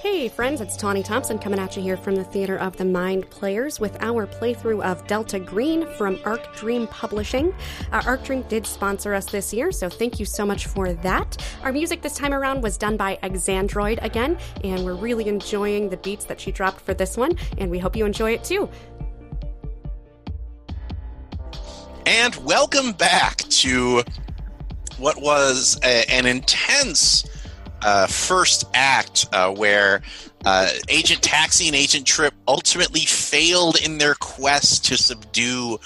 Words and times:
Hey 0.00 0.30
friends, 0.30 0.62
it's 0.62 0.78
Tawny 0.78 1.02
Thompson 1.02 1.38
coming 1.38 1.58
at 1.58 1.76
you 1.76 1.82
here 1.82 1.98
from 1.98 2.16
the 2.16 2.24
Theater 2.24 2.56
of 2.56 2.74
the 2.74 2.86
Mind 2.86 3.28
Players 3.28 3.78
with 3.78 4.02
our 4.02 4.26
playthrough 4.26 4.82
of 4.82 5.06
Delta 5.06 5.38
Green 5.38 5.86
from 5.98 6.18
Arc 6.24 6.56
Dream 6.56 6.86
Publishing. 6.86 7.54
Uh, 7.92 8.00
Arc 8.06 8.24
Dream 8.24 8.40
did 8.48 8.66
sponsor 8.66 9.12
us 9.12 9.26
this 9.26 9.52
year, 9.52 9.70
so 9.70 9.90
thank 9.90 10.18
you 10.18 10.24
so 10.24 10.46
much 10.46 10.68
for 10.68 10.94
that. 10.94 11.46
Our 11.62 11.70
music 11.70 12.00
this 12.00 12.14
time 12.14 12.32
around 12.32 12.62
was 12.62 12.78
done 12.78 12.96
by 12.96 13.18
Exandroid 13.22 14.02
again, 14.02 14.38
and 14.64 14.86
we're 14.86 14.94
really 14.94 15.28
enjoying 15.28 15.90
the 15.90 15.98
beats 15.98 16.24
that 16.24 16.40
she 16.40 16.50
dropped 16.50 16.80
for 16.80 16.94
this 16.94 17.18
one, 17.18 17.36
and 17.58 17.70
we 17.70 17.78
hope 17.78 17.94
you 17.94 18.06
enjoy 18.06 18.32
it 18.32 18.42
too. 18.42 18.70
And 22.06 22.34
welcome 22.36 22.92
back 22.92 23.36
to 23.36 24.02
what 24.96 25.20
was 25.20 25.78
a, 25.84 26.10
an 26.10 26.24
intense 26.24 27.26
uh, 27.82 28.06
first 28.06 28.64
act 28.74 29.26
uh, 29.32 29.52
where 29.52 30.02
uh, 30.44 30.68
Agent 30.88 31.22
Taxi 31.22 31.66
and 31.66 31.76
Agent 31.76 32.06
Trip 32.06 32.34
ultimately 32.48 33.00
failed 33.00 33.78
in 33.80 33.98
their 33.98 34.14
quest 34.14 34.84
to 34.86 34.96
subdue 34.96 35.78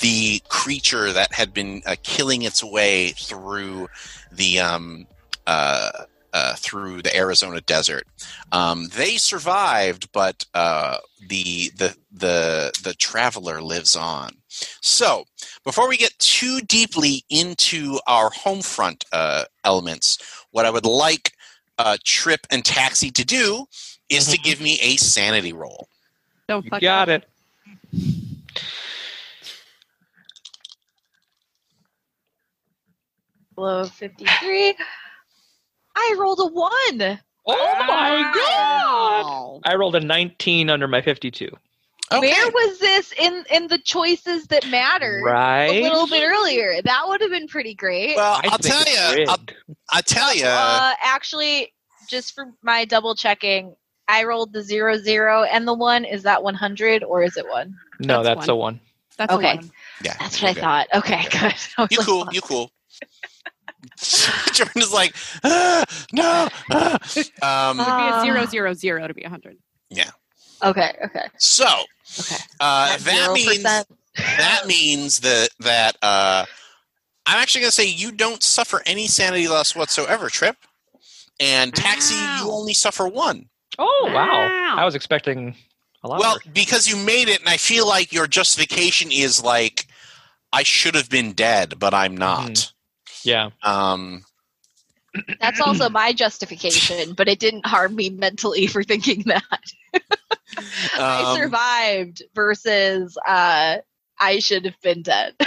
the 0.00 0.40
creature 0.48 1.12
that 1.12 1.32
had 1.32 1.52
been 1.52 1.82
uh, 1.86 1.96
killing 2.02 2.42
its 2.42 2.62
way 2.62 3.08
through 3.10 3.88
the 4.30 4.60
um, 4.60 5.06
uh, 5.46 5.90
uh, 6.32 6.54
through 6.54 7.02
the 7.02 7.16
Arizona 7.16 7.60
desert. 7.62 8.06
Um, 8.52 8.88
they 8.94 9.16
survived, 9.16 10.12
but 10.12 10.44
the 10.52 11.70
the 11.76 11.96
the 12.12 12.72
the 12.82 12.94
traveler 12.98 13.60
lives 13.60 13.96
on. 13.96 14.36
So, 14.80 15.24
before 15.64 15.88
we 15.88 15.96
get 15.96 16.16
too 16.18 16.60
deeply 16.60 17.24
into 17.30 17.98
our 18.06 18.30
home 18.30 18.62
front 18.62 19.04
elements, 19.64 20.18
what 20.52 20.66
I 20.66 20.70
would 20.70 20.86
like 20.86 21.32
uh, 21.78 21.96
Trip 22.04 22.40
and 22.50 22.64
Taxi 22.64 23.10
to 23.12 23.24
do 23.24 23.66
is 24.08 24.26
to 24.28 24.38
give 24.38 24.60
me 24.60 24.78
a 24.82 24.96
sanity 24.96 25.52
roll. 25.52 25.88
Don't 26.48 26.64
You 26.64 26.70
fuck 26.70 26.80
got 26.80 27.08
up. 27.08 27.22
it. 27.22 28.30
Below 33.54 33.84
53. 33.84 34.74
I 35.96 36.16
rolled 36.18 36.40
a 36.40 36.46
one. 36.46 37.18
Oh 37.46 37.74
my 37.86 38.32
god! 38.34 39.60
I 39.64 39.74
rolled 39.76 39.96
a 39.96 40.00
19 40.00 40.70
under 40.70 40.86
my 40.86 41.02
52. 41.02 41.50
Okay. 42.12 42.28
Where 42.28 42.50
was 42.50 42.78
this 42.80 43.12
in 43.12 43.44
in 43.52 43.68
the 43.68 43.78
choices 43.78 44.46
that 44.48 44.66
mattered? 44.68 45.22
Right? 45.24 45.66
A 45.70 45.82
little 45.82 46.06
bit 46.08 46.22
earlier. 46.24 46.82
That 46.82 47.04
would 47.06 47.20
have 47.20 47.30
been 47.30 47.46
pretty 47.46 47.74
great. 47.74 48.16
well, 48.16 48.40
I 48.42 48.48
I'll 48.50 48.58
tell 48.58 48.82
you. 48.84 48.98
I'll, 48.98 49.14
rigged. 49.36 49.54
I'll 49.90 50.02
tell 50.02 50.34
you. 50.34 50.44
Uh, 50.46 50.92
actually, 51.02 51.72
just 52.08 52.34
for 52.34 52.46
my 52.62 52.84
double 52.84 53.14
checking, 53.14 53.76
I 54.08 54.24
rolled 54.24 54.52
the 54.52 54.60
zero 54.62 54.96
zero 54.96 55.44
and 55.44 55.68
the 55.68 55.74
one. 55.74 56.04
Is 56.04 56.24
that 56.24 56.42
one 56.42 56.54
hundred 56.54 57.04
or 57.04 57.22
is 57.22 57.36
it 57.36 57.46
one? 57.48 57.76
No, 58.00 58.24
That's 58.24 58.38
that's 58.40 58.48
a 58.48 58.56
one. 58.56 58.80
That's 59.16 59.32
Okay. 59.32 59.52
a 59.52 59.56
one. 59.56 59.70
yeah, 60.02 60.16
That's 60.18 60.42
what 60.42 60.56
I 60.56 60.60
thought. 60.60 60.88
Okay, 60.94 61.22
good. 61.30 61.54
You 61.92 61.98
like, 61.98 62.06
cool? 62.06 62.28
You 62.32 62.40
cool? 62.40 62.72
Jordan 64.52 64.82
is 64.82 64.92
like, 64.92 65.14
ah, 65.44 65.84
no. 66.12 66.48
ah." 66.72 66.98
Um, 67.42 67.78
It'd 67.80 67.86
be 67.86 68.02
Uh, 68.02 68.18
a 68.18 68.22
zero 68.24 68.46
zero 68.46 68.74
zero 68.74 69.06
to 69.06 69.14
be 69.14 69.22
a 69.22 69.28
hundred. 69.28 69.56
Yeah. 69.90 70.10
Okay, 70.62 70.94
okay, 71.04 71.24
so 71.38 71.66
okay. 72.18 72.36
uh, 72.60 72.96
that 72.98 73.32
means 73.32 73.64
0%. 73.64 73.84
that 74.16 74.66
means 74.66 75.20
that 75.20 75.48
that 75.60 75.96
uh, 76.02 76.44
I'm 77.26 77.38
actually 77.38 77.62
going 77.62 77.70
to 77.70 77.74
say 77.76 77.86
you 77.86 78.12
don't 78.12 78.42
suffer 78.42 78.82
any 78.86 79.06
sanity 79.06 79.48
loss 79.48 79.76
whatsoever, 79.76 80.28
Trip, 80.28 80.56
and 81.38 81.74
Taxi 81.74 82.14
you 82.14 82.50
only 82.50 82.74
suffer 82.74 83.06
one. 83.06 83.46
Oh, 83.78 84.10
wow. 84.12 84.46
Wow. 84.48 84.74
I 84.78 84.84
was 84.84 84.94
expecting 84.94 85.54
a 86.02 86.08
lot 86.08 86.18
Well, 86.18 86.32
more. 86.44 86.52
because 86.52 86.88
you 86.88 86.96
made 86.96 87.28
it, 87.28 87.40
and 87.40 87.48
I 87.48 87.56
feel 87.56 87.86
like 87.86 88.12
your 88.12 88.26
justification 88.26 89.10
is 89.12 89.42
like, 89.42 89.86
I 90.52 90.64
should 90.64 90.94
have 90.96 91.08
been 91.08 91.32
dead, 91.32 91.74
but 91.78 91.94
I'm 91.94 92.16
not. 92.16 92.72
Yeah. 93.22 93.50
Um, 93.62 94.22
That's 95.40 95.60
also 95.60 95.88
my 95.90 96.12
justification, 96.12 97.12
but 97.14 97.28
it 97.28 97.38
didn't 97.38 97.66
harm 97.66 97.94
me 97.94 98.10
mentally 98.10 98.66
for 98.66 98.82
thinking 98.82 99.22
that. 99.26 99.44
I 100.96 101.22
um, 101.24 101.36
survived 101.36 102.22
versus 102.34 103.16
uh, 103.26 103.78
I 104.18 104.38
should 104.38 104.64
have 104.64 104.80
been 104.82 105.02
dead. 105.02 105.34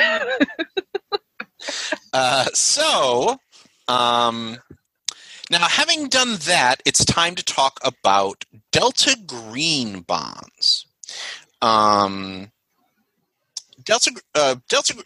Uh, 2.14 2.46
so, 2.54 3.38
um, 3.88 4.58
now 5.50 5.68
having 5.68 6.10
done 6.10 6.36
that, 6.46 6.82
it's 6.86 7.04
time 7.04 7.36
to 7.36 7.44
talk 7.44 7.80
about 7.84 8.46
Delta 8.72 9.18
Green 9.26 10.02
bonds. 10.02 10.86
Um, 11.62 12.52
Delta, 13.84 14.12
uh, 14.36 14.56
Delta. 14.70 15.04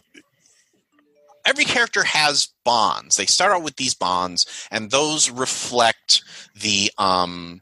Every 1.45 1.63
character 1.63 2.03
has 2.03 2.49
bonds. 2.65 3.15
They 3.15 3.25
start 3.25 3.53
out 3.53 3.63
with 3.63 3.77
these 3.77 3.93
bonds, 3.93 4.67
and 4.69 4.91
those 4.91 5.29
reflect 5.29 6.21
the 6.53 6.91
um, 6.97 7.61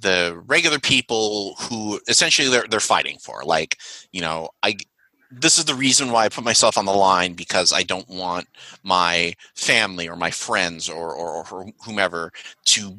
the 0.00 0.40
regular 0.46 0.78
people 0.78 1.54
who 1.58 2.00
essentially 2.08 2.48
they're 2.48 2.66
they're 2.68 2.80
fighting 2.80 3.18
for. 3.18 3.42
Like, 3.44 3.78
you 4.12 4.20
know, 4.20 4.50
I 4.62 4.76
this 5.30 5.58
is 5.58 5.64
the 5.64 5.74
reason 5.74 6.12
why 6.12 6.24
I 6.24 6.28
put 6.28 6.44
myself 6.44 6.78
on 6.78 6.84
the 6.84 6.92
line 6.92 7.34
because 7.34 7.72
I 7.72 7.82
don't 7.82 8.08
want 8.08 8.46
my 8.82 9.34
family 9.54 10.08
or 10.08 10.16
my 10.16 10.30
friends 10.30 10.88
or, 10.88 11.12
or, 11.12 11.44
or 11.50 11.66
whomever 11.84 12.32
to 12.66 12.98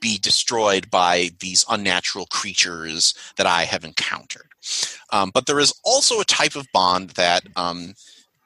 be 0.00 0.18
destroyed 0.18 0.90
by 0.90 1.30
these 1.40 1.64
unnatural 1.68 2.26
creatures 2.26 3.14
that 3.36 3.46
I 3.46 3.64
have 3.64 3.84
encountered. 3.84 4.48
Um, 5.10 5.30
but 5.32 5.46
there 5.46 5.60
is 5.60 5.72
also 5.84 6.20
a 6.20 6.24
type 6.24 6.56
of 6.56 6.66
bond 6.72 7.10
that 7.10 7.42
um, 7.56 7.94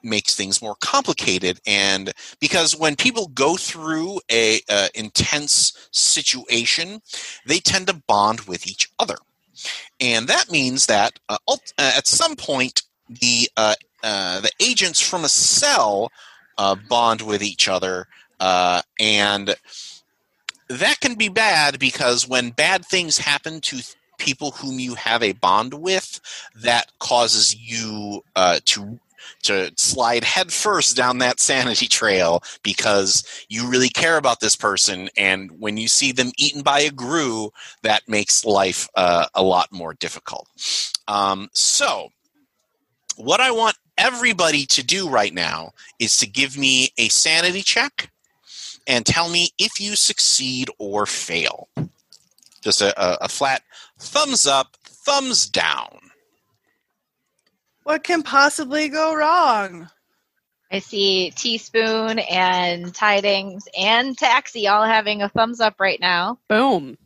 makes 0.03 0.35
things 0.35 0.63
more 0.63 0.77
complicated, 0.81 1.61
and 1.67 2.13
because 2.41 2.77
when 2.77 2.97
people 2.97 3.29
go 3.29 3.57
through 3.57 4.21
a, 4.31 4.61
uh 4.69 4.89
intense 4.95 5.89
situation, 5.91 7.01
they 7.47 7.59
tend 7.59 7.87
to 7.87 8.03
bond 8.07 8.43
with 8.43 8.67
each 8.67 8.91
other, 8.99 9.17
and 10.01 10.27
that 10.29 10.51
means 10.51 10.87
that 10.87 11.19
uh, 11.29 11.37
uh, 11.49 11.57
at 11.79 12.07
some 12.07 12.37
point 12.37 12.83
the 13.09 13.49
uh, 13.57 13.75
uh, 14.03 14.41
the 14.41 14.51
agents 14.61 15.01
from 15.01 15.25
a 15.25 15.29
cell 15.29 16.11
uh, 16.59 16.75
bond 16.89 17.23
with 17.23 17.43
each 17.43 17.69
other, 17.69 18.07
uh, 18.41 18.83
and 18.99 19.55
that 20.69 21.01
can 21.01 21.15
be 21.15 21.29
bad 21.29 21.79
because 21.79 22.27
when 22.29 22.51
bad 22.51 22.85
things 22.85 23.19
happen 23.19 23.61
to 23.61 23.77
th- 23.77 23.95
people 24.19 24.53
whom 24.53 24.79
you 24.79 24.95
have 24.95 25.23
a 25.23 25.33
bond 25.33 25.75
with, 25.75 26.21
that 26.55 26.93
causes 26.99 27.57
you 27.57 28.23
uh, 28.37 28.59
to 28.65 28.99
to 29.43 29.73
slide 29.77 30.25
headfirst 30.25 30.97
down 30.97 31.19
that 31.19 31.41
sanity 31.41 31.87
trail 31.87 32.43
because 32.63 33.25
you 33.49 33.69
really 33.69 33.89
care 33.89 34.17
about 34.17 34.41
this 34.41 34.57
person, 34.57 35.09
and 35.17 35.51
when 35.61 35.77
you 35.77 35.89
see 35.89 36.13
them 36.13 36.33
eaten 36.39 36.63
by 36.63 36.81
a 36.81 36.91
grue, 36.91 37.53
that 37.83 38.09
makes 38.09 38.45
life 38.45 38.89
uh, 38.95 39.27
a 39.35 39.43
lot 39.43 39.73
more 39.73 39.95
difficult. 39.95 40.49
Um, 41.09 41.49
so 41.53 42.11
what 43.17 43.41
I 43.41 43.51
want 43.51 43.77
everybody 43.99 44.67
to 44.67 44.83
do 44.83 45.09
right 45.09 45.35
now 45.35 45.73
is 45.99 46.17
to 46.19 46.27
give 46.27 46.57
me 46.57 46.91
a 46.99 47.09
sanity 47.09 47.63
check 47.63 48.11
and 48.87 49.07
tell 49.07 49.29
me 49.29 49.51
if 49.59 49.81
you 49.81 49.97
succeed 49.97 50.69
or 50.79 51.07
fail. 51.07 51.69
Just 52.63 52.81
a, 52.81 52.99
a, 53.01 53.25
a 53.25 53.29
flat 53.29 53.63
thumbs 53.99 54.47
up, 54.47 54.77
thumbs 54.85 55.49
down. 55.49 55.99
What 57.85 58.05
can 58.05 58.23
possibly 58.23 58.89
go 58.89 59.15
wrong? 59.15 59.89
I 60.71 60.79
see 60.79 61.33
Teaspoon 61.33 62.19
and 62.19 62.95
Tidings 62.95 63.69
and 63.79 64.17
Taxi 64.17 64.69
all 64.69 64.85
having 64.85 65.21
a 65.21 65.29
thumbs 65.29 65.61
up 65.61 65.75
right 65.79 66.01
now. 66.01 66.39
Boom. 66.49 66.97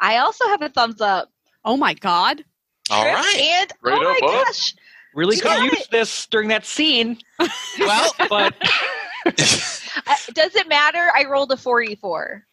I 0.00 0.18
also 0.18 0.48
have 0.48 0.62
a 0.62 0.68
thumbs 0.68 1.00
up. 1.00 1.30
Oh 1.64 1.76
my 1.76 1.94
god. 1.94 2.42
All 2.90 3.02
Trip 3.02 3.14
right. 3.14 3.36
And 3.36 3.72
Right 3.82 3.98
oh 3.98 4.02
my 4.02 4.28
up, 4.28 4.40
up. 4.40 4.46
gosh, 4.46 4.74
Really 5.14 5.36
You 5.36 5.42
could 5.42 5.48
got 5.48 5.72
use 5.72 5.86
this 5.88 6.26
during 6.26 6.48
that 6.48 6.64
scene, 6.64 7.18
Well, 7.78 8.14
but 8.28 8.54
uh, 9.26 9.30
does 10.34 10.54
it 10.54 10.68
matter? 10.68 11.10
I 11.14 11.24
rolled 11.24 11.50
a 11.52 11.56
forty-four. 11.56 12.44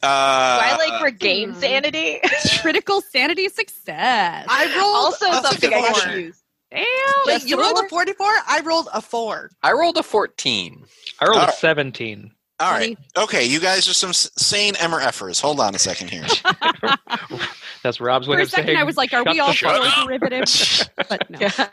Do 0.00 0.08
uh, 0.08 0.60
I 0.62 0.76
like 0.76 1.02
regain 1.02 1.50
hmm. 1.52 1.60
sanity? 1.60 2.20
Critical 2.60 3.00
sanity 3.00 3.48
success. 3.48 4.46
I 4.48 4.66
rolled 4.78 4.96
also 4.96 5.26
That's 5.26 5.44
a 5.44 5.48
something 5.48 5.74
I 5.74 5.92
can 5.92 6.20
use. 6.20 6.43
Damn. 6.74 6.84
Wait, 7.26 7.44
you 7.44 7.60
rolled 7.60 7.78
a 7.78 7.88
44? 7.88 8.26
I 8.26 8.60
rolled 8.64 8.88
a 8.92 9.00
4. 9.00 9.50
I 9.62 9.72
rolled 9.72 9.96
a 9.96 10.02
14. 10.02 10.84
I 11.20 11.24
rolled 11.24 11.36
a 11.36 11.40
Alright. 11.40 11.54
17. 11.54 12.32
All 12.60 12.70
right. 12.72 12.96
Okay, 13.16 13.44
you 13.46 13.58
guys 13.60 13.88
are 13.88 13.94
some 13.94 14.10
s- 14.10 14.30
sane 14.36 14.74
MRFers. 14.74 15.40
Hold 15.40 15.58
on 15.60 15.74
a 15.74 15.78
second 15.78 16.08
here. 16.10 16.24
That's 17.82 18.00
Rob's 18.00 18.28
way 18.28 18.36
For 18.36 18.40
a 18.40 18.42
of 18.44 18.50
saying. 18.50 18.66
second, 18.68 18.80
I 18.80 18.84
was 18.84 18.96
like, 18.96 19.12
"Are 19.12 19.24
we 19.24 19.40
all 19.40 19.48
the 19.52 19.54
fuck 19.58 20.06
derivatives?" 20.06 20.88
But 21.08 21.28
no. 21.30 21.38
Yeah. 21.40 21.68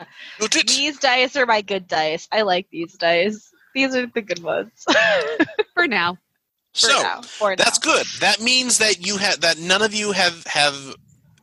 These 0.66 0.98
dice 0.98 1.36
are 1.36 1.46
my 1.46 1.62
good 1.62 1.86
dice. 1.86 2.28
I 2.32 2.42
like 2.42 2.66
these 2.70 2.94
dice. 2.94 3.48
These 3.74 3.94
are 3.94 4.06
the 4.06 4.20
good 4.22 4.42
ones. 4.42 4.72
For 5.74 5.86
now, 5.86 6.14
For 6.74 6.88
so 6.90 7.02
now. 7.02 7.22
For 7.22 7.56
that's 7.56 7.84
now. 7.86 7.92
good. 7.94 8.06
That 8.20 8.40
means 8.40 8.78
that 8.78 9.06
you 9.06 9.16
have 9.18 9.40
that 9.42 9.58
none 9.58 9.82
of 9.82 9.94
you 9.94 10.12
have 10.12 10.44
have 10.46 10.94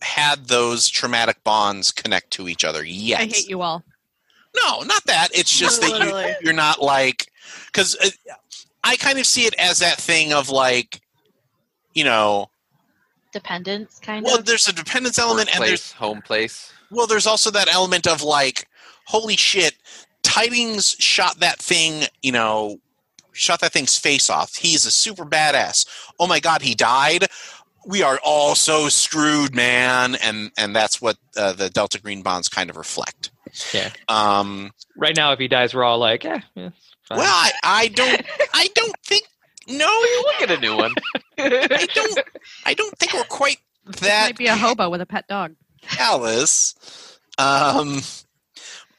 had 0.01 0.47
those 0.47 0.87
traumatic 0.87 1.43
bonds 1.43 1.91
connect 1.91 2.31
to 2.31 2.47
each 2.47 2.63
other 2.63 2.83
yet. 2.83 3.21
I 3.21 3.25
hate 3.25 3.49
you 3.49 3.61
all. 3.61 3.83
No, 4.55 4.81
not 4.81 5.03
that. 5.05 5.29
It's 5.33 5.55
just 5.55 5.81
that 5.81 5.99
you, 5.99 6.35
you're 6.41 6.53
not 6.53 6.81
like 6.81 7.31
because 7.67 7.95
uh, 8.03 8.09
I 8.83 8.95
kind 8.95 9.19
of 9.19 9.25
see 9.25 9.45
it 9.45 9.53
as 9.59 9.79
that 9.79 9.97
thing 9.97 10.33
of 10.33 10.49
like, 10.49 11.01
you 11.93 12.03
know, 12.03 12.49
Dependence, 13.31 13.99
kind 13.99 14.25
well, 14.25 14.35
of. 14.35 14.37
Well, 14.39 14.43
there's 14.45 14.67
a 14.67 14.73
dependence 14.73 15.19
element, 15.19 15.53
and 15.53 15.63
there's 15.63 15.91
home 15.91 16.21
place. 16.21 16.73
well, 16.89 17.05
there's 17.05 17.27
also 17.27 17.51
that 17.51 17.71
element 17.71 18.07
of 18.07 18.23
like, 18.23 18.67
holy 19.05 19.37
shit, 19.37 19.75
Tidings 20.23 20.95
shot 20.99 21.39
that 21.39 21.59
thing, 21.59 22.05
you 22.21 22.31
know, 22.31 22.79
shot 23.31 23.61
that 23.61 23.71
thing's 23.71 23.97
face 23.97 24.29
off. 24.29 24.55
He's 24.55 24.85
a 24.85 24.91
super 24.91 25.25
badass. 25.25 25.87
Oh 26.19 26.27
my 26.27 26.39
god, 26.39 26.61
he 26.61 26.75
died. 26.75 27.27
We 27.89 28.03
are 28.03 28.19
all 28.23 28.53
so 28.53 28.87
screwed, 28.87 29.55
man, 29.55 30.15
and 30.15 30.51
and 30.57 30.75
that's 30.75 31.01
what 31.01 31.17
uh, 31.35 31.53
the 31.53 31.69
Delta 31.71 31.99
Green 31.99 32.21
bonds 32.21 32.47
kind 32.47 32.69
of 32.69 32.77
reflect. 32.77 33.31
Yeah. 33.73 33.89
Um, 34.07 34.71
Right 34.95 35.15
now, 35.15 35.31
if 35.31 35.39
he 35.39 35.47
dies, 35.47 35.73
we're 35.73 35.83
all 35.83 35.97
like, 35.97 36.23
eh, 36.23 36.39
yeah, 36.55 36.69
fine. 37.07 37.17
well, 37.17 37.27
I, 37.33 37.51
I 37.63 37.87
don't, 37.87 38.21
I 38.53 38.67
don't 38.75 38.95
think. 39.05 39.25
No, 39.67 39.87
We'll 40.23 40.39
get 40.47 40.51
a 40.51 40.59
new 40.61 40.75
one. 40.77 40.93
I 41.39 41.87
don't. 41.95 42.19
I 42.65 42.73
don't 42.75 42.95
think 42.97 43.13
we're 43.13 43.23
quite 43.23 43.57
that 44.01 44.27
Might 44.27 44.37
be 44.37 44.45
a 44.47 44.55
hobo 44.55 44.89
with 44.91 45.01
a 45.01 45.05
pet 45.07 45.27
dog. 45.27 45.55
callous. 45.81 46.75
Um, 47.39 48.01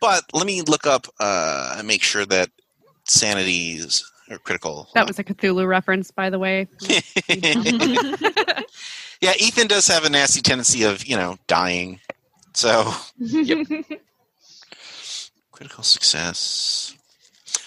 but 0.01 0.25
let 0.33 0.47
me 0.47 0.63
look 0.63 0.87
up 0.87 1.07
uh, 1.21 1.77
and 1.79 1.87
make 1.87 2.03
sure 2.03 2.25
that 2.27 2.51
sanity's 3.05 4.03
or 4.03 4.10
critical. 4.39 4.89
That 4.95 5.07
was 5.07 5.19
a 5.19 5.25
Cthulhu 5.25 5.67
reference, 5.67 6.11
by 6.11 6.31
the 6.31 6.39
way. 6.39 6.69
yeah, 9.21 9.33
Ethan 9.39 9.67
does 9.67 9.87
have 9.89 10.05
a 10.05 10.11
nasty 10.11 10.41
tendency 10.41 10.85
of 10.85 11.05
you 11.05 11.17
know 11.17 11.39
dying. 11.47 12.01
So 12.55 12.93
yep. 13.19 13.67
critical 15.53 15.85
success. 15.85 16.95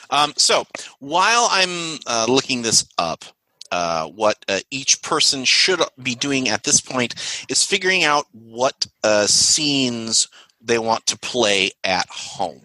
Um, 0.09 0.33
so 0.37 0.65
while 0.99 1.47
I'm 1.49 1.99
uh, 2.05 2.27
looking 2.29 2.61
this 2.61 2.85
up, 2.97 3.25
uh, 3.71 4.07
what 4.07 4.43
uh, 4.47 4.59
each 4.69 5.01
person 5.01 5.45
should 5.45 5.81
be 6.01 6.13
doing 6.13 6.49
at 6.49 6.63
this 6.63 6.79
point 6.79 7.15
is 7.49 7.63
figuring 7.63 8.03
out 8.03 8.27
what 8.31 8.85
uh, 9.03 9.25
scenes 9.25 10.27
they 10.61 10.77
want 10.77 11.05
to 11.07 11.17
play 11.17 11.71
at 11.83 12.07
home. 12.09 12.61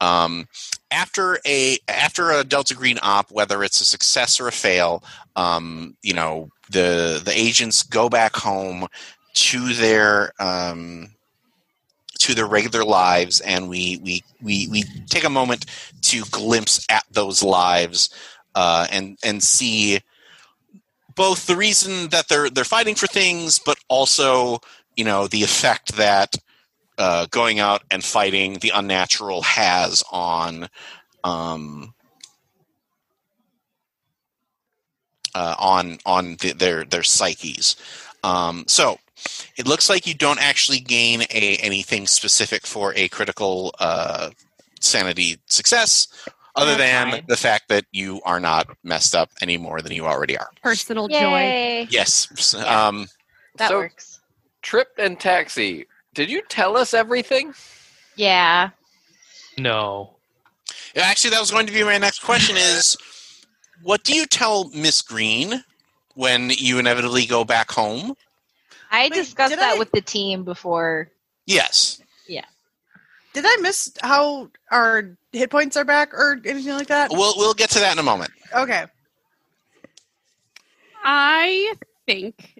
Um, 0.00 0.48
after 0.90 1.38
a 1.46 1.78
after 1.88 2.30
a 2.30 2.44
Delta 2.44 2.74
Green 2.74 2.98
op, 3.02 3.30
whether 3.30 3.62
it's 3.62 3.80
a 3.80 3.84
success 3.84 4.40
or 4.40 4.48
a 4.48 4.52
fail, 4.52 5.02
um, 5.36 5.96
you 6.02 6.14
know 6.14 6.50
the 6.70 7.20
the 7.24 7.32
agents 7.34 7.82
go 7.82 8.08
back 8.08 8.36
home 8.36 8.86
to 9.34 9.72
their 9.74 10.32
um, 10.40 11.10
to 12.18 12.34
their 12.34 12.46
regular 12.46 12.84
lives, 12.84 13.40
and 13.40 13.68
we 13.68 13.98
we 14.02 14.22
we 14.42 14.68
we 14.68 14.84
take 15.08 15.24
a 15.24 15.30
moment 15.30 15.66
to 16.02 16.22
glimpse 16.30 16.84
at 16.90 17.04
those 17.10 17.42
lives 17.42 18.10
uh, 18.54 18.86
and 18.90 19.18
and 19.24 19.42
see 19.42 20.00
both 21.14 21.46
the 21.46 21.56
reason 21.56 22.08
that 22.08 22.28
they're 22.28 22.50
they're 22.50 22.64
fighting 22.64 22.94
for 22.94 23.06
things, 23.06 23.58
but 23.58 23.78
also 23.88 24.58
you 24.96 25.04
know 25.04 25.26
the 25.26 25.42
effect 25.42 25.96
that 25.96 26.36
uh, 27.00 27.26
going 27.30 27.58
out 27.58 27.82
and 27.90 28.04
fighting 28.04 28.58
the 28.60 28.70
unnatural 28.74 29.40
has 29.42 30.04
on 30.12 30.68
um, 31.24 31.94
uh, 35.34 35.54
on 35.58 35.98
on 36.04 36.36
the, 36.40 36.52
their 36.52 36.84
their 36.84 37.02
psyches. 37.02 37.76
Um, 38.22 38.64
so 38.66 38.98
it 39.56 39.66
looks 39.66 39.88
like 39.88 40.06
you 40.06 40.14
don't 40.14 40.40
actually 40.40 40.80
gain 40.80 41.22
a 41.22 41.56
anything 41.56 42.06
specific 42.06 42.66
for 42.66 42.92
a 42.94 43.08
critical 43.08 43.74
uh, 43.78 44.30
sanity 44.80 45.38
success, 45.46 46.06
other 46.54 46.76
than 46.76 47.10
fine. 47.12 47.24
the 47.28 47.36
fact 47.36 47.68
that 47.68 47.84
you 47.92 48.20
are 48.24 48.40
not 48.40 48.68
messed 48.82 49.14
up 49.14 49.30
any 49.40 49.56
more 49.56 49.80
than 49.80 49.92
you 49.92 50.06
already 50.06 50.36
are. 50.36 50.50
Personal 50.62 51.08
joy. 51.08 51.86
Yes. 51.90 52.54
Yeah. 52.54 52.88
Um, 52.88 53.06
That 53.56 53.68
So- 53.70 53.78
works. 53.78 54.20
Trip 54.62 54.88
and 54.98 55.18
taxi. 55.18 55.86
Did 56.14 56.30
you 56.30 56.42
tell 56.48 56.76
us 56.76 56.94
everything? 56.94 57.54
Yeah. 58.16 58.70
no. 59.58 60.16
Actually, 60.96 61.30
that 61.30 61.40
was 61.40 61.50
going 61.52 61.66
to 61.66 61.72
be 61.72 61.84
my 61.84 61.98
next 61.98 62.20
question: 62.20 62.56
is 62.56 62.96
what 63.82 64.02
do 64.02 64.12
you 64.14 64.26
tell 64.26 64.68
Miss 64.70 65.02
Green 65.02 65.62
when 66.14 66.50
you 66.50 66.78
inevitably 66.80 67.26
go 67.26 67.44
back 67.44 67.70
home? 67.70 68.14
I 68.90 69.04
Wait, 69.04 69.12
discussed 69.14 69.54
that 69.54 69.76
I- 69.76 69.78
with 69.78 69.90
the 69.92 70.00
team 70.00 70.42
before. 70.44 71.08
Yes. 71.46 72.02
Yeah. 72.26 72.44
Did 73.32 73.44
I 73.46 73.56
miss 73.60 73.92
how 74.02 74.50
our 74.72 75.16
hit 75.32 75.50
points 75.50 75.76
are 75.76 75.84
back 75.84 76.12
or 76.12 76.40
anything 76.44 76.74
like 76.74 76.88
that? 76.88 77.10
We'll 77.12 77.34
we'll 77.36 77.54
get 77.54 77.70
to 77.70 77.78
that 77.78 77.92
in 77.92 77.98
a 78.00 78.02
moment. 78.02 78.32
Okay. 78.54 78.84
I 81.04 81.74
think 82.06 82.59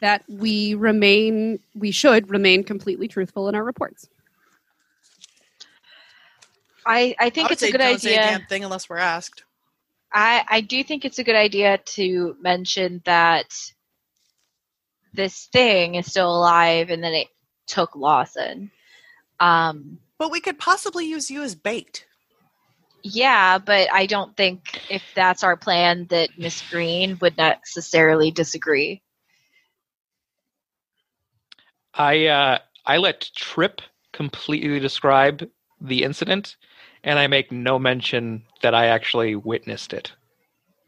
that 0.00 0.24
we 0.28 0.74
remain, 0.74 1.58
we 1.74 1.90
should 1.90 2.30
remain 2.30 2.64
completely 2.64 3.08
truthful 3.08 3.48
in 3.48 3.54
our 3.54 3.64
reports. 3.64 4.08
I, 6.84 7.14
I 7.18 7.30
think 7.30 7.46
I 7.46 7.48
would 7.48 7.52
it's 7.52 7.62
a 7.62 7.70
good 7.72 7.78
don't 7.78 8.00
say 8.00 8.14
a 8.14 8.20
idea. 8.20 8.38
damn 8.38 8.46
thing 8.46 8.64
unless 8.64 8.88
we're 8.88 8.98
asked. 8.98 9.44
I, 10.12 10.44
I 10.48 10.60
do 10.60 10.82
think 10.84 11.04
it's 11.04 11.18
a 11.18 11.24
good 11.24 11.34
idea 11.36 11.78
to 11.78 12.36
mention 12.40 13.02
that 13.04 13.54
this 15.12 15.46
thing 15.52 15.96
is 15.96 16.06
still 16.06 16.34
alive 16.34 16.90
and 16.90 17.02
then 17.02 17.12
it 17.14 17.28
took 17.66 17.96
Lawson. 17.96 18.70
Um, 19.40 19.98
But 20.18 20.30
we 20.30 20.40
could 20.40 20.58
possibly 20.58 21.06
use 21.06 21.30
you 21.30 21.42
as 21.42 21.54
bait. 21.54 22.06
yeah, 23.02 23.58
but 23.58 23.92
I 23.92 24.06
don't 24.06 24.36
think 24.36 24.80
if 24.90 25.02
that's 25.14 25.42
our 25.44 25.56
plan 25.56 26.06
that 26.10 26.30
Miss 26.38 26.62
Green 26.70 27.18
would 27.20 27.36
necessarily 27.36 28.30
disagree. 28.30 29.02
I 31.96 32.26
uh, 32.26 32.58
I 32.84 32.98
let 32.98 33.30
Trip 33.34 33.80
completely 34.12 34.78
describe 34.80 35.48
the 35.80 36.02
incident, 36.02 36.56
and 37.04 37.18
I 37.18 37.26
make 37.26 37.50
no 37.52 37.78
mention 37.78 38.42
that 38.62 38.74
I 38.74 38.86
actually 38.86 39.34
witnessed 39.34 39.92
it. 39.92 40.12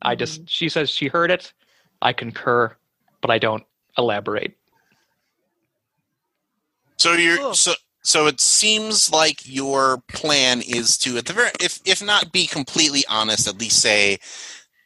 I 0.03 0.15
just 0.15 0.49
she 0.49 0.69
says 0.69 0.91
she 0.91 1.09
heard 1.09 1.31
it. 1.31 1.53
I 2.01 2.13
concur, 2.13 2.77
but 3.21 3.31
I 3.31 3.39
don't 3.39 3.65
elaborate. 3.97 4.57
So 6.99 7.13
you're 7.13 7.37
Cool. 7.37 7.55
so 7.55 7.75
so 8.03 8.27
it 8.27 8.41
seems 8.41 9.11
like 9.13 9.41
your 9.45 10.03
plan 10.09 10.63
is 10.63 10.97
to 10.99 11.19
at 11.19 11.27
the 11.27 11.33
very 11.33 11.51
if 11.61 11.81
if 11.85 12.03
not 12.03 12.33
be 12.33 12.47
completely 12.47 13.05
honest, 13.09 13.49
at 13.49 13.59
least 13.59 13.81
say, 13.81 14.19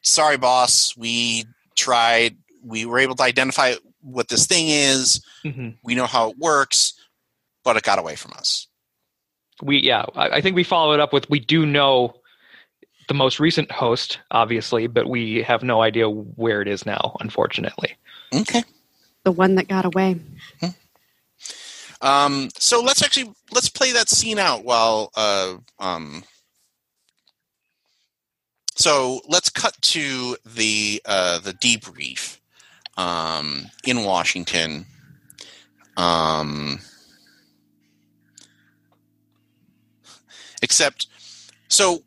"Sorry, 0.03 0.37
boss, 0.37 0.97
we 0.97 1.45
tried. 1.75 2.37
We 2.65 2.87
were 2.87 2.99
able 2.99 3.17
to 3.17 3.23
identify 3.23 3.75
what 4.03 4.29
this 4.29 4.47
thing 4.47 4.69
is. 4.69 5.25
hmm 5.43 5.71
We 5.83 5.95
know 5.95 6.07
how 6.07 6.31
it 6.31 6.39
works, 6.39 6.95
but 7.65 7.77
it 7.77 7.83
got 7.83 7.99
away 7.99 8.17
from 8.17 8.33
us." 8.37 8.67
We 9.63 9.79
yeah, 9.79 10.05
I, 10.15 10.29
I 10.29 10.41
think 10.41 10.57
we 10.57 10.65
followed 10.65 11.01
up 11.01 11.13
with 11.13 11.29
we 11.31 11.41
do 11.41 11.65
know 11.67 12.15
the 13.09 13.15
most 13.15 13.41
recent 13.41 13.71
host, 13.71 14.21
obviously, 14.31 14.87
but 14.87 15.09
we 15.09 15.43
have 15.43 15.63
no 15.63 15.83
idea 15.83 16.09
where 16.09 16.63
it 16.63 16.69
is 16.69 16.87
now, 16.87 17.17
unfortunately. 17.21 17.97
Okay. 18.35 18.65
The 19.25 19.33
one 19.33 19.57
that 19.57 19.69
got 19.69 19.85
away. 19.85 20.21
Um, 22.01 22.49
so 22.59 22.81
let's 22.81 23.03
actually 23.03 23.33
let's 23.53 23.69
play 23.69 23.93
that 23.93 24.09
scene 24.09 24.39
out 24.39 24.65
while 24.65 25.13
uh, 25.17 25.55
um, 25.79 26.25
so 28.75 29.21
let's 29.29 29.49
cut 29.49 29.77
to 29.83 30.37
the 30.45 31.01
uh, 31.05 31.39
the 31.39 31.53
debrief 31.53 32.39
um, 32.97 33.67
in 33.85 34.05
Washington. 34.05 34.87
Um, 35.97 36.81
except 40.63 41.07
so 41.69 42.03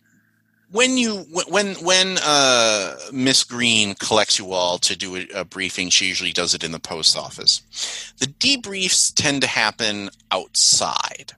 when 0.72 0.98
you 0.98 1.26
when 1.50 1.76
when 1.76 2.18
uh, 2.22 2.96
Miss 3.12 3.44
Green 3.44 3.96
collects 3.96 4.40
you 4.40 4.52
all 4.52 4.78
to 4.80 4.96
do 4.96 5.16
a, 5.16 5.28
a 5.36 5.46
briefing, 5.46 5.90
she 5.90 6.08
usually 6.08 6.34
does 6.34 6.54
it 6.54 6.64
in 6.64 6.72
the 6.72 6.80
post 6.80 7.18
office. 7.18 8.14
The 8.20 8.28
debriefs 8.28 9.14
tend 9.14 9.42
to 9.42 9.48
happen 9.48 10.10
outside 10.32 11.34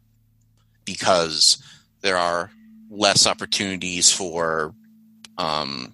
because 0.86 1.62
there 2.02 2.18
are 2.18 2.52
less 2.90 3.28
opportunities 3.28 4.12
for 4.12 4.74
um, 5.38 5.94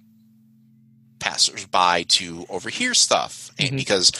passersby 1.18 2.04
to 2.08 2.44
overhear 2.48 2.94
stuff 2.94 3.50
and 3.58 3.70
Mhm. 3.70 3.76
because 3.76 4.12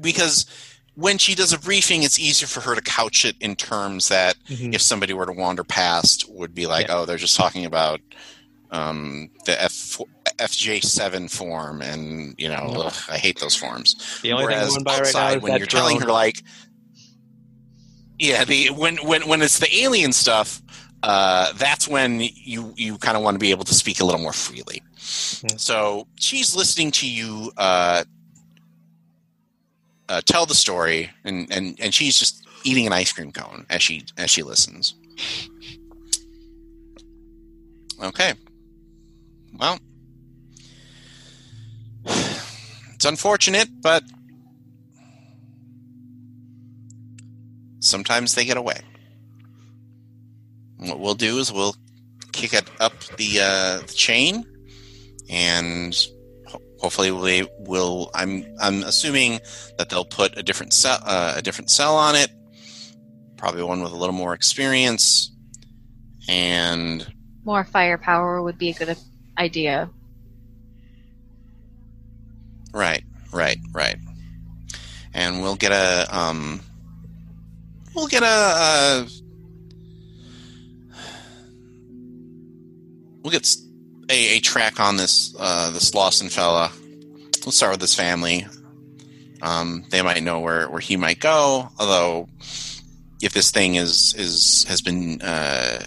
because 0.00 0.46
when 0.94 1.16
she 1.18 1.34
does 1.34 1.52
a 1.52 1.58
briefing, 1.58 2.02
it's 2.02 2.18
easier 2.18 2.46
for 2.48 2.60
her 2.60 2.74
to 2.74 2.80
couch 2.82 3.24
it 3.24 3.36
in 3.40 3.56
terms 3.56 4.08
that 4.08 4.36
Mhm. 4.50 4.74
if 4.74 4.82
somebody 4.82 5.12
were 5.14 5.24
to 5.26 5.32
wander 5.32 5.64
past, 5.64 6.28
would 6.28 6.54
be 6.54 6.66
like, 6.66 6.88
Yeah. 6.88 6.96
oh, 6.98 7.04
they're 7.06 7.16
just 7.16 7.36
talking 7.36 7.64
about 7.64 8.00
um, 8.72 9.30
the 9.46 9.60
F 9.60 10.00
FJ7 10.38 11.28
form, 11.28 11.82
and 11.82 12.36
you 12.38 12.48
know, 12.48 12.68
No. 12.72 12.80
ugh, 12.82 12.94
I 13.08 13.18
hate 13.18 13.40
those 13.40 13.56
forms. 13.56 13.96
The 14.22 14.32
only 14.32 14.44
Whereas 14.44 14.74
thing 14.74 14.74
going 14.74 14.84
by 14.84 14.92
right 14.92 15.00
outside, 15.00 15.42
when 15.42 15.56
you're 15.58 15.66
telling 15.66 15.98
her 16.00 16.06
like, 16.06 16.44
yeah, 18.18 18.44
the 18.44 18.68
when 18.70 18.96
when 18.98 19.26
when 19.26 19.42
it's 19.42 19.58
the 19.58 19.74
alien 19.74 20.12
stuff, 20.12 20.62
uh, 21.02 21.52
that's 21.54 21.88
when 21.88 22.20
you 22.20 22.74
you 22.76 22.98
kind 22.98 23.16
of 23.16 23.22
want 23.22 23.34
to 23.34 23.38
be 23.38 23.50
able 23.50 23.64
to 23.64 23.74
speak 23.74 24.00
a 24.00 24.04
little 24.04 24.20
more 24.20 24.32
freely. 24.32 24.82
Mhm. 24.96 25.58
So 25.60 26.06
she's 26.16 26.54
listening 26.54 26.90
to 26.92 27.08
you 27.08 27.52
uh, 27.56 28.04
uh, 30.08 30.20
tell 30.26 30.44
the 30.46 30.54
story, 30.54 31.10
and, 31.24 31.50
and 31.52 31.78
and 31.80 31.94
she's 31.94 32.18
just 32.18 32.46
eating 32.64 32.86
an 32.86 32.92
ice 32.92 33.12
cream 33.12 33.32
cone 33.32 33.64
as 33.70 33.82
she 33.82 34.04
as 34.18 34.30
she 34.30 34.42
listens. 34.42 34.94
Okay. 38.02 38.34
Well, 39.58 39.78
it's 42.94 43.04
unfortunate, 43.04 43.68
but 43.82 44.02
sometimes 47.80 48.34
they 48.34 48.44
get 48.44 48.56
away. 48.56 48.80
What 50.80 50.98
we'll 51.00 51.14
do 51.14 51.38
is 51.38 51.52
we'll 51.52 51.76
kick 52.32 52.54
it 52.54 52.68
up 52.80 52.92
the, 53.16 53.40
uh, 53.40 53.78
the 53.86 53.92
chain, 53.94 54.44
and 55.28 55.94
ho- 56.48 56.62
hopefully 56.78 57.10
we 57.10 57.46
will. 57.58 58.10
I'm 58.14 58.44
I'm 58.60 58.82
assuming 58.82 59.40
that 59.78 59.90
they'll 59.90 60.04
put 60.04 60.38
a 60.38 60.42
different 60.42 60.72
cell 60.72 60.98
uh, 61.04 61.34
a 61.36 61.42
different 61.42 61.70
cell 61.70 61.96
on 61.96 62.16
it, 62.16 62.30
probably 63.36 63.62
one 63.62 63.82
with 63.82 63.92
a 63.92 63.96
little 63.96 64.14
more 64.14 64.32
experience, 64.34 65.30
and 66.28 67.06
More 67.44 67.64
firepower 67.64 68.42
would 68.42 68.56
be 68.58 68.70
a 68.70 68.74
good 68.74 68.96
idea. 69.38 69.90
Right, 72.72 73.02
right, 73.32 73.58
right. 73.72 73.96
And 75.12 75.42
we'll 75.42 75.56
get 75.56 75.72
a 75.72 76.06
um 76.16 76.60
we'll 77.94 78.06
get 78.06 78.22
a 78.22 78.26
uh 78.26 79.06
we'll 83.22 83.30
get 83.30 83.48
a, 84.08 84.36
a 84.36 84.40
track 84.40 84.80
on 84.80 84.96
this 84.96 85.34
uh 85.38 85.70
this 85.70 85.94
Lawson 85.94 86.28
fella. 86.28 86.70
We'll 87.44 87.52
start 87.52 87.72
with 87.72 87.80
his 87.80 87.94
family. 87.94 88.46
Um 89.42 89.84
they 89.90 90.02
might 90.02 90.22
know 90.22 90.40
where 90.40 90.68
where 90.68 90.80
he 90.80 90.96
might 90.96 91.20
go, 91.20 91.68
although 91.78 92.28
if 93.22 93.32
this 93.32 93.50
thing 93.50 93.76
is 93.76 94.14
is 94.16 94.64
has 94.68 94.80
been 94.80 95.20
uh 95.22 95.84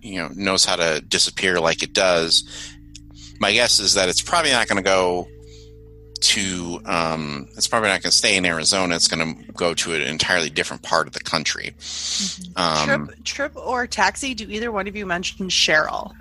you 0.00 0.20
know 0.20 0.28
knows 0.34 0.64
how 0.64 0.76
to 0.76 1.00
disappear 1.00 1.60
like 1.60 1.82
it 1.82 1.92
does, 1.92 2.44
my 3.40 3.52
guess 3.52 3.80
is 3.80 3.94
that 3.94 4.08
it's 4.08 4.22
probably 4.22 4.52
not 4.52 4.68
going 4.68 4.76
to 4.76 4.82
go 4.82 5.28
to 6.20 6.80
um, 6.84 7.48
it's 7.56 7.66
probably 7.66 7.88
not 7.88 8.02
going 8.02 8.10
to 8.12 8.16
stay 8.16 8.36
in 8.36 8.46
Arizona. 8.46 8.94
It's 8.94 9.08
going 9.08 9.44
to 9.44 9.52
go 9.52 9.74
to 9.74 9.94
an 9.94 10.02
entirely 10.02 10.48
different 10.48 10.82
part 10.82 11.08
of 11.08 11.12
the 11.12 11.20
country. 11.20 11.74
Um, 12.54 13.08
Trip, 13.08 13.24
trip 13.24 13.56
or 13.56 13.86
taxi? 13.88 14.32
Do 14.34 14.48
either 14.48 14.70
one 14.70 14.86
of 14.86 14.94
you 14.94 15.04
mention 15.04 15.48
Cheryl? 15.48 16.14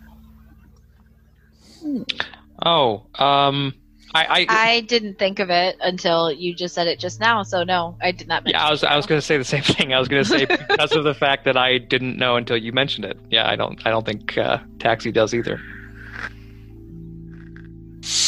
Oh, 2.66 3.04
um, 3.16 3.74
I, 4.14 4.46
I, 4.50 4.68
I 4.76 4.82
didn't 4.82 5.18
think 5.18 5.40
of 5.40 5.50
it 5.50 5.78
until 5.82 6.32
you 6.32 6.54
just 6.54 6.76
said 6.76 6.86
it 6.88 7.00
just 7.00 7.20
now. 7.20 7.44
So 7.44 7.64
no, 7.64 7.98
I 8.02 8.12
did 8.12 8.28
not. 8.28 8.48
yeah, 8.48 8.66
I 8.66 8.70
was, 8.70 8.84
I 8.84 8.96
was 8.98 9.06
going 9.06 9.20
to 9.20 9.26
say 9.26 9.38
the 9.38 9.44
same 9.46 9.64
thing. 9.78 9.94
I 9.94 10.00
was 10.00 10.08
going 10.08 10.24
to 10.24 10.30
say 10.30 10.46
because 10.46 10.92
of 10.96 11.04
the 11.04 11.14
fact 11.14 11.46
that 11.46 11.56
I 11.58 11.78
didn't 11.78 12.18
know 12.18 12.36
until 12.36 12.58
you 12.58 12.72
mentioned 12.74 13.06
it. 13.06 13.18
Yeah, 13.30 13.50
I 13.50 13.56
don't, 13.56 13.80
I 13.86 13.90
don't 13.90 14.06
think 14.06 14.38
uh, 14.38 14.58
Taxi 14.80 15.12
does 15.12 15.34
either. 15.34 15.60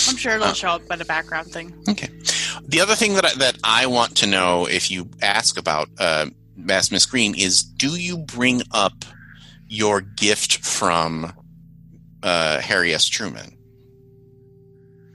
I'm 0.07 0.17
sure 0.17 0.33
it'll 0.35 0.47
Uh, 0.47 0.53
show 0.53 0.69
up 0.69 0.87
by 0.87 0.95
the 0.95 1.05
background 1.05 1.47
thing. 1.47 1.73
okay. 1.89 2.09
The 2.65 2.79
other 2.79 2.95
thing 2.95 3.15
that 3.15 3.25
I, 3.25 3.33
that 3.35 3.57
I 3.63 3.85
want 3.87 4.15
to 4.17 4.27
know, 4.27 4.65
if 4.65 4.89
you 4.89 5.09
ask 5.21 5.57
about 5.57 5.89
uh, 5.99 6.27
Mass 6.55 6.91
Miss 6.91 7.05
Green, 7.05 7.35
is 7.35 7.63
do 7.63 7.95
you 7.99 8.17
bring 8.17 8.61
up 8.71 9.03
your 9.67 10.01
gift 10.01 10.63
from 10.63 11.33
uh, 12.23 12.59
Harry 12.61 12.93
S. 12.93 13.05
Truman, 13.07 13.55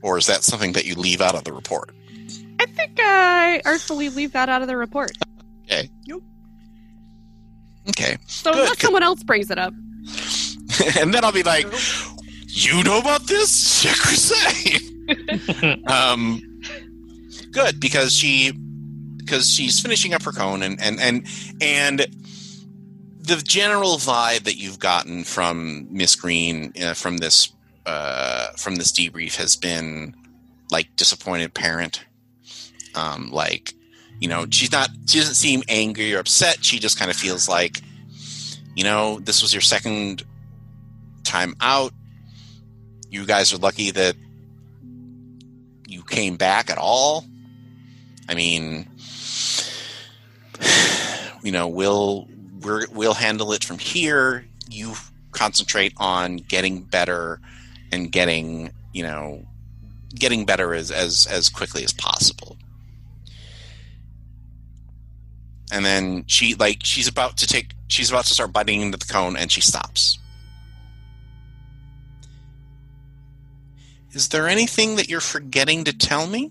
or 0.02 0.18
is 0.18 0.26
that 0.26 0.44
something 0.44 0.72
that 0.72 0.84
you 0.84 0.94
leave 0.94 1.20
out 1.20 1.34
of 1.34 1.42
the 1.44 1.52
report? 1.52 1.90
I 2.60 2.66
think 2.66 2.92
I 2.98 3.60
artfully 3.64 4.08
leave 4.10 4.32
that 4.32 4.48
out 4.48 4.62
of 4.62 4.68
the 4.68 4.76
report. 4.76 5.12
Okay. 5.64 5.88
Nope. 6.06 6.22
Okay. 7.90 8.16
So 8.26 8.50
Good, 8.52 8.58
unless 8.58 8.70
'cause- 8.76 8.80
someone 8.82 9.02
else 9.02 9.22
brings 9.22 9.50
it 9.50 9.58
up. 9.58 9.72
and 11.00 11.12
then 11.12 11.24
I'll 11.24 11.32
be 11.32 11.42
like, 11.42 11.66
"You 12.48 12.82
know 12.84 12.98
about 12.98 13.26
this, 13.26 13.82
Check 13.82 13.96
Crusade." 13.96 15.86
um, 15.88 16.42
good 17.50 17.80
because 17.80 18.12
she 18.14 18.52
because 19.18 19.50
she's 19.52 19.80
finishing 19.80 20.14
up 20.14 20.22
her 20.22 20.32
cone 20.32 20.62
and 20.62 20.80
and 20.80 21.00
and 21.00 21.26
and 21.60 22.06
the 23.28 23.36
general 23.36 23.96
vibe 23.96 24.44
that 24.44 24.56
you've 24.56 24.78
gotten 24.78 25.22
from 25.22 25.86
Miss 25.90 26.16
Green 26.16 26.72
uh, 26.82 26.94
from 26.94 27.18
this 27.18 27.52
uh, 27.84 28.48
from 28.56 28.76
this 28.76 28.90
debrief 28.90 29.36
has 29.36 29.54
been 29.54 30.14
like 30.70 30.94
disappointed 30.96 31.52
parent. 31.52 32.04
Um, 32.94 33.30
like 33.30 33.74
you 34.18 34.28
know, 34.28 34.46
she's 34.50 34.72
not 34.72 34.88
she 35.06 35.18
doesn't 35.18 35.34
seem 35.34 35.62
angry 35.68 36.14
or 36.14 36.20
upset. 36.20 36.64
She 36.64 36.78
just 36.78 36.98
kind 36.98 37.10
of 37.10 37.16
feels 37.16 37.48
like 37.48 37.80
you 38.74 38.84
know 38.84 39.20
this 39.20 39.42
was 39.42 39.52
your 39.52 39.60
second 39.60 40.24
time 41.22 41.54
out. 41.60 41.92
You 43.10 43.26
guys 43.26 43.52
are 43.52 43.58
lucky 43.58 43.90
that 43.90 44.16
you 45.86 46.02
came 46.02 46.36
back 46.36 46.70
at 46.70 46.78
all. 46.78 47.26
I 48.26 48.34
mean, 48.34 48.88
you 51.42 51.52
know, 51.52 51.68
we'll 51.68 52.26
we're, 52.62 52.86
we'll 52.92 53.14
handle 53.14 53.52
it 53.52 53.64
from 53.64 53.78
here. 53.78 54.46
You 54.68 54.94
concentrate 55.32 55.92
on 55.96 56.36
getting 56.36 56.82
better 56.82 57.40
and 57.92 58.10
getting, 58.10 58.72
you 58.92 59.02
know, 59.02 59.46
getting 60.14 60.44
better 60.44 60.74
as 60.74 60.90
as 60.90 61.26
as 61.26 61.48
quickly 61.48 61.84
as 61.84 61.92
possible. 61.92 62.56
And 65.70 65.84
then 65.84 66.24
she 66.26 66.54
like 66.54 66.78
she's 66.82 67.08
about 67.08 67.36
to 67.38 67.46
take 67.46 67.72
she's 67.88 68.10
about 68.10 68.24
to 68.26 68.34
start 68.34 68.52
biting 68.52 68.80
into 68.80 68.98
the 68.98 69.04
cone 69.04 69.36
and 69.36 69.50
she 69.50 69.60
stops. 69.60 70.18
Is 74.12 74.28
there 74.28 74.48
anything 74.48 74.96
that 74.96 75.08
you're 75.08 75.20
forgetting 75.20 75.84
to 75.84 75.96
tell 75.96 76.26
me? 76.26 76.50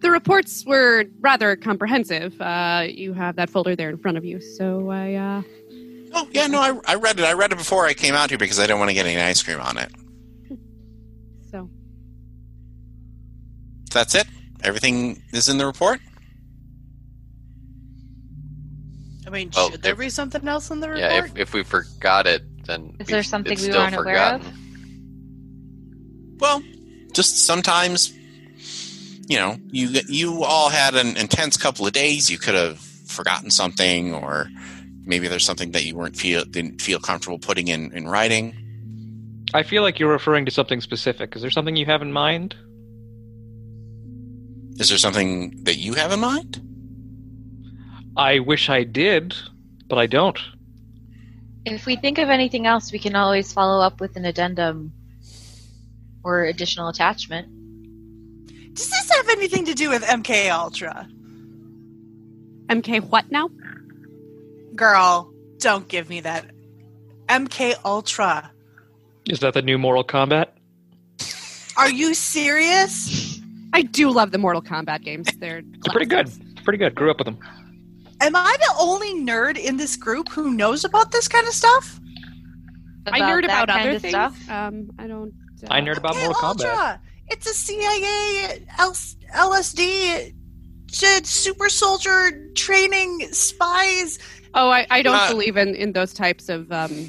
The 0.00 0.10
reports 0.10 0.64
were 0.64 1.04
rather 1.20 1.56
comprehensive. 1.56 2.40
Uh, 2.40 2.86
you 2.88 3.12
have 3.12 3.36
that 3.36 3.50
folder 3.50 3.76
there 3.76 3.90
in 3.90 3.98
front 3.98 4.16
of 4.16 4.24
you. 4.24 4.40
So 4.40 4.90
I, 4.90 5.14
uh, 5.14 5.42
Oh 6.12 6.26
yeah, 6.32 6.46
no, 6.48 6.58
I, 6.58 6.76
I 6.86 6.94
read 6.96 7.20
it. 7.20 7.24
I 7.24 7.34
read 7.34 7.52
it 7.52 7.58
before 7.58 7.86
I 7.86 7.92
came 7.94 8.14
out 8.14 8.30
here 8.30 8.38
because 8.38 8.58
I 8.58 8.62
didn't 8.62 8.78
want 8.80 8.88
to 8.88 8.94
get 8.94 9.06
any 9.06 9.20
ice 9.20 9.42
cream 9.42 9.60
on 9.60 9.78
it. 9.78 9.92
so 11.50 11.70
That's 13.92 14.14
it. 14.14 14.26
Everything 14.64 15.22
is 15.32 15.48
in 15.48 15.58
the 15.58 15.66
report. 15.66 16.00
I 19.26 19.30
mean, 19.30 19.50
Well, 19.54 19.70
should 19.70 19.82
there 19.82 19.92
if- 19.92 19.98
be 19.98 20.08
something 20.08 20.46
else 20.48 20.70
in 20.70 20.80
the 20.80 20.88
report? 20.88 21.00
Yeah, 21.12 21.24
if, 21.26 21.36
if 21.38 21.54
we 21.54 21.62
forgot 21.62 22.26
it, 22.26 22.42
then 22.66 22.96
Is 22.98 23.06
we- 23.06 23.12
there 23.12 23.22
something 23.22 23.52
it's 23.52 23.62
we 23.62 23.68
still 23.70 23.82
weren't 23.82 23.94
aware 23.96 24.34
of? 24.34 24.52
Well, 26.40 26.62
just 27.12 27.44
sometimes, 27.44 28.12
you 29.30 29.36
know, 29.36 29.56
you 29.70 30.00
you 30.08 30.42
all 30.42 30.70
had 30.70 30.96
an 30.96 31.16
intense 31.16 31.56
couple 31.56 31.86
of 31.86 31.92
days. 31.92 32.28
You 32.28 32.36
could 32.36 32.56
have 32.56 32.80
forgotten 32.80 33.52
something, 33.52 34.12
or 34.12 34.50
maybe 35.04 35.28
there's 35.28 35.44
something 35.44 35.70
that 35.70 35.84
you 35.84 35.94
weren't 35.94 36.16
feel 36.16 36.44
didn't 36.44 36.82
feel 36.82 36.98
comfortable 36.98 37.38
putting 37.38 37.68
in 37.68 37.92
in 37.92 38.08
writing. 38.08 38.56
I 39.54 39.62
feel 39.62 39.84
like 39.84 40.00
you're 40.00 40.10
referring 40.10 40.46
to 40.46 40.50
something 40.50 40.80
specific. 40.80 41.36
Is 41.36 41.42
there 41.42 41.50
something 41.52 41.76
you 41.76 41.86
have 41.86 42.02
in 42.02 42.12
mind? 42.12 42.56
Is 44.80 44.88
there 44.88 44.98
something 44.98 45.62
that 45.62 45.76
you 45.76 45.94
have 45.94 46.10
in 46.10 46.18
mind? 46.18 46.60
I 48.16 48.40
wish 48.40 48.68
I 48.68 48.82
did, 48.82 49.36
but 49.86 49.96
I 49.96 50.06
don't. 50.06 50.38
If 51.64 51.86
we 51.86 51.94
think 51.94 52.18
of 52.18 52.30
anything 52.30 52.66
else, 52.66 52.90
we 52.90 52.98
can 52.98 53.14
always 53.14 53.52
follow 53.52 53.80
up 53.80 54.00
with 54.00 54.16
an 54.16 54.24
addendum 54.24 54.92
or 56.24 56.42
additional 56.42 56.88
attachment. 56.88 57.59
Does 58.80 58.88
this 58.88 59.10
have 59.14 59.28
anything 59.28 59.66
to 59.66 59.74
do 59.74 59.90
with 59.90 60.02
MK 60.02 60.50
Ultra? 60.50 61.06
MK 62.68 63.10
what 63.10 63.30
now? 63.30 63.50
Girl, 64.74 65.30
don't 65.58 65.86
give 65.86 66.08
me 66.08 66.20
that. 66.22 66.46
MK 67.28 67.74
Ultra. 67.84 68.50
Is 69.26 69.40
that 69.40 69.52
the 69.52 69.60
new 69.60 69.76
Mortal 69.76 70.02
Kombat? 70.02 70.46
Are 71.76 71.90
you 71.90 72.14
serious? 72.14 73.38
I 73.74 73.82
do 73.82 74.10
love 74.10 74.30
the 74.30 74.38
Mortal 74.38 74.62
Kombat 74.62 75.02
games. 75.02 75.26
They're 75.36 75.60
They're 75.60 75.92
pretty 75.92 76.06
good. 76.06 76.30
Pretty 76.64 76.78
good. 76.78 76.94
Grew 76.94 77.10
up 77.10 77.18
with 77.18 77.26
them. 77.26 77.38
Am 78.22 78.34
I 78.34 78.56
the 78.60 78.74
only 78.80 79.12
nerd 79.12 79.58
in 79.58 79.76
this 79.76 79.94
group 79.94 80.30
who 80.30 80.54
knows 80.54 80.86
about 80.86 81.12
this 81.12 81.28
kind 81.28 81.46
of 81.46 81.52
stuff? 81.52 82.00
I 83.06 83.20
nerd 83.20 83.44
about 83.44 83.68
other 83.68 83.98
things. 83.98 84.14
stuff. 84.14 84.48
Um, 84.48 84.90
I 84.98 85.06
don't. 85.06 85.34
Uh, 85.62 85.66
I 85.68 85.82
nerd 85.82 85.98
about 85.98 86.12
Okay, 86.12 86.24
Mortal 86.24 86.54
Kombat. 86.54 87.00
Ultra. 87.30 87.36
It's 87.36 87.46
a 87.50 87.54
CIA 87.54 88.66
L- 88.78 88.92
LSD 89.50 90.34
j- 90.86 91.22
super 91.24 91.68
soldier 91.68 92.50
training 92.54 93.28
spies. 93.32 94.18
Oh, 94.54 94.68
I, 94.70 94.86
I 94.90 95.02
don't 95.02 95.14
Uh, 95.16 95.28
believe 95.30 95.56
in 95.56 95.74
in 95.74 95.92
those 95.92 96.12
types 96.12 96.48
of 96.48 96.70
um, 96.72 97.06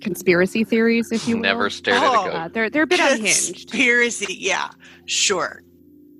conspiracy 0.00 0.64
theories, 0.64 1.12
if 1.12 1.26
you 1.28 1.36
will. 1.36 1.42
Never 1.42 1.70
stared 1.70 1.98
at 2.02 2.02
Oh. 2.02 2.12
a 2.12 2.28
Uh, 2.30 2.42
goat. 2.44 2.54
they're 2.54 2.70
they're 2.70 2.82
a 2.82 2.86
bit 2.86 3.00
unhinged. 3.00 3.70
Conspiracy, 3.70 4.34
yeah, 4.38 4.70
sure. 5.06 5.62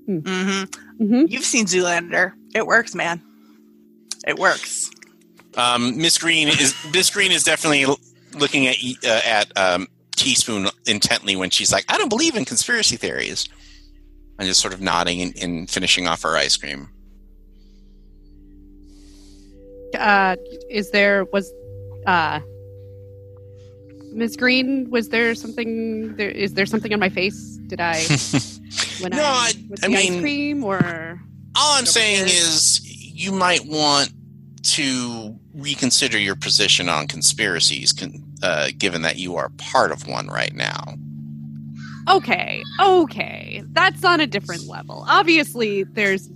Hmm. 0.06 0.18
hmm 0.18 0.62
hmm 0.98 1.24
You've 1.28 1.44
seen 1.44 1.66
Zoolander. 1.66 2.32
It 2.54 2.66
works, 2.66 2.94
man. 2.94 3.20
It 4.26 4.38
works. 4.38 4.90
Um, 5.56 5.96
Miss 5.98 6.18
Green 6.18 6.48
is 6.48 6.74
Miss 6.92 7.10
Green 7.10 7.32
is 7.32 7.42
definitely 7.44 7.86
looking 8.38 8.66
at 8.66 8.76
uh, 9.04 9.20
at 9.24 9.58
um, 9.58 9.86
Teaspoon 10.16 10.68
intently 10.86 11.36
when 11.36 11.50
she's 11.50 11.72
like, 11.72 11.84
"I 11.88 11.98
don't 11.98 12.08
believe 12.08 12.36
in 12.36 12.44
conspiracy 12.44 12.96
theories," 12.96 13.46
and 14.38 14.46
just 14.48 14.60
sort 14.60 14.74
of 14.74 14.80
nodding 14.80 15.20
and, 15.20 15.36
and 15.42 15.70
finishing 15.70 16.06
off 16.06 16.22
her 16.22 16.36
ice 16.36 16.56
cream. 16.56 16.88
Uh, 19.98 20.36
is 20.70 20.90
there 20.90 21.24
was 21.26 21.52
uh, 22.06 22.40
Ms. 24.12 24.36
Green? 24.36 24.90
Was 24.90 25.08
there 25.10 25.34
something? 25.34 26.16
There 26.16 26.30
is 26.30 26.54
there 26.54 26.66
something 26.66 26.92
on 26.92 26.98
my 27.00 27.08
face? 27.08 27.56
Did 27.68 27.80
I 27.80 28.02
when 29.00 29.12
No, 29.12 29.22
I, 29.22 29.52
I- 29.82 29.84
I 29.84 29.88
mean- 29.88 30.14
ice 30.14 30.20
cream 30.20 30.64
or? 30.64 31.20
All 31.56 31.78
I'm 31.78 31.86
saying 31.86 32.26
here. 32.26 32.26
is 32.26 32.80
you 32.84 33.30
might 33.30 33.64
want 33.64 34.10
to 34.64 35.38
reconsider 35.54 36.18
your 36.18 36.34
position 36.34 36.88
on 36.88 37.06
conspiracies, 37.06 37.92
con- 37.92 38.23
uh, 38.44 38.68
given 38.78 39.02
that 39.02 39.16
you 39.16 39.36
are 39.36 39.48
part 39.56 39.90
of 39.90 40.06
one 40.06 40.28
right 40.28 40.54
now. 40.54 40.94
Okay, 42.08 42.62
okay, 42.80 43.62
that's 43.72 44.04
on 44.04 44.20
a 44.20 44.26
different 44.26 44.66
level. 44.66 45.04
Obviously, 45.08 45.84
there's 45.84 46.28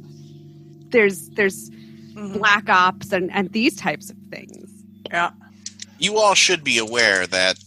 there's 0.90 1.28
there's 1.30 1.70
Mhm. 2.14 2.38
black 2.38 2.68
ops 2.70 3.12
and 3.12 3.30
and 3.32 3.52
these 3.52 3.76
types 3.76 4.08
of 4.10 4.16
things. 4.30 4.70
Yeah. 5.10 5.30
You 5.98 6.18
all 6.18 6.34
should 6.34 6.64
be 6.64 6.78
aware 6.78 7.26
that 7.26 7.58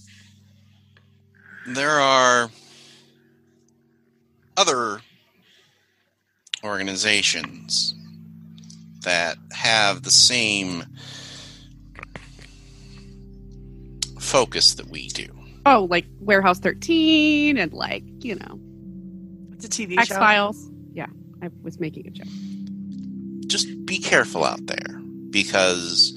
there 1.68 2.00
are 2.00 2.50
other 4.58 5.02
organizations 6.64 7.94
that 9.04 9.38
have 9.52 10.04
the 10.04 10.12
same 10.12 10.86
focus 14.22 14.76
that 14.76 14.88
we 14.88 15.08
do. 15.10 15.28
Oh, 15.66 15.88
like 15.90 16.06
Warehouse 16.20 16.60
13 16.60 17.58
and 17.58 17.74
like 17.74 18.04
you 18.24 18.36
know 18.36 18.60
It's 19.54 19.66
a 19.66 19.70
TV 19.70 19.98
X 19.98 20.08
show. 20.08 20.16
Files. 20.16 20.70
Yeah, 20.94 21.08
I 21.42 21.50
was 21.62 21.80
making 21.80 22.08
a 22.08 22.12
joke. 22.12 22.28
just 23.48 23.68
be 23.86 24.00
careful 24.00 24.44
out 24.44 24.66
there 24.68 24.98
because 25.30 26.14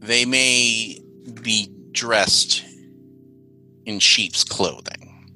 they 0.00 0.24
may 0.24 0.98
be 1.42 1.70
dressed 1.92 2.64
in 3.86 3.98
sheep's 3.98 4.44
clothing 4.44 5.32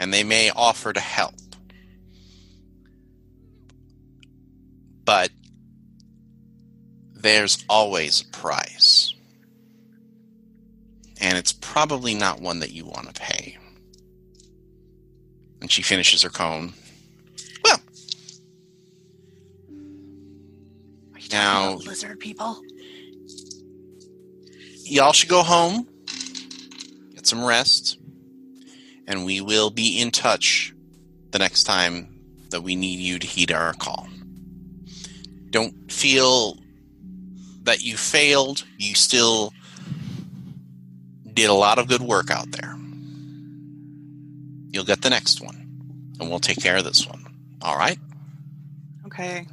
and 0.00 0.12
they 0.12 0.24
may 0.24 0.50
offer 0.50 0.92
to 0.92 1.00
help. 1.00 1.34
But 5.04 5.30
there's 7.14 7.64
always 7.68 8.22
a 8.22 8.26
price. 8.36 9.11
And 11.22 11.38
it's 11.38 11.52
probably 11.52 12.14
not 12.14 12.40
one 12.40 12.58
that 12.60 12.72
you 12.72 12.84
want 12.84 13.06
to 13.06 13.18
pay. 13.20 13.56
And 15.60 15.70
she 15.70 15.80
finishes 15.80 16.22
her 16.22 16.28
cone. 16.28 16.74
Well, 17.64 17.78
Are 21.14 21.20
you 21.20 21.28
Now- 21.30 21.74
lizard 21.76 22.18
people. 22.18 22.60
y'all 24.84 25.12
should 25.12 25.28
go 25.28 25.42
home, 25.44 25.86
get 27.14 27.26
some 27.26 27.42
rest, 27.44 27.96
and 29.06 29.24
we 29.24 29.40
will 29.40 29.70
be 29.70 29.98
in 30.00 30.10
touch 30.10 30.74
the 31.30 31.38
next 31.38 31.62
time 31.64 32.08
that 32.50 32.62
we 32.62 32.74
need 32.74 32.98
you 32.98 33.18
to 33.20 33.26
heed 33.26 33.52
our 33.52 33.72
call. 33.74 34.08
Don't 35.50 35.90
feel 35.90 36.58
that 37.62 37.82
you 37.82 37.96
failed. 37.96 38.64
You 38.76 38.94
still 38.96 39.54
did 41.34 41.50
a 41.50 41.54
lot 41.54 41.78
of 41.78 41.88
good 41.88 42.02
work 42.02 42.30
out 42.30 42.50
there. 42.52 42.76
You'll 44.70 44.84
get 44.84 45.02
the 45.02 45.10
next 45.10 45.40
one, 45.40 46.14
and 46.18 46.30
we'll 46.30 46.40
take 46.40 46.60
care 46.60 46.76
of 46.76 46.84
this 46.84 47.06
one. 47.06 47.24
All 47.60 47.76
right? 47.76 47.98
Okay. 49.06 49.46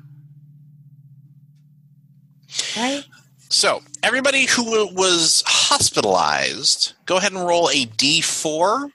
Right? 2.78 3.04
So, 3.50 3.82
everybody 4.04 4.46
who 4.46 4.94
was 4.94 5.44
hospitalized, 5.46 6.94
go 7.06 7.18
ahead 7.18 7.34
and 7.34 7.46
roll 7.46 7.70
a 7.70 7.86
d4. 7.86 8.92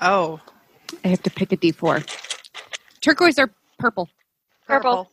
Oh, 0.00 0.40
I 1.04 1.08
have 1.08 1.22
to 1.22 1.30
pick 1.30 1.52
a 1.52 1.56
D4. 1.56 2.04
Turquoise 3.00 3.38
or 3.38 3.50
purple? 3.78 4.08
Purple. 4.66 5.10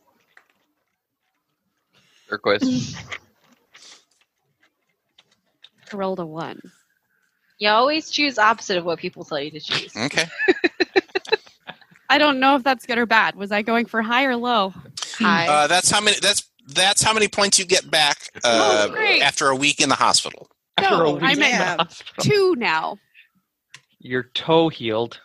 Turquoise. 2.28 2.96
I 5.92 5.96
rolled 5.96 6.20
a 6.20 6.26
one. 6.26 6.60
You 7.60 7.68
always 7.68 8.10
choose 8.10 8.38
opposite 8.38 8.78
of 8.78 8.84
what 8.86 8.98
people 8.98 9.22
tell 9.22 9.38
you 9.38 9.50
to 9.50 9.60
choose. 9.60 9.94
Okay. 9.94 10.24
I 12.08 12.18
don't 12.18 12.40
know 12.40 12.56
if 12.56 12.64
that's 12.64 12.86
good 12.86 12.98
or 12.98 13.06
bad. 13.06 13.36
Was 13.36 13.52
I 13.52 13.62
going 13.62 13.84
for 13.86 14.02
high 14.02 14.24
or 14.24 14.34
low? 14.34 14.72
Hi. 15.18 15.46
Uh, 15.46 15.66
that's 15.68 15.90
how 15.90 16.00
many. 16.00 16.18
That's 16.20 16.50
that's 16.66 17.02
how 17.02 17.12
many 17.12 17.28
points 17.28 17.58
you 17.58 17.66
get 17.66 17.88
back 17.90 18.30
uh, 18.42 18.88
Oh, 18.90 19.20
after 19.22 19.48
a 19.48 19.56
week 19.56 19.80
in 19.80 19.88
the 19.88 19.94
hospital. 19.94 20.48
No, 20.80 21.18
I'm 21.20 21.42
at. 21.42 22.02
Two 22.20 22.54
now. 22.56 22.98
Your 23.98 24.22
toe 24.22 24.70
healed. 24.70 25.20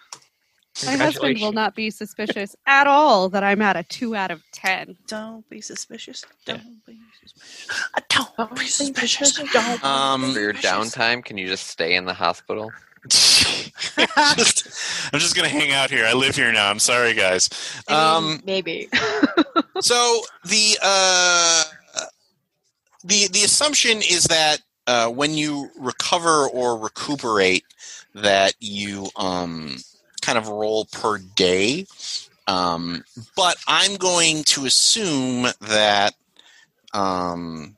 My 0.84 0.98
husband 0.98 1.40
will 1.40 1.54
not 1.54 1.74
be 1.76 1.90
suspicious 1.90 2.56
at 2.66 2.88
all 2.88 3.30
that 3.30 3.44
I'm 3.44 3.62
at 3.62 3.78
a 3.78 3.84
two 3.84 4.16
out 4.16 4.32
of 4.32 4.42
ten. 4.52 4.98
don't 5.08 5.48
be 5.50 5.62
suspicious. 5.62 6.26
Don't 6.46 6.86
be 6.86 6.98
suspicious. 7.24 7.70
Uh, 7.94 8.02
Don't 8.38 8.56
be 8.60 8.66
suspicious. 8.68 9.32
Don't. 9.54 9.82
be 9.82 9.88
Um, 9.88 10.34
For 10.34 10.40
your 10.40 10.54
suspicious. 10.54 10.96
downtime, 10.96 11.24
can 11.24 11.38
you 11.38 11.48
just 11.48 11.68
stay 11.68 11.96
in 11.96 12.06
the 12.06 12.14
hospital? 12.14 12.72
just, 13.10 15.14
I'm 15.14 15.20
just 15.20 15.36
gonna 15.36 15.48
hang 15.48 15.72
out 15.72 15.90
here. 15.92 16.06
I 16.06 16.14
live 16.14 16.36
here 16.36 16.52
now. 16.52 16.70
I'm 16.70 16.80
sorry, 16.80 17.14
guys. 17.14 17.50
I 17.88 17.94
mean, 17.94 18.02
Um, 18.34 18.42
maybe. 18.46 18.90
so 19.82 20.22
the 20.44 20.78
uh, 20.82 21.64
the 23.04 23.28
the 23.30 23.44
assumption 23.44 24.00
is 24.00 24.24
that 24.26 24.58
uh, 24.88 25.08
when 25.10 25.36
you 25.36 25.70
recover 25.80 26.48
or 26.48 26.78
recuperate, 26.78 27.64
that 28.16 28.56
you 28.60 29.08
um, 29.16 29.78
kind 30.26 30.38
of 30.38 30.48
roll 30.48 30.86
per 30.86 31.18
day. 31.18 31.86
Um, 32.48 33.04
but 33.36 33.58
I'm 33.68 33.96
going 33.96 34.44
to 34.46 34.66
assume 34.66 35.48
that 35.62 36.14
um, 36.94 37.76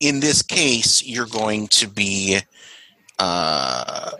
in 0.00 0.20
this 0.20 0.42
case, 0.42 1.04
you're 1.04 1.26
going 1.26 1.68
to 1.68 1.88
be 1.88 2.38
uh, 3.18 4.10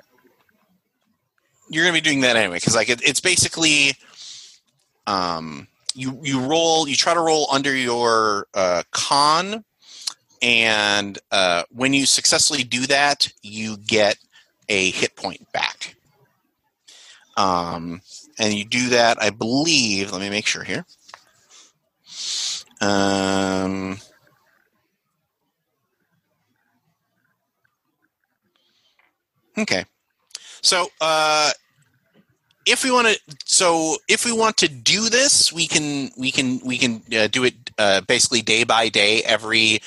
you're 1.68 1.84
going 1.84 1.94
to 1.94 2.02
be 2.02 2.08
doing 2.08 2.20
that 2.20 2.36
anyway 2.36 2.56
because 2.56 2.74
like 2.76 2.90
it, 2.90 3.02
it's 3.02 3.20
basically 3.20 3.92
um, 5.06 5.66
you 5.94 6.18
you 6.22 6.40
roll 6.40 6.86
you 6.86 6.94
try 6.94 7.14
to 7.14 7.20
roll 7.20 7.46
under 7.50 7.74
your 7.74 8.46
uh, 8.54 8.82
con 8.90 9.64
and 10.42 11.18
uh, 11.30 11.62
when 11.70 11.92
you 11.92 12.06
successfully 12.06 12.62
do 12.62 12.86
that 12.86 13.32
you 13.42 13.76
get 13.78 14.18
a 14.68 14.90
hit 14.90 15.16
point 15.16 15.50
back 15.52 15.96
um, 17.36 18.00
and 18.38 18.54
you 18.54 18.64
do 18.64 18.88
that 18.90 19.20
i 19.22 19.30
believe 19.30 20.12
let 20.12 20.20
me 20.20 20.30
make 20.30 20.46
sure 20.46 20.64
here. 20.64 20.84
Um, 22.80 23.98
okay. 29.56 29.84
So 30.62 30.88
uh, 31.00 31.50
if 32.66 32.82
we 32.82 32.90
want 32.90 33.08
to 33.08 33.36
so 33.44 33.96
if 34.08 34.24
we 34.24 34.32
want 34.32 34.56
to 34.58 34.68
do 34.68 35.08
this 35.08 35.52
we 35.52 35.66
can 35.66 36.10
we 36.16 36.30
can 36.30 36.60
we 36.64 36.76
can 36.78 37.02
uh, 37.16 37.28
do 37.28 37.44
it 37.44 37.54
uh, 37.78 38.00
basically 38.02 38.42
day 38.42 38.64
by 38.64 38.88
day 38.88 39.22
every 39.22 39.80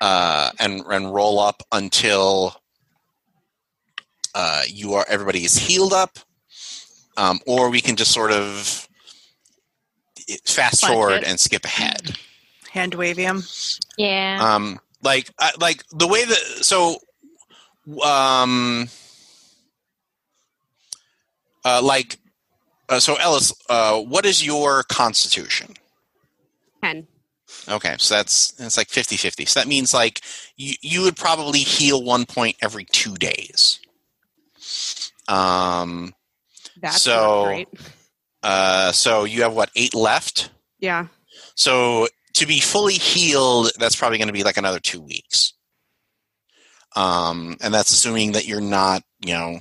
uh, 0.00 0.50
and 0.58 0.82
and 0.88 1.12
roll 1.12 1.40
up 1.40 1.62
until 1.72 2.54
uh, 4.34 4.62
you 4.68 4.94
are 4.94 5.04
everybody 5.08 5.44
is 5.44 5.56
healed 5.56 5.92
up, 5.92 6.18
um, 7.18 7.40
or 7.46 7.68
we 7.68 7.80
can 7.80 7.96
just 7.96 8.12
sort 8.12 8.30
of 8.30 8.88
fast 10.44 10.80
Fudge 10.80 10.90
forward 10.90 11.12
it. 11.14 11.24
and 11.24 11.38
skip 11.38 11.64
ahead. 11.64 12.16
Hand 12.70 12.94
wavy 12.94 13.24
him. 13.24 13.42
Yeah. 13.98 14.38
Um, 14.40 14.78
like 15.02 15.30
I, 15.38 15.50
like 15.60 15.84
the 15.90 16.06
way 16.06 16.24
that 16.24 16.36
so 16.36 16.98
um 18.02 18.88
uh, 21.64 21.82
like 21.82 22.18
uh, 22.88 23.00
so 23.00 23.16
Ellis, 23.16 23.52
uh, 23.68 24.00
what 24.00 24.24
is 24.24 24.46
your 24.46 24.82
constitution? 24.84 25.74
10. 26.82 27.06
Okay, 27.68 27.96
so 27.98 28.14
that's 28.14 28.52
that's 28.52 28.78
like 28.78 28.88
50-50. 28.88 29.46
So 29.48 29.60
that 29.60 29.68
means 29.68 29.92
like 29.92 30.20
you 30.56 30.74
you 30.80 31.02
would 31.02 31.16
probably 31.16 31.58
heal 31.60 32.02
one 32.02 32.24
point 32.26 32.56
every 32.62 32.84
two 32.84 33.14
days. 33.16 33.80
Um 35.26 36.14
That's 36.80 37.02
So- 37.02 37.44
great. 37.44 37.68
uh 38.42 38.92
so 38.92 39.24
you 39.24 39.42
have 39.42 39.52
what, 39.52 39.70
eight 39.74 39.94
left? 39.94 40.50
Yeah. 40.78 41.06
So 41.54 42.08
to 42.34 42.46
be 42.46 42.60
fully 42.60 42.94
healed, 42.94 43.70
that's 43.78 43.96
probably 43.96 44.18
going 44.18 44.28
to 44.28 44.32
be 44.32 44.44
like 44.44 44.56
another 44.56 44.78
two 44.78 45.00
weeks. 45.00 45.54
Um, 46.94 47.56
and 47.60 47.72
that's 47.74 47.90
assuming 47.90 48.32
that 48.32 48.46
you're 48.46 48.60
not, 48.60 49.02
you 49.20 49.34
know, 49.34 49.60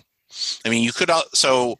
I 0.65 0.69
mean, 0.69 0.83
you 0.83 0.93
could 0.93 1.09
so 1.33 1.79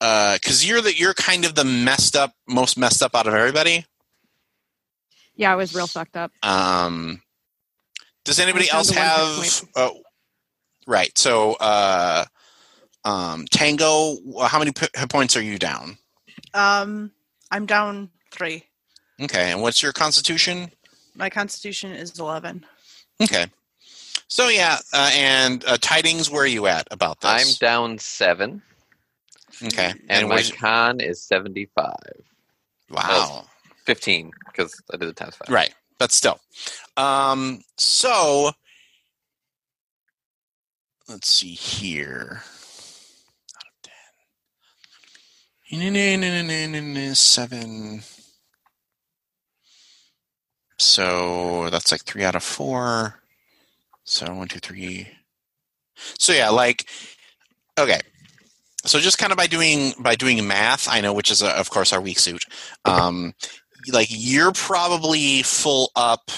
because 0.00 0.66
you're 0.66 0.80
the 0.80 0.96
you're 0.96 1.14
kind 1.14 1.44
of 1.44 1.54
the 1.54 1.64
messed 1.64 2.16
up, 2.16 2.32
most 2.48 2.76
messed 2.78 3.02
up 3.02 3.14
out 3.14 3.26
of 3.26 3.34
everybody. 3.34 3.84
Yeah, 5.36 5.52
I 5.52 5.56
was 5.56 5.74
real 5.74 5.86
fucked 5.86 6.16
up. 6.16 6.32
Um, 6.42 7.22
does 8.24 8.40
anybody 8.40 8.70
else 8.70 8.90
have? 8.90 9.62
Oh, 9.76 10.00
right. 10.86 11.16
So, 11.16 11.54
uh, 11.54 12.24
um, 13.06 13.46
Tango, 13.50 14.16
how 14.46 14.58
many 14.58 14.72
p- 14.72 14.88
hit 14.94 15.08
points 15.08 15.36
are 15.36 15.42
you 15.42 15.58
down? 15.58 15.96
Um, 16.52 17.12
I'm 17.50 17.64
down 17.64 18.10
three. 18.30 18.64
Okay, 19.22 19.52
and 19.52 19.62
what's 19.62 19.82
your 19.82 19.92
Constitution? 19.92 20.70
My 21.14 21.30
constitution 21.30 21.92
is 21.92 22.18
11. 22.18 22.66
Okay. 23.22 23.46
So 24.28 24.48
yeah, 24.48 24.78
uh, 24.92 25.10
and 25.14 25.64
uh, 25.66 25.78
tidings. 25.80 26.30
Where 26.30 26.42
are 26.42 26.46
you 26.46 26.66
at 26.66 26.86
about 26.90 27.20
this? 27.20 27.30
I'm 27.30 27.66
down 27.66 27.96
seven, 27.98 28.60
okay, 29.64 29.90
and, 29.90 30.02
and 30.10 30.28
my 30.28 30.34
where's 30.34 30.50
con 30.50 31.00
is 31.00 31.22
75. 31.22 31.94
wow, 32.90 33.44
15, 33.84 34.32
because 34.46 34.78
I 34.92 34.96
did 34.96 35.08
it 35.08 35.16
times 35.16 35.36
five. 35.36 35.48
right? 35.48 35.72
But 35.98 36.10
still, 36.10 36.40
um, 36.96 37.62
so 37.78 38.50
let's 41.08 41.28
see 41.30 41.52
here. 41.54 42.42
Out 43.56 43.64
of 43.68 43.82
ten, 43.82 43.92
seven. 47.14 48.02
So 50.78 51.68
that's 51.70 51.90
like 51.90 52.04
three 52.04 52.22
out 52.22 52.36
of 52.36 52.44
four. 52.44 53.20
So 54.04 54.32
one, 54.32 54.46
two, 54.46 54.60
three. 54.60 55.08
So 55.96 56.32
yeah, 56.32 56.50
like 56.50 56.88
okay. 57.78 58.00
So 58.84 59.00
just 59.00 59.18
kind 59.18 59.32
of 59.32 59.38
by 59.38 59.48
doing 59.48 59.92
by 59.98 60.14
doing 60.14 60.46
math, 60.46 60.88
I 60.88 61.00
know 61.00 61.12
which 61.12 61.32
is 61.32 61.42
uh 61.42 61.54
of 61.56 61.70
course 61.70 61.92
our 61.92 62.00
weak 62.00 62.20
suit. 62.20 62.44
Um, 62.84 63.34
like 63.92 64.08
you're 64.10 64.52
probably 64.52 65.42
full 65.42 65.90
up. 65.96 66.30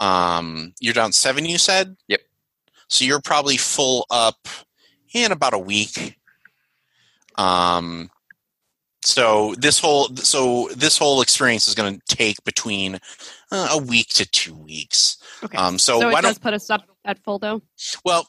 Um, 0.00 0.72
you're 0.80 0.94
down 0.94 1.12
seven. 1.12 1.44
You 1.44 1.58
said. 1.58 1.96
Yep. 2.08 2.20
So 2.88 3.04
you're 3.04 3.20
probably 3.20 3.58
full 3.58 4.06
up 4.10 4.48
in 5.12 5.32
about 5.32 5.52
a 5.52 5.58
week. 5.58 6.18
Um, 7.36 8.10
so 9.04 9.54
this 9.58 9.78
whole 9.78 10.14
so 10.16 10.68
this 10.76 10.96
whole 10.98 11.22
experience 11.22 11.68
is 11.68 11.74
going 11.74 12.00
to 12.00 12.16
take 12.16 12.42
between 12.44 12.98
uh, 13.50 13.68
a 13.72 13.78
week 13.78 14.08
to 14.08 14.26
two 14.26 14.54
weeks. 14.54 15.18
Okay. 15.44 15.56
Um, 15.56 15.78
so, 15.78 16.00
so 16.00 16.06
why 16.10 16.18
it 16.18 16.22
don't 16.22 16.30
does 16.30 16.38
put 16.38 16.54
us 16.54 16.70
up 16.70 16.84
at 17.04 17.18
full 17.22 17.38
though. 17.38 17.62
well, 18.04 18.28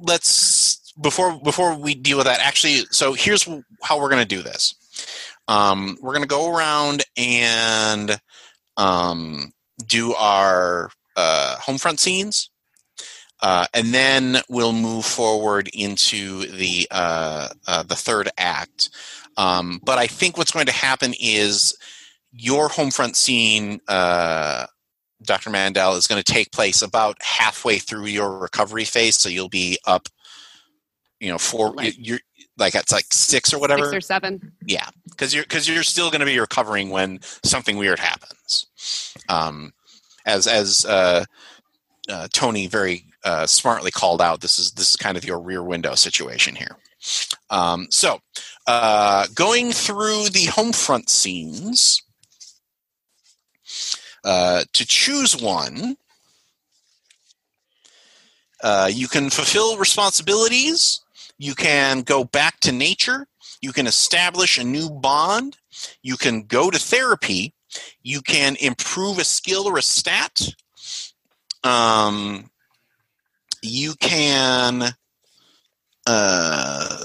let's 0.00 0.92
before 1.00 1.38
before 1.40 1.76
we 1.76 1.94
deal 1.94 2.18
with 2.18 2.26
that. 2.26 2.40
Actually, 2.40 2.86
so 2.90 3.12
here's 3.12 3.48
how 3.82 4.00
we're 4.00 4.10
going 4.10 4.22
to 4.22 4.36
do 4.36 4.42
this. 4.42 4.74
Um, 5.48 5.98
we're 6.00 6.12
going 6.12 6.22
to 6.22 6.28
go 6.28 6.54
around 6.54 7.04
and 7.16 8.18
um, 8.76 9.52
do 9.86 10.14
our 10.14 10.90
uh, 11.16 11.56
home 11.56 11.78
front 11.78 12.00
scenes, 12.00 12.50
uh, 13.42 13.66
and 13.74 13.92
then 13.92 14.38
we'll 14.48 14.72
move 14.72 15.04
forward 15.04 15.68
into 15.72 16.46
the 16.46 16.86
uh, 16.90 17.48
uh, 17.66 17.82
the 17.82 17.96
third 17.96 18.30
act. 18.38 18.90
Um, 19.36 19.80
but 19.82 19.98
I 19.98 20.06
think 20.06 20.36
what's 20.36 20.52
going 20.52 20.66
to 20.66 20.72
happen 20.72 21.14
is 21.20 21.76
your 22.32 22.68
home 22.68 22.90
front 22.90 23.16
scene. 23.16 23.80
Uh, 23.88 24.66
Dr. 25.22 25.50
Mandel 25.50 25.94
is 25.94 26.06
going 26.06 26.22
to 26.22 26.32
take 26.32 26.52
place 26.52 26.82
about 26.82 27.16
halfway 27.22 27.78
through 27.78 28.06
your 28.06 28.38
recovery 28.38 28.84
phase, 28.84 29.16
so 29.16 29.28
you'll 29.28 29.48
be 29.48 29.78
up, 29.86 30.08
you 31.20 31.30
know, 31.30 31.38
four. 31.38 31.72
Like- 31.72 31.94
You're 31.98 32.20
like 32.56 32.74
it's 32.74 32.92
like 32.92 33.06
six 33.12 33.52
or 33.52 33.58
whatever. 33.58 33.86
Six 33.86 33.94
or 33.96 34.00
seven. 34.00 34.52
Yeah, 34.64 34.88
because 35.10 35.34
you're 35.34 35.44
because 35.44 35.68
you're 35.68 35.82
still 35.82 36.10
going 36.10 36.20
to 36.20 36.26
be 36.26 36.38
recovering 36.38 36.90
when 36.90 37.20
something 37.42 37.76
weird 37.76 37.98
happens. 37.98 38.66
Um, 39.28 39.72
as 40.26 40.46
as 40.46 40.84
uh, 40.84 41.24
uh, 42.08 42.28
Tony 42.32 42.66
very 42.66 43.06
uh, 43.24 43.46
smartly 43.46 43.90
called 43.90 44.20
out, 44.22 44.40
this 44.40 44.58
is 44.58 44.72
this 44.72 44.90
is 44.90 44.96
kind 44.96 45.16
of 45.16 45.24
your 45.24 45.40
rear 45.40 45.62
window 45.62 45.94
situation 45.94 46.54
here. 46.54 46.76
Um, 47.50 47.88
so, 47.90 48.20
uh, 48.66 49.26
going 49.34 49.72
through 49.72 50.30
the 50.30 50.46
home 50.46 50.72
front 50.72 51.10
scenes. 51.10 52.02
Uh, 54.24 54.64
to 54.72 54.86
choose 54.86 55.40
one, 55.40 55.96
uh, 58.62 58.90
you 58.90 59.06
can 59.06 59.28
fulfill 59.28 59.76
responsibilities. 59.76 61.00
You 61.36 61.54
can 61.54 62.00
go 62.00 62.24
back 62.24 62.60
to 62.60 62.72
nature. 62.72 63.26
You 63.60 63.72
can 63.72 63.86
establish 63.86 64.58
a 64.58 64.64
new 64.64 64.88
bond. 64.88 65.58
You 66.02 66.16
can 66.16 66.42
go 66.42 66.70
to 66.70 66.78
therapy. 66.78 67.52
You 68.02 68.22
can 68.22 68.56
improve 68.56 69.18
a 69.18 69.24
skill 69.24 69.66
or 69.68 69.76
a 69.76 69.82
stat. 69.82 70.40
Um, 71.62 72.50
you 73.62 73.94
can 74.00 74.94
uh, 76.06 77.04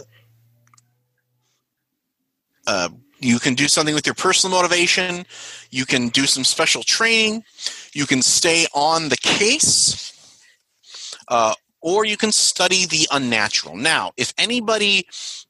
uh, 2.70 2.90
you 3.20 3.40
can 3.40 3.56
do 3.56 3.68
something 3.68 3.96
with 3.96 4.06
your 4.06 4.14
personal 4.14 4.56
motivation. 4.56 5.26
You 5.72 5.86
can 5.88 6.10
do 6.10 6.26
some 6.28 6.44
special 6.44 6.84
training. 6.84 7.44
You 7.94 8.06
can 8.06 8.22
stay 8.22 8.68
on 8.76 9.10
the 9.10 9.18
case. 9.18 10.14
Uh, 11.28 11.56
or 11.82 12.06
you 12.06 12.16
can 12.16 12.32
study 12.32 12.86
the 12.86 13.08
unnatural. 13.12 13.76
Now, 13.76 14.12
if 14.18 14.34
anybody 14.38 15.08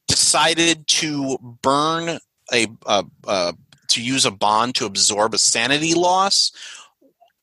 decided 0.07 0.87
to 0.87 1.37
burn 1.61 2.19
a 2.53 2.67
uh, 2.85 3.03
uh, 3.27 3.51
to 3.89 4.01
use 4.01 4.25
a 4.25 4.31
bond 4.31 4.75
to 4.75 4.85
absorb 4.85 5.33
a 5.33 5.37
sanity 5.37 5.93
loss, 5.93 6.51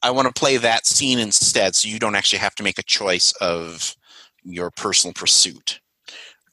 I 0.03 0.11
want 0.11 0.27
to 0.27 0.41
play 0.41 0.57
that 0.57 0.87
scene 0.87 1.19
instead, 1.19 1.75
so 1.75 1.89
you 1.89 1.99
don't 1.99 2.15
actually 2.15 2.39
have 2.39 2.55
to 2.57 2.63
make 2.63 2.79
a 2.79 2.85
choice 2.85 3.33
of 3.41 3.95
your 4.43 4.71
personal 4.71 5.13
pursuit. 5.13 5.81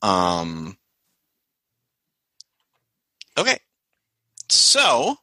Um, 0.01 0.77
okay, 3.37 3.57
so 4.49 5.15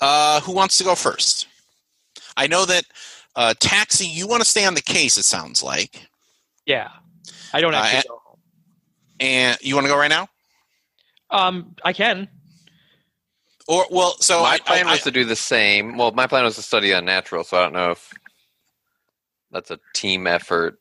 uh, 0.00 0.40
who 0.40 0.52
wants 0.52 0.78
to 0.78 0.84
go 0.84 0.94
first? 0.94 1.46
I 2.36 2.46
know 2.46 2.64
that 2.64 2.84
uh, 3.36 3.54
Taxi, 3.60 4.06
you 4.06 4.26
want 4.26 4.42
to 4.42 4.48
stay 4.48 4.64
on 4.64 4.74
the 4.74 4.82
case. 4.82 5.16
It 5.18 5.24
sounds 5.24 5.62
like, 5.62 6.08
Yeah. 6.66 6.88
I 7.52 7.60
don't 7.60 7.74
Uh, 7.74 7.78
actually 7.78 7.96
and- 7.98 8.04
go 8.08 8.20
home. 8.24 8.38
and 9.20 9.58
you 9.60 9.74
want 9.74 9.84
to 9.86 9.88
go 9.92 9.96
right 9.98 10.08
now, 10.08 10.28
Um, 11.30 11.74
I 11.84 11.92
can. 11.92 12.28
or 13.68 13.86
well, 13.90 14.16
so 14.20 14.40
my 14.42 14.54
I, 14.54 14.58
plan 14.58 14.86
I, 14.88 14.92
was 14.92 15.02
to 15.02 15.10
do 15.10 15.24
the 15.24 15.36
same. 15.36 15.96
Well, 15.96 16.10
my 16.12 16.26
plan 16.26 16.44
was 16.44 16.56
to 16.56 16.62
study 16.62 16.92
unnatural, 16.92 17.44
so 17.44 17.58
I 17.58 17.62
don't 17.62 17.72
know 17.74 17.90
if 17.92 18.12
that's 19.50 19.70
a 19.70 19.78
team 19.94 20.26
effort. 20.26 20.78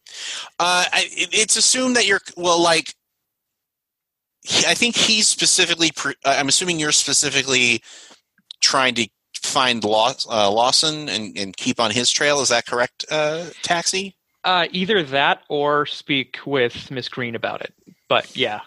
Uh, 0.60 0.86
I, 0.92 1.08
it- 1.12 1.30
it's 1.34 1.58
assumed 1.58 1.96
that 1.98 2.08
you're 2.08 2.22
well, 2.38 2.62
like. 2.62 2.96
He- 4.43 4.65
I 4.65 4.73
think 4.73 4.95
he's 4.95 5.27
specifically. 5.27 5.91
Pre- 5.91 6.15
uh, 6.25 6.36
I'm 6.38 6.47
assuming 6.49 6.80
you're 6.80 6.91
specifically 6.91 7.82
trying 8.62 8.95
to 8.95 9.08
find 9.36 9.84
Law, 9.84 10.13
uh, 10.30 10.51
Lawson 10.51 11.10
and, 11.10 11.38
and 11.38 11.56
keep 11.58 11.80
on 11.80 11.91
his 11.91 12.12
trail. 12.12 12.41
Is 12.41 12.49
that 12.49 12.65
correct, 12.65 13.06
uh, 13.12 13.45
Taxi? 13.63 14.15
Uh, 14.43 14.67
either 14.71 15.04
that 15.04 15.43
or 15.49 15.86
speak 15.86 16.38
with 16.45 16.89
Miss 16.91 17.08
Green 17.10 17.36
about 17.36 17.62
it. 17.62 17.73
But 18.10 18.36
yeah, 18.36 18.62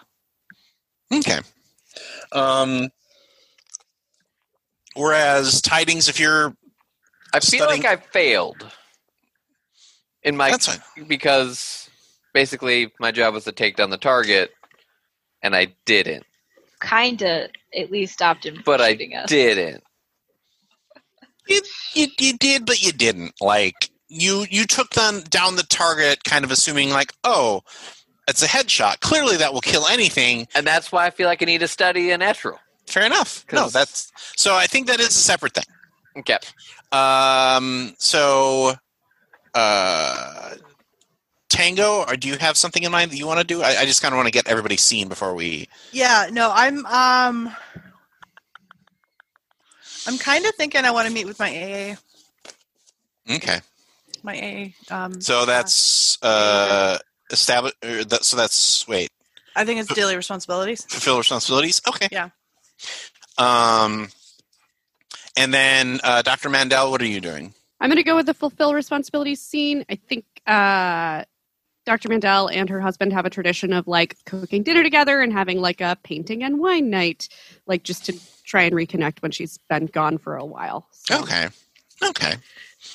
Okay. 1.13 1.39
Um. 2.31 2.89
Whereas 4.95 5.61
tidings, 5.61 6.07
if 6.07 6.19
you're 6.19 6.55
I 7.33 7.39
feel 7.41 7.63
Studying- 7.65 7.83
like 7.83 7.99
I 7.99 8.01
failed. 8.11 8.71
in 10.23 10.37
my 10.37 10.49
That's 10.49 10.67
fine. 10.67 11.05
because 11.07 11.89
basically 12.33 12.91
my 12.99 13.11
job 13.11 13.33
was 13.33 13.43
to 13.43 13.51
take 13.51 13.75
down 13.75 13.89
the 13.89 13.97
target, 13.97 14.51
and 15.45 15.55
I 15.55 15.67
didn't. 15.85 16.25
Kinda 16.81 17.49
at 17.77 17.91
least 17.91 18.13
stopped 18.13 18.45
him 18.45 18.55
from 18.55 18.63
But 18.65 18.81
I 18.81 18.93
us. 19.15 19.29
didn't. 19.29 19.83
You, 21.47 21.61
you 21.93 22.07
you 22.19 22.37
did, 22.37 22.65
but 22.65 22.83
you 22.83 22.91
didn't. 22.91 23.33
Like 23.39 23.91
you 24.09 24.47
you 24.49 24.65
took 24.65 24.89
them 24.91 25.21
down 25.29 25.55
the 25.55 25.63
target, 25.63 26.23
kind 26.23 26.43
of 26.43 26.49
assuming 26.49 26.89
like, 26.89 27.13
oh, 27.23 27.61
it's 28.27 28.41
a 28.41 28.47
headshot. 28.47 28.99
Clearly, 29.01 29.37
that 29.37 29.53
will 29.53 29.61
kill 29.61 29.85
anything. 29.85 30.47
And 30.55 30.65
that's 30.65 30.91
why 30.91 31.05
I 31.05 31.11
feel 31.11 31.27
like 31.27 31.43
I 31.43 31.45
need 31.45 31.59
to 31.59 31.67
study 31.67 32.09
a 32.09 32.17
natural. 32.17 32.59
Fair 32.87 33.05
enough. 33.05 33.45
No, 33.53 33.69
that's 33.69 34.11
so. 34.35 34.55
I 34.55 34.65
think 34.65 34.87
that 34.87 34.99
is 34.99 35.09
a 35.09 35.11
separate 35.11 35.53
thing. 35.53 35.65
Okay. 36.17 36.39
Um. 36.91 37.93
So, 37.99 38.73
uh, 39.53 40.55
Tango, 41.49 42.03
or 42.07 42.15
do 42.15 42.27
you 42.27 42.37
have 42.37 42.57
something 42.57 42.83
in 42.83 42.91
mind 42.91 43.11
that 43.11 43.17
you 43.17 43.27
want 43.27 43.39
to 43.39 43.45
do? 43.45 43.61
I, 43.61 43.77
I 43.81 43.85
just 43.85 44.01
kind 44.01 44.13
of 44.13 44.17
want 44.17 44.27
to 44.27 44.31
get 44.31 44.47
everybody 44.47 44.77
seen 44.77 45.07
before 45.07 45.33
we. 45.35 45.67
Yeah, 45.91 46.27
no, 46.31 46.51
I'm 46.53 46.85
um 46.87 47.55
I'm 50.07 50.17
kind 50.17 50.45
of 50.45 50.53
thinking 50.55 50.83
I 50.85 50.91
want 50.91 51.07
to 51.07 51.13
meet 51.13 51.25
with 51.25 51.39
my 51.39 51.49
AA, 51.49 53.33
Okay. 53.35 53.59
my 54.23 54.73
AA. 54.89 54.95
Um, 54.95 55.21
So 55.21 55.45
that's 55.45 56.17
uh 56.21 56.97
establish. 57.31 57.73
That, 57.81 58.19
so 58.23 58.37
that's 58.37 58.87
wait. 58.87 59.09
I 59.55 59.63
think 59.65 59.79
it's 59.79 59.93
daily 59.93 60.15
responsibilities. 60.17 60.83
fulfill 60.85 61.17
responsibilities. 61.17 61.81
Okay. 61.87 62.07
Yeah. 62.11 62.29
Um, 63.37 64.09
and 65.37 65.53
then 65.53 65.99
uh, 66.03 66.21
Dr. 66.21 66.49
Mandel, 66.49 66.91
what 66.91 67.01
are 67.01 67.05
you 67.07 67.21
doing? 67.21 67.53
I'm 67.79 67.89
going 67.89 67.97
to 67.97 68.03
go 68.03 68.15
with 68.15 68.25
the 68.25 68.33
fulfill 68.33 68.73
responsibilities 68.73 69.41
scene. 69.41 69.85
I 69.89 69.95
think 69.95 70.25
uh, 70.47 71.23
Dr. 71.85 72.09
Mandel 72.09 72.47
and 72.47 72.67
her 72.69 72.81
husband 72.81 73.13
have 73.13 73.25
a 73.25 73.29
tradition 73.29 73.71
of 73.73 73.87
like 73.87 74.17
cooking 74.25 74.63
dinner 74.63 74.83
together 74.83 75.21
and 75.21 75.31
having 75.31 75.59
like 75.61 75.81
a 75.81 75.97
painting 76.03 76.43
and 76.43 76.59
wine 76.59 76.89
night, 76.89 77.29
like 77.67 77.83
just 77.83 78.05
to 78.05 78.19
try 78.43 78.63
and 78.63 78.75
reconnect 78.75 79.21
when 79.21 79.31
she's 79.31 79.59
been 79.69 79.85
gone 79.85 80.17
for 80.17 80.35
a 80.35 80.45
while. 80.45 80.87
So, 80.91 81.21
Okay. 81.21 81.47
Okay. 82.03 82.35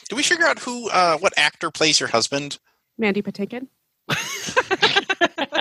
Do 0.09 0.17
we 0.17 0.23
figure 0.23 0.47
out 0.47 0.59
who, 0.59 0.91
uh, 0.91 1.17
what 1.19 1.33
actor 1.37 1.71
plays 1.71 1.99
your 1.99 2.09
husband? 2.09 2.59
Mandy 2.99 3.23
Patinkin. 3.23 3.69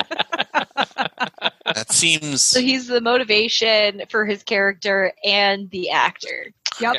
That 1.76 1.94
seems. 1.94 2.42
So 2.42 2.60
he's 2.60 2.88
the 2.88 3.00
motivation 3.00 4.02
for 4.10 4.26
his 4.26 4.44
character 4.44 5.14
and 5.24 5.70
the 5.70 5.92
actor. 5.92 6.52
Yep. 6.82 6.96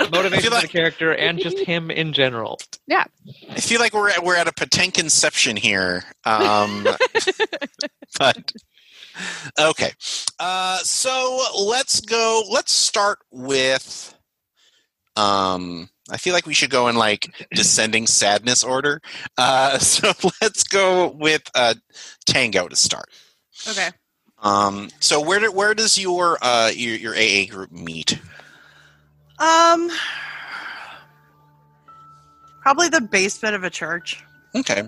I 0.00 0.08
Motivation 0.10 0.42
feel 0.42 0.50
for 0.50 0.56
like- 0.56 0.62
the 0.62 0.68
character 0.68 1.14
and 1.14 1.38
just 1.38 1.58
him 1.58 1.90
in 1.90 2.12
general. 2.12 2.58
Yeah. 2.86 3.04
I 3.50 3.60
feel 3.60 3.80
like 3.80 3.92
we're 3.94 4.10
at, 4.10 4.24
we're 4.24 4.36
at 4.36 4.48
a 4.48 4.52
Patinkinception 4.52 5.58
here. 5.58 6.04
Um, 6.24 6.86
but 8.18 8.52
okay. 9.58 9.90
Uh, 10.38 10.78
so 10.78 11.40
let's 11.66 12.00
go. 12.00 12.42
Let's 12.50 12.72
start 12.72 13.18
with. 13.30 14.14
Um, 15.16 15.88
I 16.10 16.16
feel 16.16 16.32
like 16.32 16.46
we 16.46 16.54
should 16.54 16.70
go 16.70 16.88
in 16.88 16.96
like 16.96 17.28
descending 17.52 18.06
sadness 18.06 18.62
order. 18.62 19.00
Uh, 19.36 19.78
so 19.78 20.12
let's 20.40 20.62
go 20.62 21.08
with 21.08 21.42
uh, 21.54 21.74
Tango 22.26 22.68
to 22.68 22.76
start. 22.76 23.06
Okay. 23.68 23.88
Um, 24.40 24.88
so 25.00 25.20
where 25.20 25.40
do, 25.40 25.50
where 25.50 25.74
does 25.74 25.98
your 25.98 26.38
uh 26.40 26.70
your, 26.72 26.94
your 26.94 27.14
AA 27.16 27.50
group 27.52 27.72
meet? 27.72 28.20
Um, 29.40 29.90
probably 32.62 32.88
the 32.88 33.00
basement 33.00 33.54
of 33.54 33.64
a 33.64 33.70
church, 33.70 34.22
Okay. 34.54 34.82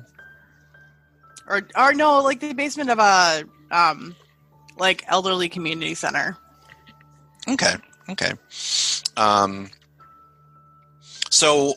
or 1.46 1.62
or 1.76 1.92
no, 1.92 2.20
like 2.22 2.40
the 2.40 2.52
basement 2.52 2.90
of 2.90 2.98
a 2.98 3.44
um, 3.70 4.16
like 4.78 5.04
elderly 5.08 5.48
community 5.48 5.94
center. 5.94 6.36
Okay. 7.48 7.74
Okay. 8.08 8.32
Um, 9.16 9.70
so 11.30 11.74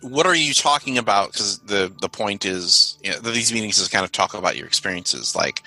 what 0.00 0.26
are 0.26 0.34
you 0.34 0.54
talking 0.54 0.96
about? 0.96 1.32
Because 1.32 1.58
the 1.60 1.92
the 2.00 2.08
point 2.08 2.44
is, 2.46 2.98
you 3.04 3.10
know, 3.10 3.18
these 3.18 3.52
meetings 3.52 3.78
is 3.78 3.88
kind 3.88 4.04
of 4.04 4.12
talk 4.12 4.32
about 4.34 4.56
your 4.56 4.66
experiences. 4.66 5.36
Like, 5.36 5.62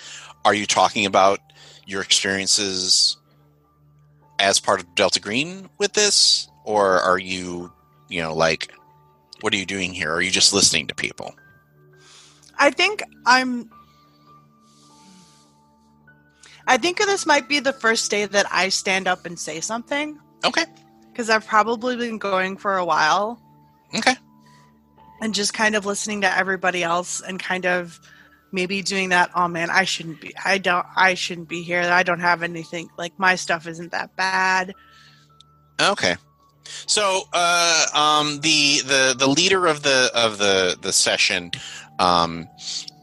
are 0.46 0.54
you 0.56 0.66
talking 0.66 1.06
about 1.06 1.40
your 1.86 2.02
experiences 2.02 3.18
as 4.44 4.60
part 4.60 4.80
of 4.82 4.94
Delta 4.94 5.20
Green 5.22 5.70
with 5.78 5.94
this, 5.94 6.48
or 6.66 7.00
are 7.00 7.18
you, 7.18 7.72
you 8.10 8.22
know, 8.22 8.36
like, 8.36 8.72
what 9.42 9.54
are 9.54 9.58
you 9.58 9.66
doing 9.66 9.94
here? 9.94 10.12
Are 10.14 10.22
you 10.22 10.32
just 10.32 10.54
listening 10.54 10.88
to 10.88 10.96
people? 10.96 11.34
I 12.60 12.70
think 12.70 13.02
I'm. 13.26 13.70
I 16.68 16.78
think 16.78 16.98
this 17.00 17.26
might 17.26 17.50
be 17.50 17.60
the 17.60 17.74
first 17.74 18.10
day 18.12 18.26
that 18.26 18.46
I 18.52 18.70
stand 18.70 19.08
up 19.08 19.26
and 19.26 19.38
say 19.38 19.60
something 19.60 20.18
Okay. 20.46 20.64
because 21.12 21.30
I've 21.30 21.46
probably 21.46 21.98
been 21.98 22.18
going 22.18 22.56
for 22.56 22.78
a 22.78 22.86
while 22.86 23.42
Okay. 23.96 24.16
and 25.22 25.34
just 25.34 25.54
kind 25.54 25.76
of 25.76 25.86
listening 25.86 26.22
to 26.22 26.38
everybody 26.38 26.82
else 26.84 27.20
and 27.22 27.38
kind 27.38 27.66
of 27.66 28.00
maybe 28.54 28.82
doing 28.82 29.10
that. 29.10 29.32
Oh 29.36 29.48
man, 29.48 29.70
I 29.70 29.84
shouldn't 29.84 30.22
be. 30.22 30.34
I 30.44 30.60
don't. 30.60 30.86
I 30.96 31.16
shouldn't 31.16 31.50
be 31.50 31.64
here. 31.64 31.82
I 31.82 32.04
don't 32.04 32.22
have 32.22 32.44
anything. 32.44 32.90
Like 32.98 33.18
my 33.18 33.36
stuff 33.36 33.68
isn't 33.68 33.92
that 33.92 34.16
bad. 34.16 34.74
Okay. 35.82 36.16
So 36.86 37.24
uh, 37.34 37.86
um, 37.94 38.40
the 38.40 38.82
the 38.86 39.16
the 39.18 39.28
leader 39.28 39.68
of 39.68 39.84
the 39.84 40.10
of 40.14 40.38
the 40.38 40.78
the 40.82 40.94
session 40.94 41.52
um, 42.00 42.48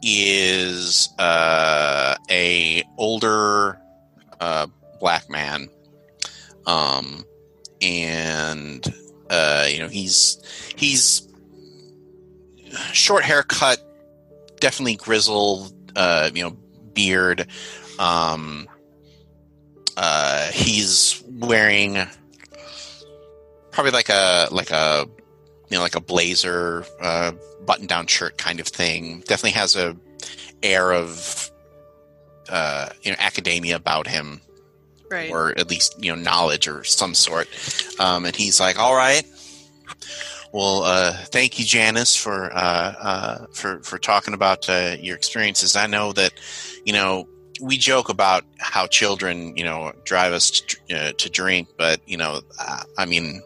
is 0.01 1.09
uh, 1.19 2.15
a 2.29 2.83
older 2.97 3.79
uh, 4.39 4.67
black 4.99 5.29
man, 5.29 5.69
um, 6.65 7.23
and 7.81 8.83
uh, 9.29 9.67
you 9.69 9.79
know 9.79 9.87
he's 9.87 10.41
he's 10.75 11.27
short 12.93 13.23
haircut, 13.23 13.79
definitely 14.61 14.95
grizzled, 14.95 15.73
uh, 15.97 16.29
you 16.33 16.43
know 16.43 16.51
beard. 16.93 17.47
Um, 17.99 18.69
uh, 19.97 20.47
he's 20.51 21.21
wearing 21.27 21.97
probably 23.71 23.91
like 23.91 24.09
a 24.09 24.47
like 24.51 24.71
a 24.71 25.05
you 25.69 25.77
know 25.77 25.81
like 25.81 25.95
a 25.95 26.01
blazer 26.01 26.85
uh, 27.01 27.31
button 27.65 27.87
down 27.87 28.07
shirt 28.07 28.37
kind 28.37 28.59
of 28.59 28.67
thing 28.67 29.19
definitely 29.27 29.51
has 29.51 29.75
a 29.75 29.95
air 30.63 30.93
of 30.93 31.51
uh, 32.49 32.89
you 33.03 33.11
know 33.11 33.17
academia 33.19 33.75
about 33.75 34.07
him 34.07 34.41
Right. 35.09 35.29
or 35.29 35.49
at 35.59 35.69
least 35.69 36.01
you 36.01 36.15
know 36.15 36.21
knowledge 36.21 36.69
or 36.69 36.85
some 36.85 37.13
sort 37.13 37.49
um, 37.99 38.23
and 38.25 38.33
he's 38.33 38.61
like 38.61 38.79
all 38.79 38.95
right 38.95 39.23
well 40.51 40.83
uh, 40.83 41.13
thank 41.25 41.59
you 41.59 41.65
janice 41.65 42.15
for 42.15 42.51
uh, 42.53 42.93
uh, 42.99 43.45
for 43.53 43.79
for 43.79 43.97
talking 43.97 44.33
about 44.33 44.69
uh, 44.69 44.95
your 44.99 45.15
experiences. 45.15 45.75
I 45.75 45.87
know 45.87 46.11
that 46.13 46.33
you 46.85 46.93
know 46.93 47.27
we 47.61 47.77
joke 47.77 48.09
about 48.09 48.43
how 48.57 48.87
children 48.87 49.55
you 49.55 49.63
know 49.63 49.93
drive 50.03 50.33
us 50.33 50.61
to, 50.61 50.77
uh, 50.95 51.11
to 51.13 51.29
drink 51.29 51.69
but 51.77 52.01
you 52.07 52.17
know 52.17 52.41
i 52.97 53.05
mean 53.05 53.41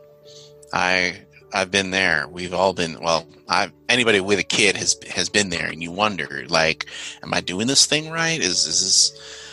i 0.74 1.16
i've 1.54 1.72
been 1.72 1.92
there. 1.92 2.28
We've 2.28 2.54
all 2.54 2.74
been 2.74 3.00
well 3.02 3.28
i 3.48 3.72
anybody 3.90 4.20
with 4.20 4.40
a 4.40 4.44
kid 4.44 4.78
has 4.78 4.98
has 5.10 5.30
been 5.30 5.50
there 5.50 5.68
and 5.68 5.84
you 5.84 5.92
wonder 5.92 6.46
like 6.48 6.88
am 7.24 7.34
i 7.34 7.42
doing 7.42 7.68
this 7.68 7.86
thing 7.86 8.10
right? 8.10 8.40
Is 8.40 8.66
is 8.66 8.82
this 8.82 9.52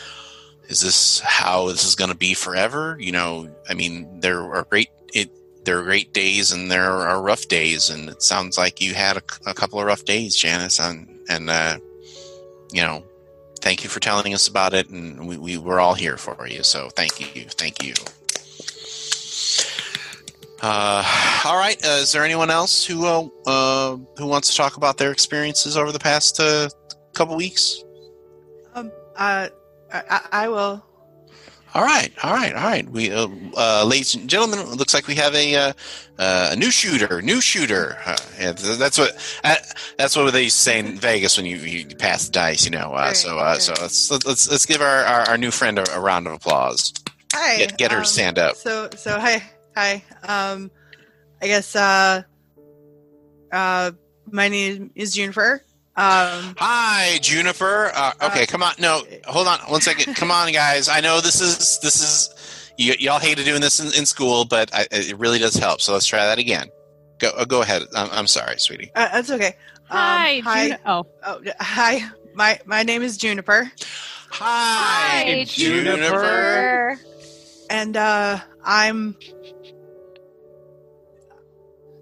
is 0.69 0.81
this 0.81 1.21
how 1.21 1.69
this 1.69 1.85
is 1.85 1.97
going 1.97 2.11
to 2.11 2.17
be 2.17 2.35
forever? 2.35 2.97
You 3.01 3.12
know 3.12 3.51
i 3.69 3.75
mean 3.75 4.21
there 4.21 4.41
are 4.55 4.65
great 4.65 4.91
it 5.12 5.31
there 5.64 5.79
are 5.79 5.83
great 5.83 6.12
days 6.12 6.51
and 6.53 6.70
there 6.70 6.90
are 6.90 7.22
rough 7.22 7.46
days 7.48 7.88
and 7.90 8.09
it 8.09 8.22
sounds 8.22 8.59
like 8.59 8.81
you 8.81 8.94
had 8.94 9.16
a, 9.16 9.22
a 9.46 9.55
couple 9.55 9.79
of 9.79 9.87
rough 9.87 10.05
days 10.05 10.35
janice 10.37 10.81
and 10.81 11.09
and 11.29 11.48
uh 11.51 11.79
you 12.72 12.83
know 12.83 13.03
thank 13.61 13.85
you 13.85 13.88
for 13.90 14.01
telling 14.01 14.35
us 14.35 14.48
about 14.48 14.75
it 14.75 14.88
and 14.90 15.27
we, 15.27 15.37
we 15.37 15.57
were 15.59 15.79
all 15.81 15.94
here 15.94 16.16
for 16.16 16.46
you 16.48 16.62
so 16.62 16.88
thank 16.90 17.20
you 17.37 17.44
thank 17.51 17.83
you 17.83 17.94
uh, 20.62 21.42
all 21.44 21.57
right 21.57 21.77
uh, 21.85 21.98
is 22.01 22.12
there 22.12 22.25
anyone 22.25 22.51
else 22.51 22.85
who 22.85 23.05
uh, 23.07 23.27
uh, 23.46 23.96
who 24.16 24.27
wants 24.27 24.51
to 24.51 24.57
talk 24.57 24.77
about 24.77 24.96
their 24.98 25.11
experiences 25.11 25.77
over 25.77 25.90
the 25.92 25.98
past 25.98 26.38
uh, 26.40 26.68
couple 27.14 27.37
weeks 27.37 27.83
Um. 28.75 28.90
Uh. 29.16 29.48
I- 29.92 30.27
I 30.33 30.48
will. 30.48 30.83
All 31.75 31.83
right 31.83 32.13
all 32.23 32.33
right 32.33 32.55
all 32.55 32.63
right 32.65 32.89
we 32.91 33.11
uh, 33.11 33.27
uh, 33.57 33.85
ladies 33.87 34.15
and 34.15 34.29
gentlemen 34.29 34.59
it 34.59 34.69
looks 34.69 34.93
like 34.95 35.07
we 35.07 35.15
have 35.15 35.35
a 35.35 35.55
uh, 35.55 35.73
uh, 36.19 36.51
a 36.53 36.57
new 36.57 36.71
shooter 36.71 37.23
new 37.23 37.41
shooter 37.41 37.97
uh, 38.05 38.17
yeah, 38.39 38.53
that's 38.53 38.99
what 38.99 39.13
uh, 39.45 39.57
that's 39.97 40.15
what 40.17 40.31
they 40.33 40.49
say 40.49 40.79
in 40.79 40.99
Vegas 40.99 41.37
when 41.37 41.47
you, 41.47 41.57
you 41.57 41.87
pass 41.97 42.27
the 42.27 42.33
dice 42.33 42.65
you 42.65 42.71
know 42.71 42.91
uh, 42.93 43.07
Right, 43.09 43.17
so 43.17 43.39
uh, 43.39 43.43
right. 43.43 43.63
so 43.63 43.73
let's 43.81 44.11
let's 44.11 44.51
let's 44.51 44.67
give 44.67 44.81
our, 44.83 45.05
our, 45.05 45.21
our 45.31 45.39
new 45.39 45.51
friend 45.51 45.79
a, 45.79 45.91
a 45.97 46.01
round 46.01 46.27
of 46.27 46.35
applause 46.35 46.93
Hi. 47.33 47.57
get, 47.59 47.79
get 47.79 47.91
her 47.91 47.99
um, 47.99 48.05
to 48.05 48.09
stand 48.09 48.39
up 48.39 48.57
So 48.57 48.91
so 48.97 49.19
hi 49.19 49.43
hi. 49.77 50.03
Um, 50.23 50.71
I 51.41 51.47
guess 51.47 51.75
uh, 51.75 52.23
uh, 53.51 53.93
my 54.31 54.49
name 54.49 54.91
is 54.95 55.15
Juniper. 55.15 55.65
Um, 55.94 56.55
Hi, 56.59 57.18
Juniper. 57.20 57.90
Uh, 57.94 58.12
okay, 58.22 58.44
Uh, 58.44 58.46
come 58.46 58.62
on. 58.62 58.72
No, 58.78 59.02
hold 59.26 59.46
on 59.46 59.59
one 59.68 59.81
second. 59.83 60.14
Come 60.16 60.31
on, 60.31 60.50
guys. 60.52 60.88
I 60.88 61.00
know 61.00 61.20
this 61.20 61.40
is 61.40 61.78
this 61.81 62.00
is 62.00 62.72
y- 62.78 62.96
y'all 62.98 63.18
hated 63.18 63.44
doing 63.44 63.61
this 63.61 63.78
in, 63.78 63.88
in 63.98 64.07
school, 64.07 64.46
but 64.46 64.72
I, 64.74 64.87
it 64.90 65.18
really 65.18 65.38
does 65.38 65.55
help. 65.55 65.81
So 65.83 65.92
let's 65.92 66.07
try 66.07 66.24
that 66.24 66.38
again. 66.38 66.68
Go 67.18 67.28
uh, 67.37 67.44
go 67.44 67.61
ahead. 67.61 67.83
I'm, 67.94 68.09
I'm 68.11 68.26
sorry, 68.26 68.59
sweetie. 68.59 68.90
uh, 68.94 69.09
that's 69.12 69.31
okay. 69.31 69.48
Um, 69.90 69.98
Hi, 69.98 70.40
hi. 70.42 70.62
Juna- 70.68 70.81
Oh, 70.87 71.07
Oh, 71.26 71.40
hi. 71.61 72.00
My 72.35 72.59
my 72.64 72.83
name 72.83 73.02
is 73.02 73.18
Juniper, 73.18 73.70
Hi, 74.31 75.44
Juniper. 75.46 76.98
and 77.68 77.94
uh, 77.98 78.38
I'm 78.64 79.14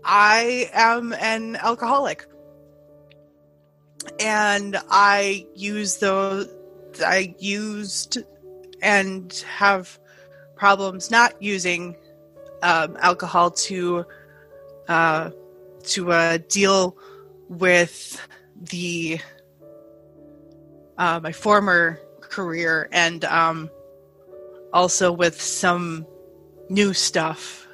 I 0.04 0.70
am 0.72 1.12
an 1.12 1.56
alcoholic, 1.56 2.24
and 4.20 4.76
I 4.90 5.46
use 5.54 5.96
those. 5.96 6.48
I 7.04 7.34
used 7.38 8.18
and 8.82 9.32
have 9.48 9.98
problems 10.56 11.10
not 11.10 11.40
using 11.42 11.96
um, 12.62 12.96
alcohol 13.00 13.50
to 13.50 14.04
uh, 14.88 15.30
to 15.84 16.12
uh, 16.12 16.38
deal 16.48 16.96
with 17.48 18.20
the 18.70 19.18
uh, 20.98 21.20
my 21.22 21.32
former 21.32 21.98
career 22.20 22.88
and 22.92 23.24
um, 23.24 23.70
also 24.72 25.10
with 25.10 25.40
some 25.40 26.06
new 26.68 26.92
stuff 26.92 27.66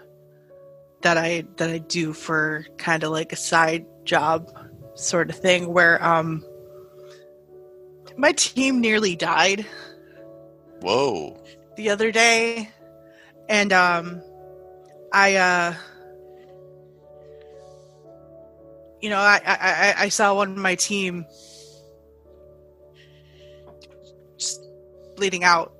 that 1.03 1.19
I 1.19 1.45
that 1.57 1.71
I 1.71 1.79
do 1.79 2.13
for 2.13 2.65
kind 2.79 3.03
of 3.03 3.11
like 3.11 3.33
a 3.33 3.37
side 3.37 3.87
job 4.05 4.51
sort 4.97 5.31
of 5.31 5.37
thing 5.37 5.73
where 5.73 6.03
um 6.05 6.45
my 8.17 8.33
team 8.33 8.81
nearly 8.81 9.15
died. 9.15 9.65
Whoa. 10.81 11.39
the 11.77 11.91
other 11.91 12.11
day. 12.11 12.71
And 13.49 13.73
um 13.73 14.23
I 15.13 15.37
uh 15.37 15.75
you 19.01 19.11
know 19.11 19.19
I 19.19 19.41
I 19.45 19.95
I- 20.05 20.09
saw 20.09 20.35
one 20.35 20.53
of 20.53 20.57
my 20.57 20.75
team 20.75 21.25
just 24.39 24.61
bleeding 25.17 25.45
out. 25.45 25.73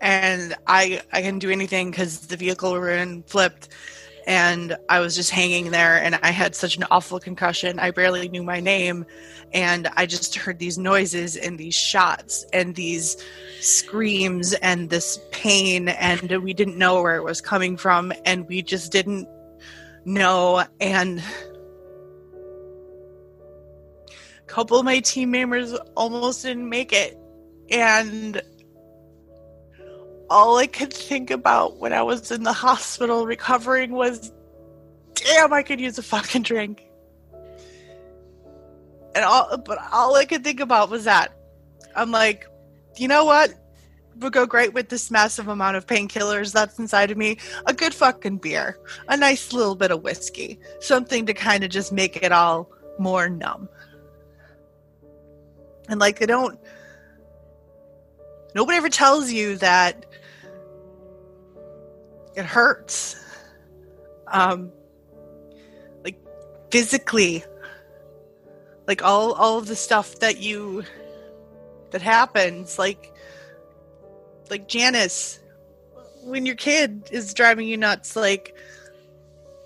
And 0.00 0.54
I 0.66 1.02
I 1.12 1.22
couldn't 1.22 1.40
do 1.40 1.50
anything 1.50 1.90
because 1.90 2.26
the 2.26 2.36
vehicle 2.36 2.72
we 2.72 2.78
were 2.78 2.90
in 2.90 3.22
flipped 3.24 3.68
and 4.26 4.76
I 4.88 5.00
was 5.00 5.14
just 5.14 5.30
hanging 5.30 5.70
there 5.70 6.02
and 6.02 6.18
I 6.22 6.30
had 6.30 6.54
such 6.54 6.76
an 6.76 6.84
awful 6.90 7.18
concussion 7.20 7.78
I 7.78 7.90
barely 7.90 8.28
knew 8.28 8.42
my 8.42 8.60
name 8.60 9.04
and 9.52 9.88
I 9.96 10.06
just 10.06 10.34
heard 10.34 10.58
these 10.58 10.78
noises 10.78 11.36
and 11.36 11.58
these 11.58 11.74
shots 11.74 12.44
and 12.52 12.74
these 12.74 13.16
screams 13.60 14.54
and 14.54 14.90
this 14.90 15.20
pain 15.30 15.88
and 15.88 16.30
we 16.42 16.54
didn't 16.54 16.78
know 16.78 17.02
where 17.02 17.16
it 17.16 17.24
was 17.24 17.40
coming 17.40 17.76
from 17.76 18.12
and 18.24 18.46
we 18.48 18.62
just 18.62 18.92
didn't 18.92 19.28
know 20.04 20.64
and 20.80 21.22
a 24.08 24.46
couple 24.46 24.78
of 24.78 24.84
my 24.84 25.00
team 25.00 25.30
members 25.30 25.74
almost 25.96 26.42
didn't 26.42 26.68
make 26.68 26.92
it 26.92 27.18
and 27.70 28.42
all 30.32 30.56
I 30.56 30.66
could 30.66 30.92
think 30.92 31.30
about 31.30 31.76
when 31.76 31.92
I 31.92 32.02
was 32.02 32.30
in 32.30 32.42
the 32.42 32.52
hospital 32.52 33.26
recovering 33.26 33.92
was 33.92 34.32
damn 35.14 35.52
I 35.52 35.62
could 35.62 35.80
use 35.80 35.98
a 35.98 36.02
fucking 36.02 36.42
drink 36.42 36.82
and 39.14 39.24
all 39.24 39.56
but 39.58 39.78
all 39.92 40.16
I 40.16 40.24
could 40.24 40.42
think 40.42 40.60
about 40.60 40.88
was 40.90 41.04
that 41.04 41.36
I'm 41.94 42.10
like 42.10 42.46
you 42.96 43.08
know 43.08 43.24
what 43.24 43.54
would 44.16 44.32
go 44.32 44.46
great 44.46 44.74
with 44.74 44.88
this 44.88 45.10
massive 45.10 45.48
amount 45.48 45.76
of 45.76 45.86
painkillers 45.86 46.52
that's 46.52 46.78
inside 46.78 47.10
of 47.10 47.16
me. 47.16 47.38
A 47.66 47.72
good 47.72 47.94
fucking 47.94 48.38
beer, 48.38 48.78
a 49.08 49.16
nice 49.16 49.52
little 49.52 49.74
bit 49.74 49.90
of 49.90 50.02
whiskey, 50.02 50.58
something 50.80 51.26
to 51.26 51.34
kind 51.34 51.64
of 51.64 51.70
just 51.70 51.92
make 51.92 52.22
it 52.22 52.32
all 52.32 52.70
more 52.98 53.28
numb. 53.28 53.68
And 55.88 55.98
like 55.98 56.18
they 56.18 56.26
don't, 56.26 56.58
nobody 58.54 58.76
ever 58.76 58.88
tells 58.88 59.32
you 59.32 59.56
that 59.56 60.06
it 62.34 62.44
hurts. 62.44 63.16
Um, 64.26 64.72
like 66.04 66.18
physically, 66.70 67.44
like 68.86 69.02
all 69.02 69.32
all 69.32 69.58
of 69.58 69.66
the 69.66 69.76
stuff 69.76 70.18
that 70.20 70.38
you 70.40 70.84
that 71.90 72.02
happens, 72.02 72.78
like 72.78 73.12
like 74.50 74.68
Janice, 74.68 75.40
when 76.24 76.46
your 76.46 76.56
kid 76.56 77.08
is 77.10 77.34
driving 77.34 77.68
you 77.68 77.76
nuts, 77.76 78.16
like 78.16 78.56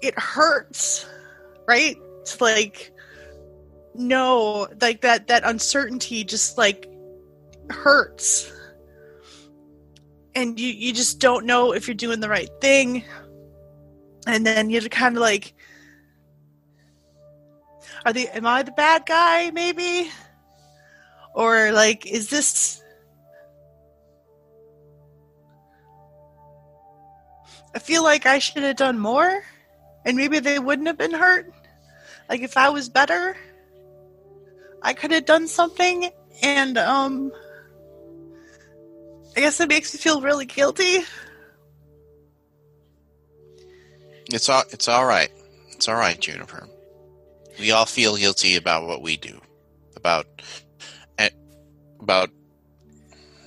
it 0.02 0.18
hurts, 0.18 1.06
right? 1.66 1.96
It's 2.20 2.40
like 2.40 2.92
no, 3.94 4.68
like 4.80 5.02
that 5.02 5.28
that 5.28 5.42
uncertainty 5.44 6.24
just 6.24 6.58
like 6.58 6.88
hurts. 7.70 8.52
And 10.36 10.60
you 10.60 10.68
you 10.68 10.92
just 10.92 11.18
don't 11.18 11.46
know 11.46 11.72
if 11.72 11.88
you're 11.88 11.94
doing 11.94 12.20
the 12.20 12.28
right 12.28 12.50
thing. 12.60 13.02
And 14.26 14.46
then 14.46 14.68
you're 14.68 14.82
kind 14.82 15.16
of 15.16 15.22
like 15.22 15.54
are 18.04 18.12
they 18.12 18.28
am 18.28 18.46
I 18.46 18.62
the 18.62 18.72
bad 18.72 19.06
guy 19.06 19.50
maybe? 19.50 20.10
Or 21.34 21.72
like 21.72 22.06
is 22.06 22.28
this 22.28 22.82
I 27.74 27.78
feel 27.78 28.02
like 28.02 28.26
I 28.26 28.38
should 28.38 28.62
have 28.62 28.76
done 28.76 28.98
more 28.98 29.42
and 30.04 30.16
maybe 30.16 30.38
they 30.38 30.58
wouldn't 30.58 30.86
have 30.86 30.98
been 30.98 31.12
hurt. 31.12 31.50
Like 32.28 32.42
if 32.42 32.56
I 32.58 32.68
was 32.68 32.88
better, 32.90 33.36
I 34.82 34.92
could 34.92 35.12
have 35.12 35.24
done 35.24 35.48
something 35.48 36.10
and 36.42 36.76
um 36.76 37.32
I 39.36 39.40
guess 39.40 39.60
it 39.60 39.68
makes 39.68 39.92
me 39.92 39.98
feel 39.98 40.22
really 40.22 40.46
guilty. 40.46 41.00
It's 44.32 44.48
all 44.48 44.64
it's 44.70 44.88
all 44.88 45.04
right. 45.04 45.30
It's 45.72 45.88
all 45.88 45.94
right, 45.94 46.18
Juniper. 46.18 46.66
We 47.60 47.70
all 47.70 47.86
feel 47.86 48.16
guilty 48.16 48.56
about 48.56 48.86
what 48.86 49.02
we 49.02 49.18
do, 49.18 49.40
about 49.94 50.26
eh, 51.18 51.28
about 52.00 52.30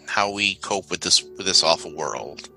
how 0.08 0.32
we 0.32 0.56
cope 0.56 0.92
with 0.92 1.02
this 1.02 1.24
with 1.24 1.48
this 1.48 1.64
awful 1.64 1.96
world, 1.96 2.48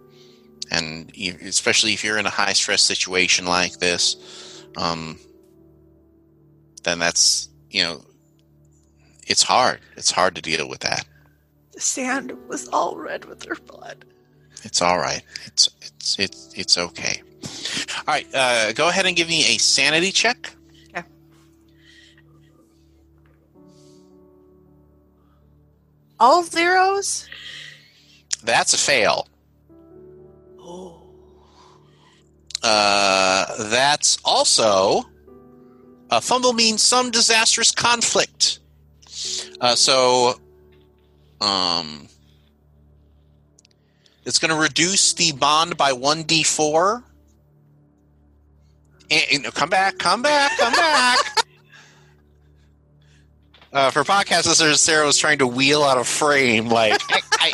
and 0.71 1.11
especially 1.17 1.95
if 1.95 2.05
you're 2.05 2.19
in 2.19 2.27
a 2.27 2.31
high 2.31 2.53
stress 2.53 2.83
situation 2.83 3.47
like 3.47 3.79
this, 3.79 4.63
um, 4.77 5.19
then 6.85 6.99
that's 6.99 7.49
you 7.71 7.83
know, 7.83 8.05
it's 9.27 9.43
hard. 9.43 9.81
It's 9.97 10.11
hard 10.11 10.35
to 10.35 10.43
deal 10.43 10.69
with 10.69 10.81
that. 10.81 11.07
The 11.73 11.81
sand 11.81 12.33
was 12.49 12.69
all 12.69 12.97
red 12.97 13.25
with 13.25 13.45
her 13.45 13.55
blood. 13.55 14.05
It's 14.65 14.83
all 14.83 14.99
right. 14.99 15.23
It's 15.47 15.71
it's 15.81 16.19
it's 16.19 16.53
it's 16.55 16.79
okay. 16.79 17.23
All 17.97 18.15
right, 18.15 18.27
uh, 18.35 18.73
go 18.73 18.89
ahead 18.89 19.07
and 19.07 19.17
give 19.17 19.29
me 19.29 19.41
a 19.41 19.59
sanity 19.59 20.13
check. 20.13 20.55
All 26.23 26.45
zeros? 26.45 27.29
That's 28.45 28.75
a 28.75 28.79
fail. 28.79 29.27
Oh. 30.57 31.03
Uh, 32.63 33.69
that's 33.71 34.19
also 34.25 35.03
a 36.13 36.21
fumble 36.21 36.53
means 36.53 36.81
some 36.81 37.11
disastrous 37.11 37.73
conflict. 37.73 38.61
Uh, 39.61 39.75
so, 39.75 40.39
um, 41.43 42.09
it's 44.25 44.39
going 44.39 44.55
to 44.55 44.61
reduce 44.61 45.13
the 45.15 45.33
bond 45.33 45.77
by 45.77 45.93
one 45.93 46.23
d 46.23 46.43
four. 46.43 47.03
And, 49.11 49.45
and- 49.45 49.55
come 49.55 49.69
back, 49.71 49.99
come 49.99 50.23
back, 50.23 50.57
come 50.59 50.73
back. 50.73 51.19
Uh, 53.73 53.91
for 53.91 54.05
podcast 54.05 54.47
listeners, 54.47 54.83
Sarah 54.83 55.07
was 55.07 55.17
trying 55.17 55.39
to 55.39 55.47
wheel 55.47 55.83
out 55.83 55.97
of 55.97 56.07
frame. 56.07 56.69
Like, 56.69 57.01
I, 57.11 57.21
I, 57.41 57.53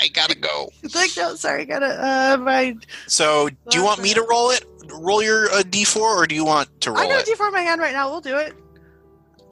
I 0.00 0.08
gotta 0.08 0.34
go. 0.34 0.70
It's 0.82 0.94
like, 0.94 1.10
no, 1.14 1.34
sorry, 1.34 1.66
gotta, 1.66 1.88
uh, 1.88 2.36
my, 2.38 2.74
So, 3.06 3.50
do 3.68 3.78
you 3.78 3.84
want 3.84 4.00
me 4.02 4.14
to 4.14 4.22
roll 4.22 4.48
it? 4.50 4.64
Roll 4.94 5.22
your 5.22 5.44
uh, 5.50 5.60
d4, 5.60 5.96
or 6.00 6.26
do 6.26 6.34
you 6.34 6.46
want 6.46 6.70
to 6.80 6.92
I 6.92 7.00
roll 7.00 7.08
got 7.10 7.28
it? 7.28 7.28
a 7.28 7.36
D4 7.36 7.48
in 7.48 7.52
my 7.52 7.60
hand 7.60 7.82
right 7.82 7.92
now. 7.92 8.08
We'll 8.10 8.22
do 8.22 8.38
it. 8.38 8.54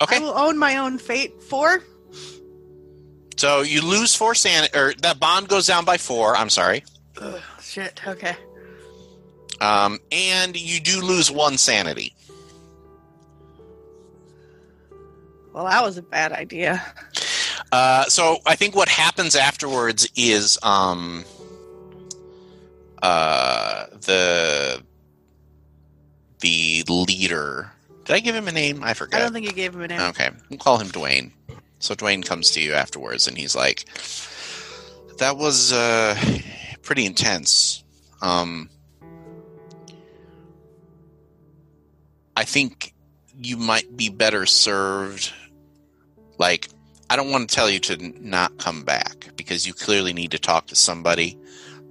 Okay. 0.01 0.17
I 0.17 0.21
will 0.21 0.33
own 0.39 0.57
my 0.57 0.79
own 0.79 0.97
fate. 0.97 1.43
Four? 1.43 1.83
So 3.37 3.61
you 3.61 3.83
lose 3.83 4.15
four 4.15 4.35
san, 4.35 4.69
or 4.75 4.95
that 5.03 5.21
bond 5.21 5.49
goes 5.49 5.67
down 5.67 5.85
by 5.85 5.99
four. 5.99 6.37
I'm 6.37 6.51
sorry. 6.51 6.85
Ugh, 7.21 7.41
shit, 7.61 8.01
okay. 8.07 8.37
Um, 9.61 9.99
and 10.11 10.59
you 10.59 10.81
do 10.81 11.01
lose 11.01 11.31
one 11.31 11.59
sanity. 11.59 12.15
Well, 15.53 15.65
that 15.65 15.83
was 15.83 15.97
a 15.97 16.03
bad 16.03 16.33
idea. 16.33 16.83
Uh, 17.73 18.05
so 18.05 18.39
I 18.47 18.57
think 18.57 18.77
what 18.77 18.89
happens 18.89 19.35
afterwards 19.35 20.09
is 20.15 20.59
um, 20.63 21.25
uh, 23.03 23.87
the 24.03 24.83
the 26.41 26.85
leader. 26.87 27.73
Did 28.05 28.17
I 28.17 28.21
give 28.21 28.35
him 28.35 28.49
a 28.49 28.53
name? 28.53 28.85
I 28.85 28.95
forgot. 28.95 29.19
I 29.19 29.25
don't 29.25 29.33
think 29.33 29.47
you 29.47 29.53
gave 29.53 29.75
him 29.75 29.81
a 29.81 29.89
name. 29.89 30.01
Okay, 30.01 30.31
we'll 30.51 30.59
call 30.59 30.79
him 30.79 30.89
Dwayne. 30.89 31.33
So 31.79 31.95
Dwayne 31.95 32.25
comes 32.25 32.51
to 32.53 32.61
you 32.61 32.73
afterwards, 32.73 33.29
and 33.29 33.37
he's 33.37 33.55
like, 33.55 33.85
"That 35.19 35.37
was 35.37 35.73
uh, 35.73 36.17
pretty 36.83 37.07
intense. 37.07 37.85
Um, 38.23 38.71
I 42.37 42.45
think 42.45 42.95
you 43.37 43.57
might 43.57 43.97
be 43.97 44.09
better 44.09 44.47
served. 44.47 45.33
Like, 46.39 46.69
I 47.09 47.17
don't 47.17 47.31
want 47.31 47.49
to 47.49 47.55
tell 47.55 47.71
you 47.71 47.79
to 47.81 47.97
not 48.21 48.59
come 48.59 48.83
back 48.85 49.31
because 49.37 49.67
you 49.67 49.75
clearly 49.75 50.13
need 50.13 50.33
to 50.33 50.39
talk 50.39 50.69
to 50.69 50.77
somebody, 50.77 51.39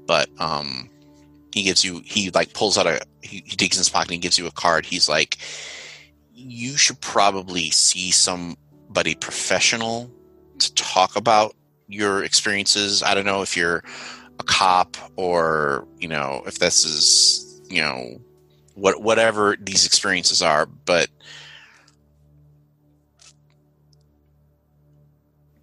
but 0.05 0.29
um." 0.39 0.89
He 1.53 1.63
gives 1.63 1.85
you. 1.85 2.01
He 2.03 2.31
like 2.31 2.51
pulls 2.51 2.77
out 2.77 2.85
a. 2.85 2.99
He, 3.21 3.41
he 3.45 3.55
digs 3.55 3.77
in 3.77 3.79
his 3.79 3.87
pocket 3.87 4.11
and 4.11 4.21
gives 4.21 4.37
you 4.37 4.45
a 4.45 4.51
card. 4.51 4.85
He's 4.85 5.07
like, 5.07 5.37
"You 6.33 6.75
should 6.75 6.99
probably 6.99 7.69
see 7.69 8.11
some 8.11 8.57
somebody 8.95 9.13
professional 9.13 10.09
to 10.57 10.73
talk 10.73 11.17
about 11.17 11.53
your 11.89 12.23
experiences. 12.23 13.03
I 13.03 13.13
don't 13.13 13.25
know 13.25 13.41
if 13.41 13.57
you're 13.57 13.83
a 14.39 14.43
cop 14.43 14.95
or 15.17 15.85
you 15.99 16.07
know 16.07 16.43
if 16.47 16.59
this 16.59 16.85
is 16.85 17.61
you 17.69 17.81
know 17.81 18.21
what 18.75 19.01
whatever 19.01 19.57
these 19.59 19.85
experiences 19.85 20.41
are, 20.41 20.65
but 20.65 21.09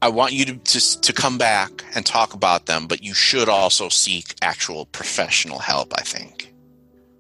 I 0.02 0.10
want 0.10 0.34
you 0.34 0.44
to 0.44 0.52
just 0.56 1.02
to 1.04 1.14
come 1.14 1.38
back 1.38 1.70
and 1.94 2.04
talk 2.04 2.34
about 2.34 2.66
them, 2.66 2.86
but 2.86 3.02
you 3.02 3.14
should 3.14 3.48
also 3.48 3.88
seek 3.88 4.34
actual 4.42 4.84
professional 4.84 5.58
help. 5.58 5.94
I 5.96 6.02
think 6.02 6.52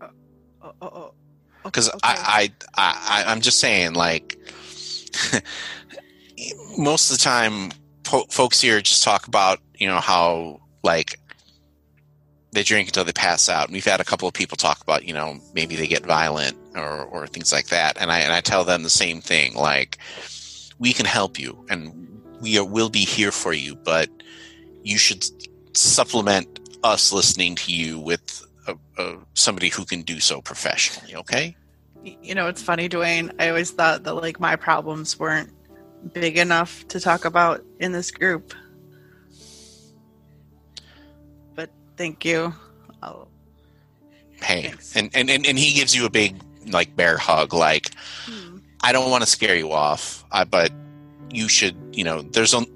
Oh, 0.02 0.72
oh, 0.82 0.86
oh. 0.86 1.14
because 1.64 1.88
Okay. 1.88 2.00
I, 2.02 2.50
I 2.76 3.22
I 3.24 3.24
I'm 3.28 3.40
just 3.40 3.60
saying 3.60 3.94
like 3.94 4.36
most 6.76 7.10
of 7.10 7.18
the 7.18 7.22
time 7.22 7.72
po- 8.02 8.26
folks 8.30 8.60
here 8.60 8.80
just 8.80 9.02
talk 9.02 9.26
about 9.26 9.58
you 9.78 9.86
know 9.86 10.00
how 10.00 10.60
like 10.82 11.18
they 12.52 12.62
drink 12.62 12.88
until 12.88 13.04
they 13.04 13.12
pass 13.12 13.48
out. 13.48 13.68
And 13.68 13.72
we've 13.72 13.84
had 13.84 14.00
a 14.00 14.04
couple 14.04 14.28
of 14.28 14.34
people 14.34 14.56
talk 14.56 14.80
about 14.82 15.04
you 15.04 15.14
know 15.14 15.38
maybe 15.54 15.76
they 15.76 15.86
get 15.86 16.04
violent 16.04 16.56
or 16.74 17.04
or 17.04 17.26
things 17.26 17.52
like 17.52 17.68
that. 17.68 18.00
And 18.00 18.10
I 18.10 18.20
and 18.20 18.32
I 18.32 18.40
tell 18.40 18.64
them 18.64 18.82
the 18.82 18.90
same 18.90 19.20
thing 19.20 19.54
like 19.54 19.98
we 20.78 20.92
can 20.92 21.06
help 21.06 21.38
you 21.38 21.64
and 21.70 22.22
we 22.40 22.58
are, 22.58 22.64
will 22.64 22.90
be 22.90 23.04
here 23.04 23.30
for 23.30 23.52
you 23.52 23.76
but 23.76 24.10
you 24.82 24.98
should 24.98 25.24
supplement 25.76 26.58
us 26.82 27.12
listening 27.12 27.54
to 27.54 27.72
you 27.72 28.00
with 28.00 28.44
a, 28.66 28.76
a, 28.98 29.16
somebody 29.34 29.68
who 29.68 29.84
can 29.84 30.02
do 30.02 30.18
so 30.18 30.42
professionally 30.42 31.14
okay? 31.14 31.56
You 32.02 32.34
know, 32.34 32.48
it's 32.48 32.60
funny, 32.60 32.88
Dwayne. 32.88 33.32
I 33.38 33.48
always 33.48 33.70
thought 33.70 34.02
that 34.02 34.14
like 34.14 34.40
my 34.40 34.56
problems 34.56 35.20
weren't 35.20 35.52
big 36.12 36.38
enough 36.38 36.86
to 36.88 37.00
talk 37.00 37.24
about 37.24 37.64
in 37.78 37.92
this 37.92 38.10
group. 38.10 38.54
But 41.54 41.70
thank 41.96 42.24
you. 42.24 42.54
Oh, 43.02 43.28
hey 44.42 44.62
Thanks. 44.62 44.96
and 44.96 45.10
and 45.14 45.30
and 45.30 45.58
he 45.58 45.72
gives 45.72 45.94
you 45.94 46.04
a 46.04 46.10
big 46.10 46.36
like 46.70 46.94
bear 46.96 47.16
hug 47.16 47.52
like 47.52 47.90
hmm. 48.26 48.58
i 48.82 48.92
don't 48.92 49.10
want 49.10 49.22
to 49.22 49.28
scare 49.28 49.56
you 49.56 49.72
off 49.72 50.24
I, 50.30 50.44
but 50.44 50.72
you 51.30 51.48
should 51.48 51.76
you 51.92 52.04
know 52.04 52.22
there's 52.22 52.54
on 52.54 52.66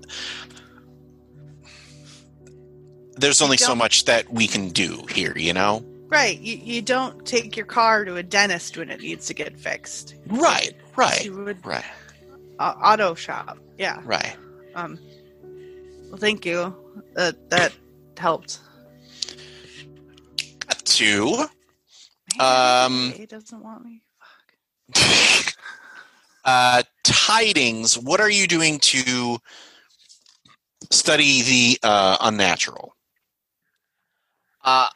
there's 3.17 3.41
only 3.41 3.57
so 3.57 3.75
much 3.75 4.05
that 4.05 4.31
we 4.33 4.47
can 4.47 4.71
do 4.71 5.05
here 5.11 5.37
you 5.37 5.53
know 5.53 5.85
Right. 6.09 6.39
You, 6.39 6.57
you 6.57 6.83
don't 6.83 7.27
take 7.27 7.57
your 7.57 7.67
car 7.67 8.05
to 8.05 8.15
a 8.15 8.23
dentist 8.23 8.79
when 8.79 8.91
it 8.91 9.01
needs 9.01 9.27
to 9.27 9.35
get 9.35 9.59
fixed. 9.59 10.15
right 10.29 10.73
right 10.95 11.25
You 11.25 11.37
would 11.45 11.67
right 11.67 11.85
uh, 12.59 12.75
auto 12.83 13.15
shop. 13.15 13.59
Yeah. 13.79 14.01
right 14.05 14.37
Um. 14.75 14.99
Well, 16.09 16.19
thank 16.19 16.45
you. 16.47 16.75
That 17.15 17.51
that 17.51 17.73
helped. 18.17 18.61
got 20.67 20.79
to 20.85 21.49
Man, 22.39 22.85
Um, 22.85 23.13
it 23.19 23.29
doesn't 23.29 23.63
want 23.63 23.85
me. 23.85 24.03
Fuck. 24.95 25.55
uh 26.45 26.83
tidings 27.03 27.99
what 27.99 28.21
are 28.21 28.31
you 28.31 28.47
doing 28.47 28.79
to 28.79 29.39
study 30.93 31.43
the 31.43 31.79
uh 31.83 32.17
unnatural 32.21 32.95
Uh, 34.65 34.87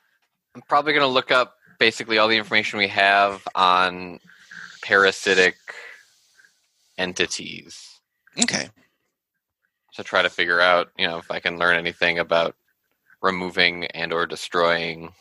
I'm 0.54 0.62
probably 0.68 0.92
going 0.92 1.02
to 1.02 1.12
look 1.12 1.30
up 1.30 1.54
basically 1.78 2.18
all 2.18 2.28
the 2.28 2.36
information 2.36 2.78
we 2.78 2.88
have 2.88 3.46
on 3.54 4.18
parasitic 4.82 5.56
entities 7.00 8.00
okay 8.40 8.68
to 9.94 10.04
try 10.04 10.22
to 10.22 10.30
figure 10.30 10.60
out, 10.60 10.88
you 10.96 11.06
know, 11.06 11.18
if 11.18 11.30
I 11.30 11.40
can 11.40 11.58
learn 11.58 11.76
anything 11.76 12.18
about 12.18 12.54
removing 13.20 13.86
and 13.86 14.12
or 14.12 14.26
destroying 14.26 15.12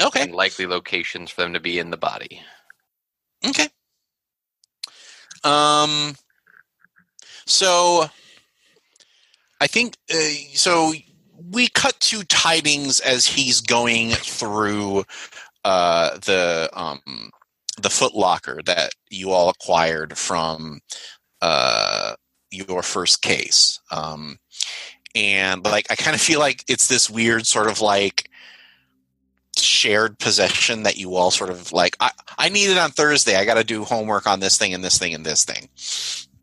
okay 0.00 0.22
and 0.22 0.34
likely 0.34 0.66
locations 0.66 1.30
for 1.30 1.42
them 1.42 1.52
to 1.54 1.60
be 1.60 1.78
in 1.78 1.90
the 1.90 1.96
body. 1.96 2.42
Okay. 3.46 3.68
Um. 5.44 6.16
So, 7.46 8.08
I 9.60 9.66
think 9.66 9.96
uh, 10.12 10.16
so. 10.54 10.92
We 11.50 11.68
cut 11.68 11.98
to 12.00 12.24
tidings 12.24 12.98
as 12.98 13.24
he's 13.24 13.60
going 13.60 14.10
through 14.10 15.04
uh, 15.64 16.18
the 16.18 16.68
um, 16.72 17.30
the 17.80 17.88
footlocker 17.88 18.64
that 18.64 18.94
you 19.10 19.30
all 19.30 19.48
acquired 19.48 20.16
from 20.16 20.80
uh, 21.40 22.14
your 22.50 22.82
first 22.82 23.22
case, 23.22 23.80
um, 23.90 24.38
and 25.14 25.64
like 25.64 25.86
I 25.90 25.96
kind 25.96 26.14
of 26.14 26.20
feel 26.20 26.40
like 26.40 26.64
it's 26.68 26.88
this 26.88 27.08
weird 27.08 27.46
sort 27.46 27.68
of 27.68 27.80
like 27.80 28.30
shared 29.56 30.18
possession 30.18 30.84
that 30.84 30.96
you 30.96 31.16
all 31.16 31.30
sort 31.30 31.50
of 31.50 31.72
like 31.72 31.96
I, 32.00 32.10
I 32.36 32.48
need 32.48 32.70
it 32.70 32.78
on 32.78 32.90
thursday. 32.90 33.36
I 33.36 33.44
got 33.44 33.54
to 33.54 33.64
do 33.64 33.84
homework 33.84 34.26
on 34.26 34.40
this 34.40 34.56
thing 34.56 34.72
and 34.72 34.84
this 34.84 34.98
thing 34.98 35.14
and 35.14 35.24
this 35.24 35.44
thing. 35.44 35.68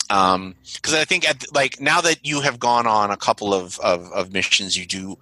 Um 0.09 0.55
because 0.75 0.93
i 0.93 1.05
think 1.05 1.27
at, 1.27 1.45
like 1.53 1.79
now 1.79 2.01
that 2.01 2.25
you 2.25 2.41
have 2.41 2.59
gone 2.59 2.85
on 2.85 3.09
a 3.09 3.17
couple 3.17 3.53
of, 3.53 3.79
of 3.79 4.11
of 4.11 4.33
missions 4.33 4.77
you 4.77 4.85
do 4.85 5.17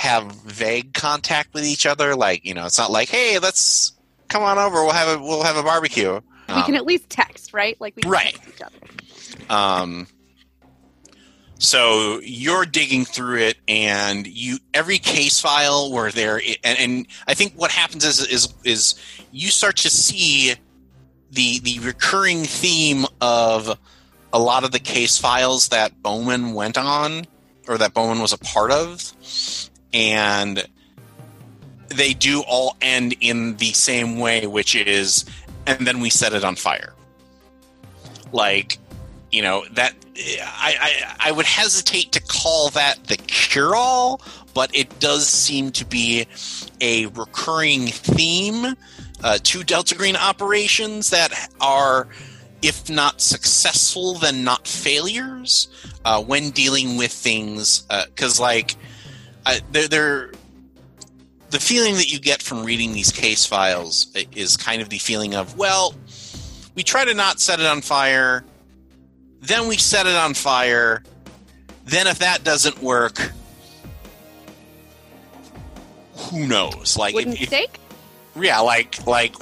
have 0.00 0.32
vague 0.32 0.94
contact 0.94 1.52
with 1.52 1.64
each 1.64 1.84
other. 1.84 2.16
Like 2.16 2.44
you 2.44 2.54
know 2.54 2.64
it's 2.64 2.78
not 2.78 2.90
like 2.90 3.10
hey 3.10 3.38
let's 3.38 3.92
come 4.30 4.42
on 4.42 4.56
over 4.58 4.82
we'll 4.82 4.92
have 4.92 5.18
a 5.18 5.22
we'll 5.22 5.42
have 5.42 5.56
a 5.56 5.62
barbecue 5.62 6.20
we 6.48 6.54
Um, 6.54 6.64
can 6.64 6.74
at 6.74 6.84
least 6.84 7.08
text, 7.10 7.52
right? 7.52 7.76
Like 7.80 7.94
we 7.94 8.02
can 8.02 8.10
Right. 8.10 8.34
text 8.34 8.48
each 8.48 8.62
other. 8.62 8.76
Um, 9.48 10.08
so 11.58 12.20
you're 12.24 12.64
digging 12.64 13.04
through 13.04 13.38
it, 13.40 13.56
and 13.68 14.26
you 14.26 14.58
every 14.72 14.98
case 14.98 15.38
file 15.38 15.92
where 15.92 16.10
there, 16.10 16.40
and, 16.64 16.78
and 16.78 17.06
I 17.28 17.34
think 17.34 17.52
what 17.54 17.70
happens 17.70 18.04
is 18.04 18.26
is 18.26 18.54
is 18.64 18.94
you 19.30 19.48
start 19.48 19.76
to 19.78 19.90
see 19.90 20.54
the 21.30 21.60
the 21.60 21.78
recurring 21.80 22.44
theme 22.44 23.04
of 23.20 23.78
a 24.32 24.38
lot 24.38 24.64
of 24.64 24.72
the 24.72 24.78
case 24.80 25.18
files 25.18 25.68
that 25.68 26.02
Bowman 26.02 26.54
went 26.54 26.78
on, 26.78 27.26
or 27.68 27.76
that 27.78 27.92
Bowman 27.92 28.20
was 28.20 28.32
a 28.32 28.38
part 28.38 28.70
of, 28.70 29.12
and 29.92 30.66
they 31.90 32.14
do 32.14 32.42
all 32.46 32.76
end 32.80 33.14
in 33.20 33.56
the 33.56 33.72
same 33.72 34.18
way, 34.18 34.46
which 34.46 34.74
is, 34.74 35.24
and 35.66 35.86
then 35.86 36.00
we 36.00 36.10
set 36.10 36.32
it 36.32 36.44
on 36.44 36.56
fire. 36.56 36.94
Like 38.32 38.78
you 39.30 39.42
know 39.42 39.64
that 39.72 39.94
I, 40.16 40.74
I 40.80 41.28
I 41.28 41.32
would 41.32 41.46
hesitate 41.46 42.12
to 42.12 42.20
call 42.20 42.70
that 42.70 43.04
the 43.04 43.16
cure 43.16 43.74
all, 43.74 44.20
but 44.54 44.74
it 44.74 44.98
does 45.00 45.26
seem 45.26 45.70
to 45.72 45.84
be 45.84 46.26
a 46.80 47.06
recurring 47.06 47.86
theme 47.86 48.74
uh, 49.22 49.38
to 49.42 49.64
Delta 49.64 49.94
Green 49.94 50.16
operations 50.16 51.10
that 51.10 51.32
are, 51.60 52.08
if 52.62 52.88
not 52.88 53.20
successful, 53.20 54.14
then 54.14 54.44
not 54.44 54.66
failures 54.66 55.68
uh, 56.04 56.22
when 56.22 56.50
dealing 56.50 56.96
with 56.96 57.12
things. 57.12 57.82
Because 57.88 58.40
like 58.40 58.76
uh, 59.46 59.58
they're, 59.72 59.88
they're 59.88 60.32
the 61.50 61.60
feeling 61.60 61.94
that 61.94 62.12
you 62.12 62.18
get 62.20 62.42
from 62.42 62.64
reading 62.64 62.92
these 62.92 63.10
case 63.12 63.44
files 63.46 64.06
is 64.34 64.56
kind 64.56 64.80
of 64.82 64.88
the 64.88 64.98
feeling 64.98 65.34
of 65.34 65.56
well, 65.56 65.94
we 66.74 66.82
try 66.82 67.04
to 67.04 67.14
not 67.14 67.40
set 67.40 67.60
it 67.60 67.66
on 67.66 67.80
fire 67.80 68.44
then 69.40 69.68
we 69.68 69.76
set 69.76 70.06
it 70.06 70.14
on 70.14 70.34
fire. 70.34 71.02
Then 71.86 72.06
if 72.06 72.18
that 72.18 72.44
doesn't 72.44 72.82
work, 72.82 73.32
who 76.14 76.46
knows? 76.46 76.96
Like, 76.98 77.14
Wooden 77.14 77.32
if, 77.32 77.52
if- 77.52 77.70
yeah, 78.36 78.60
like 78.60 79.04
like 79.06 79.34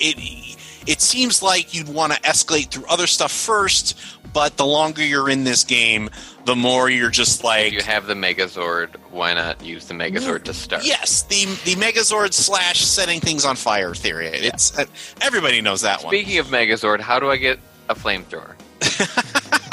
it. 0.00 0.56
it 0.86 1.00
seems 1.00 1.42
like 1.42 1.74
you'd 1.74 1.88
want 1.88 2.12
to 2.12 2.20
escalate 2.22 2.70
through 2.70 2.86
other 2.88 3.06
stuff 3.06 3.30
first, 3.30 3.96
but 4.32 4.56
the 4.56 4.66
longer 4.66 5.04
you're 5.04 5.28
in 5.28 5.44
this 5.44 5.64
game, 5.64 6.10
the 6.44 6.56
more 6.56 6.88
you're 6.90 7.10
just 7.10 7.40
If 7.40 7.44
like 7.44 7.72
you 7.72 7.82
have 7.82 8.06
the 8.06 8.14
Megazord, 8.14 8.96
why 9.10 9.34
not 9.34 9.62
use 9.62 9.86
the 9.86 9.94
Megazord 9.94 10.44
to 10.44 10.54
start? 10.54 10.84
Yes, 10.84 11.22
the 11.22 11.44
the 11.64 11.74
Megazord 11.80 12.32
slash 12.32 12.80
setting 12.80 13.20
things 13.20 13.44
on 13.44 13.56
fire 13.56 13.94
theory. 13.94 14.26
It's 14.26 14.78
uh, 14.78 14.84
everybody 15.20 15.60
knows 15.60 15.82
that 15.82 16.02
one. 16.02 16.10
Speaking 16.10 16.38
of 16.38 16.46
Megazord, 16.46 17.00
how 17.00 17.20
do 17.20 17.30
I 17.30 17.36
get 17.36 17.58
a 17.88 17.94
flamethrower? 17.94 18.54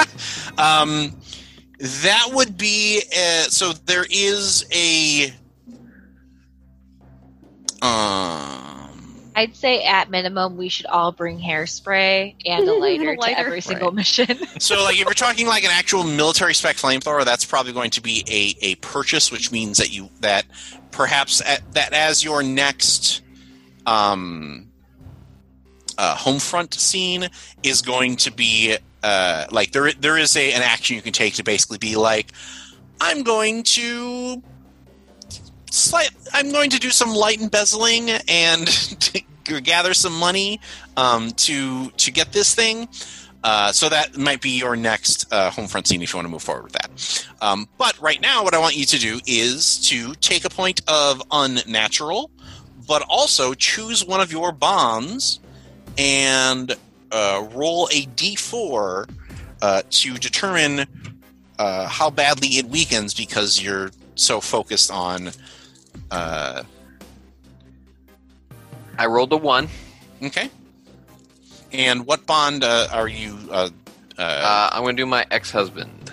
Um, 0.59 1.15
that 1.79 2.29
would 2.33 2.57
be 2.57 3.01
uh, 3.17 3.43
so. 3.43 3.71
There 3.71 4.05
is 4.09 4.65
a 4.73 5.33
um. 7.81 8.68
I'd 9.39 9.55
say 9.55 9.85
at 9.85 10.09
minimum 10.09 10.57
we 10.57 10.67
should 10.67 10.85
all 10.87 11.13
bring 11.13 11.39
hairspray 11.39 12.35
and 12.45 12.59
a 12.59 12.59
And 12.59 12.69
a 12.69 12.73
lighter, 12.73 13.15
lighter. 13.15 13.35
to 13.35 13.39
every 13.39 13.61
single 13.61 13.91
mission. 13.91 14.27
So, 14.59 14.83
like, 14.83 14.99
if 14.99 15.05
you're 15.05 15.13
talking 15.13 15.47
like 15.47 15.63
an 15.63 15.71
actual 15.71 16.03
military 16.03 16.53
spec 16.53 16.75
flamethrower, 16.75 17.23
that's 17.23 17.45
probably 17.45 17.71
going 17.71 17.91
to 17.91 18.01
be 18.01 18.25
a, 18.27 18.65
a 18.65 18.75
purchase, 18.75 19.31
which 19.31 19.49
means 19.53 19.77
that 19.77 19.93
you 19.93 20.09
that 20.19 20.45
perhaps 20.91 21.41
at, 21.41 21.61
that 21.73 21.93
as 21.93 22.21
your 22.21 22.43
next 22.43 23.21
um, 23.85 24.67
uh, 25.97 26.15
home 26.15 26.39
front 26.39 26.73
scene 26.73 27.29
is 27.63 27.81
going 27.81 28.17
to 28.17 28.31
be 28.33 28.75
uh, 29.01 29.45
like 29.51 29.71
there 29.71 29.93
there 29.93 30.17
is 30.17 30.35
a 30.35 30.51
an 30.51 30.61
action 30.61 30.97
you 30.97 31.01
can 31.01 31.13
take 31.13 31.35
to 31.35 31.43
basically 31.43 31.77
be 31.77 31.95
like, 31.95 32.33
I'm 32.99 33.23
going 33.23 33.63
to 33.63 34.43
slight 35.71 36.11
I'm 36.33 36.51
going 36.51 36.71
to 36.71 36.79
do 36.79 36.89
some 36.89 37.11
light 37.11 37.39
embezzling 37.39 38.09
and 38.09 38.67
to 39.49 39.61
gather 39.61 39.93
some 39.93 40.13
money 40.13 40.59
um, 40.97 41.31
to 41.31 41.89
to 41.91 42.11
get 42.11 42.31
this 42.31 42.55
thing. 42.55 42.87
Uh, 43.43 43.71
so 43.71 43.87
that 43.87 44.17
might 44.17 44.41
be 44.41 44.57
your 44.57 44.75
next 44.75 45.31
uh, 45.31 45.49
home 45.49 45.67
front 45.67 45.87
scene 45.87 46.01
if 46.01 46.11
you 46.11 46.17
want 46.17 46.25
to 46.25 46.31
move 46.31 46.43
forward 46.43 46.63
with 46.63 46.73
that. 46.73 47.27
Um, 47.41 47.69
but 47.77 47.97
right 47.99 48.19
now, 48.21 48.43
what 48.43 48.53
I 48.53 48.59
want 48.59 48.75
you 48.75 48.85
to 48.85 48.99
do 48.99 49.19
is 49.25 49.79
to 49.87 50.13
take 50.15 50.43
a 50.43 50.49
point 50.49 50.81
of 50.89 51.23
unnatural, 51.31 52.31
but 52.85 53.01
also 53.07 53.53
choose 53.53 54.03
one 54.03 54.19
of 54.19 54.31
your 54.31 54.51
bonds 54.51 55.39
and 55.97 56.75
uh, 57.11 57.47
roll 57.53 57.87
a 57.93 58.05
d4 58.07 59.09
uh, 59.61 59.81
to 59.89 60.17
determine 60.17 60.85
uh, 61.59 61.87
how 61.87 62.09
badly 62.09 62.49
it 62.57 62.65
weakens 62.65 63.13
because 63.13 63.61
you're 63.61 63.91
so 64.15 64.41
focused 64.41 64.91
on. 64.91 65.31
I 68.99 69.05
rolled 69.05 69.31
a 69.31 69.37
one. 69.37 69.69
okay. 70.21 70.49
And 71.71 72.05
what 72.05 72.25
bond 72.25 72.65
uh, 72.65 72.89
are 72.91 73.07
you? 73.07 73.37
Uh, 73.49 73.69
uh, 74.17 74.21
Uh, 74.21 74.69
I'm 74.73 74.83
going 74.83 74.97
to 74.97 75.01
do 75.01 75.05
my 75.05 75.25
ex-husband. 75.31 76.11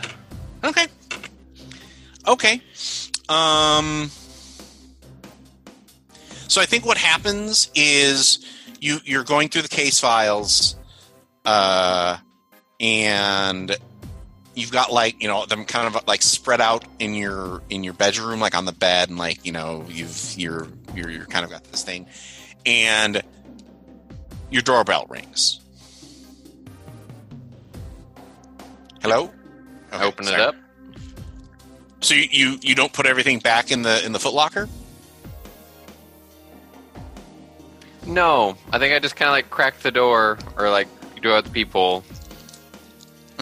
Okay. 0.62 0.87
Okay. 2.28 2.61
Um. 3.28 4.11
So 6.47 6.61
I 6.61 6.66
think 6.66 6.87
what 6.87 6.97
happens 6.97 7.70
is 7.74 8.39
you 8.80 8.99
you're 9.05 9.24
going 9.24 9.49
through 9.49 9.62
the 9.62 9.68
case 9.68 9.99
files, 9.99 10.76
uh, 11.45 12.18
and 12.78 13.76
you've 14.55 14.70
got 14.70 14.93
like 14.93 15.20
you 15.20 15.26
know 15.26 15.45
them 15.47 15.64
kind 15.64 15.89
of 15.93 16.07
like 16.07 16.22
spread 16.22 16.61
out 16.61 16.84
in 17.01 17.14
your 17.14 17.62
in 17.68 17.82
your 17.82 17.95
bedroom, 17.95 18.39
like 18.39 18.57
on 18.57 18.64
the 18.64 18.72
bed, 18.72 19.09
and 19.09 19.18
like 19.18 19.45
you 19.45 19.53
know 19.53 19.84
you've 19.89 20.34
you're 20.37 20.68
you're, 20.95 21.11
you're 21.11 21.26
kind 21.26 21.45
of 21.45 21.51
got 21.51 21.64
this 21.64 21.82
thing, 21.82 22.07
and 22.67 23.23
your 24.51 24.62
doorbell 24.62 25.07
rings. 25.09 25.61
Hello. 29.03 29.31
Okay, 29.93 30.05
open 30.05 30.25
sorry. 30.25 30.43
it 30.43 30.49
up. 30.49 30.55
So 32.01 32.14
you, 32.14 32.27
you 32.31 32.59
you 32.61 32.75
don't 32.75 32.93
put 32.93 33.07
everything 33.07 33.39
back 33.39 33.71
in 33.71 33.83
the 33.83 34.05
in 34.05 34.12
the 34.12 34.19
footlocker? 34.19 34.69
No, 38.07 38.57
I 38.73 38.79
think 38.79 38.95
I 38.95 38.99
just 38.99 39.17
kind 39.17 39.29
of 39.29 39.33
like 39.33 39.51
cracked 39.51 39.83
the 39.83 39.91
door 39.91 40.39
or 40.57 40.71
like 40.71 40.89
do 41.23 41.33
out 41.33 41.45
the 41.45 41.51
people. 41.51 42.05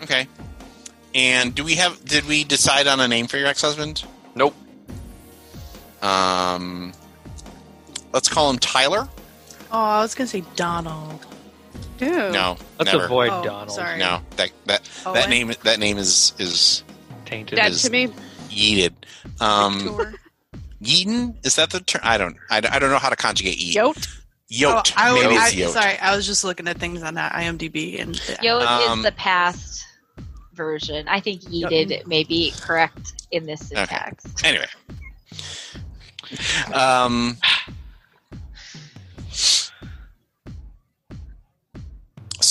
Okay. 0.03 0.27
And 1.15 1.55
do 1.55 1.65
we 1.65 1.75
have 1.77 2.05
did 2.05 2.27
we 2.27 2.45
decide 2.45 2.87
on 2.87 3.01
a 3.01 3.09
name 3.09 3.27
for 3.27 3.39
your 3.39 3.47
ex-husband? 3.47 4.05
Nope. 4.35 4.55
Um 6.03 6.93
let's 8.15 8.29
call 8.31 8.49
him 8.51 8.59
Tyler. 8.59 9.07
Oh, 9.71 9.79
I 9.79 10.01
was 10.01 10.15
gonna 10.15 10.29
say 10.29 10.43
Donald. 10.57 11.27
Ew. 12.01 12.09
No. 12.31 12.57
Let's 12.79 12.93
never. 12.93 13.05
avoid 13.05 13.31
Oh, 13.31 13.43
Donald. 13.45 13.71
sorry. 13.73 13.99
No. 13.99 14.21
That 14.37 14.51
that 14.67 14.89
Oh, 15.05 15.13
that 15.13 15.29
name 15.29 15.53
that 15.65 15.79
name 15.79 15.99
is 15.99 16.33
is 16.39 16.83
Tainted. 17.27 17.57
Dead 17.57 17.73
is- 17.73 17.83
to 17.83 17.91
me. 17.91 18.09
yeeted. 18.49 18.93
Um 19.41 19.81
Victor. 19.81 20.15
Yeaton? 20.83 21.35
Is 21.47 21.57
that 21.57 21.71
the 21.71 21.81
term? 21.81 22.03
I 22.05 22.17
don't 22.19 22.37
I, 22.51 22.59
I 22.59 22.79
don't 22.79 22.91
know 22.91 22.99
how 22.99 23.11
to 23.11 23.17
conjugate 23.17 23.59
yeet. 23.59 23.75
Yote. 23.75 24.09
Yote. 24.53 24.93
Oh, 24.97 25.01
I, 25.01 25.13
Maybe 25.15 25.37
I, 25.37 25.47
it's 25.47 25.55
yote. 25.55 25.73
sorry, 25.73 25.99
I 25.99 26.15
was 26.15 26.27
just 26.27 26.45
looking 26.45 26.69
at 26.69 26.79
things 26.79 27.03
on 27.03 27.15
that 27.15 27.33
IMDb 27.33 28.01
and 28.01 28.21
Yo 28.43 28.59
Um, 28.61 28.99
is 29.01 29.05
the 29.05 29.13
past 29.13 29.85
version. 30.53 31.09
I 31.09 31.19
think 31.21 31.41
yeeted 31.43 32.07
may 32.07 32.23
be 32.25 32.53
correct 32.61 33.13
in 33.33 33.47
this 33.47 33.69
syntax. 33.69 34.25
Anyway. 34.45 34.67
Um, 36.73 37.37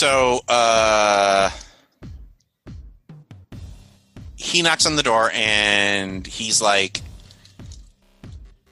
so 0.03 0.41
uh, 0.49 1.49
he 4.35 4.61
knocks 4.61 4.85
on 4.85 4.97
the 4.97 5.01
door 5.01 5.31
and 5.33 6.27
he's 6.27 6.61
like, 6.61 6.99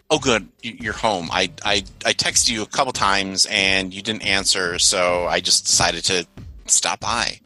"Oh, 0.09 0.19
good, 0.19 0.49
you're 0.61 0.91
home. 0.91 1.29
I 1.31 1.49
I 1.63 1.85
I 2.05 2.11
texted 2.11 2.49
you 2.49 2.63
a 2.63 2.65
couple 2.65 2.91
times 2.91 3.47
and 3.49 3.93
you 3.93 4.01
didn't 4.01 4.23
answer, 4.23 4.77
so 4.77 5.25
I 5.25 5.39
just 5.39 5.67
decided 5.67 6.03
to 6.03 6.27
stop 6.65 6.99
by." 6.99 7.39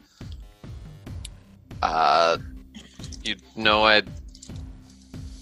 Uh, 1.80 2.38
you 3.22 3.36
know, 3.54 3.86
I 3.86 4.02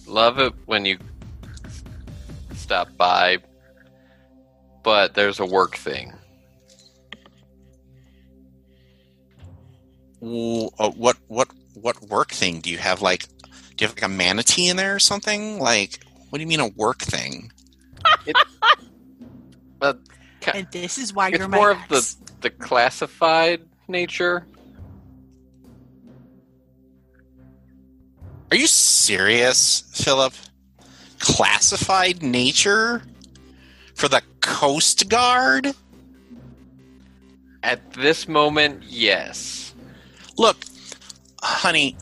love 0.06 0.38
it 0.38 0.52
when 0.66 0.84
you 0.84 0.98
stop 2.56 2.94
by, 2.98 3.38
but 4.82 5.14
there's 5.14 5.40
a 5.40 5.46
work 5.46 5.76
thing. 5.76 6.12
Uh, 10.24 10.90
what 10.90 11.16
what 11.28 11.48
what 11.74 12.00
work 12.02 12.32
thing 12.32 12.60
do 12.60 12.70
you 12.70 12.78
have? 12.78 13.02
Like, 13.02 13.26
do 13.76 13.84
you 13.84 13.88
have 13.88 13.96
like 13.96 14.02
a 14.02 14.08
manatee 14.08 14.68
in 14.68 14.76
there 14.76 14.94
or 14.94 14.98
something? 14.98 15.58
Like, 15.58 16.00
what 16.30 16.38
do 16.38 16.42
you 16.42 16.48
mean 16.48 16.60
a 16.60 16.68
work 16.68 16.98
thing? 16.98 17.52
But 19.84 19.98
and 20.54 20.66
this 20.70 20.96
is 20.96 21.12
why 21.12 21.28
it's 21.28 21.38
you're 21.38 21.48
my 21.48 21.58
more 21.58 21.70
of 21.72 21.78
ex. 21.90 22.14
the 22.14 22.48
the 22.48 22.50
classified 22.50 23.62
nature. 23.86 24.46
Are 28.50 28.56
you 28.56 28.66
serious, 28.66 29.82
Philip? 29.92 30.32
Classified 31.18 32.22
nature 32.22 33.02
for 33.94 34.08
the 34.08 34.22
Coast 34.40 35.08
Guard? 35.08 35.74
At 37.62 37.92
this 37.94 38.28
moment, 38.28 38.84
yes. 38.84 39.63
Look, 40.36 40.56
honey, 41.42 41.96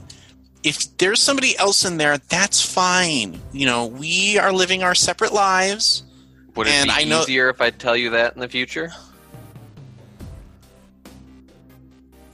if 0.62 0.96
there's 0.98 1.20
somebody 1.20 1.56
else 1.58 1.84
in 1.84 1.96
there, 1.98 2.18
that's 2.18 2.60
fine. 2.64 3.40
You 3.52 3.66
know, 3.66 3.86
we 3.86 4.38
are 4.38 4.52
living 4.52 4.82
our 4.82 4.94
separate 4.94 5.32
lives. 5.32 6.04
Would 6.54 6.66
it 6.66 6.72
And 6.72 6.88
be 6.88 6.94
I 6.94 7.04
know- 7.04 7.22
easier 7.22 7.48
if 7.48 7.60
I 7.60 7.70
tell 7.70 7.96
you 7.96 8.10
that 8.10 8.34
in 8.34 8.40
the 8.40 8.48
future? 8.48 8.92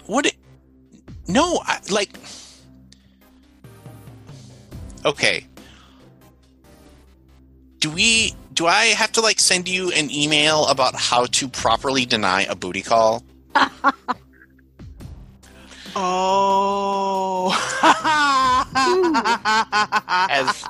Would 0.09 0.27
it? 0.27 0.37
No, 1.27 1.61
I, 1.65 1.81
like. 1.91 2.11
Okay. 5.05 5.47
Do 7.81 7.91
we? 7.91 8.35
Do 8.55 8.67
I 8.67 8.87
have 8.87 9.13
to 9.13 9.21
like 9.21 9.39
send 9.39 9.69
you 9.69 9.91
an 9.93 10.11
email 10.11 10.67
about 10.67 10.95
how 10.97 11.27
to 11.27 11.49
properly 11.49 12.07
deny 12.07 12.43
a 12.45 12.57
booty 12.57 12.83
call? 12.83 13.23
Oh. 15.97 17.55
As 20.31 20.65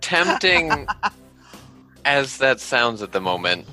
tempting 0.00 0.86
as 2.04 2.38
that 2.38 2.60
sounds 2.60 3.02
at 3.02 3.12
the 3.12 3.20
moment, 3.20 3.66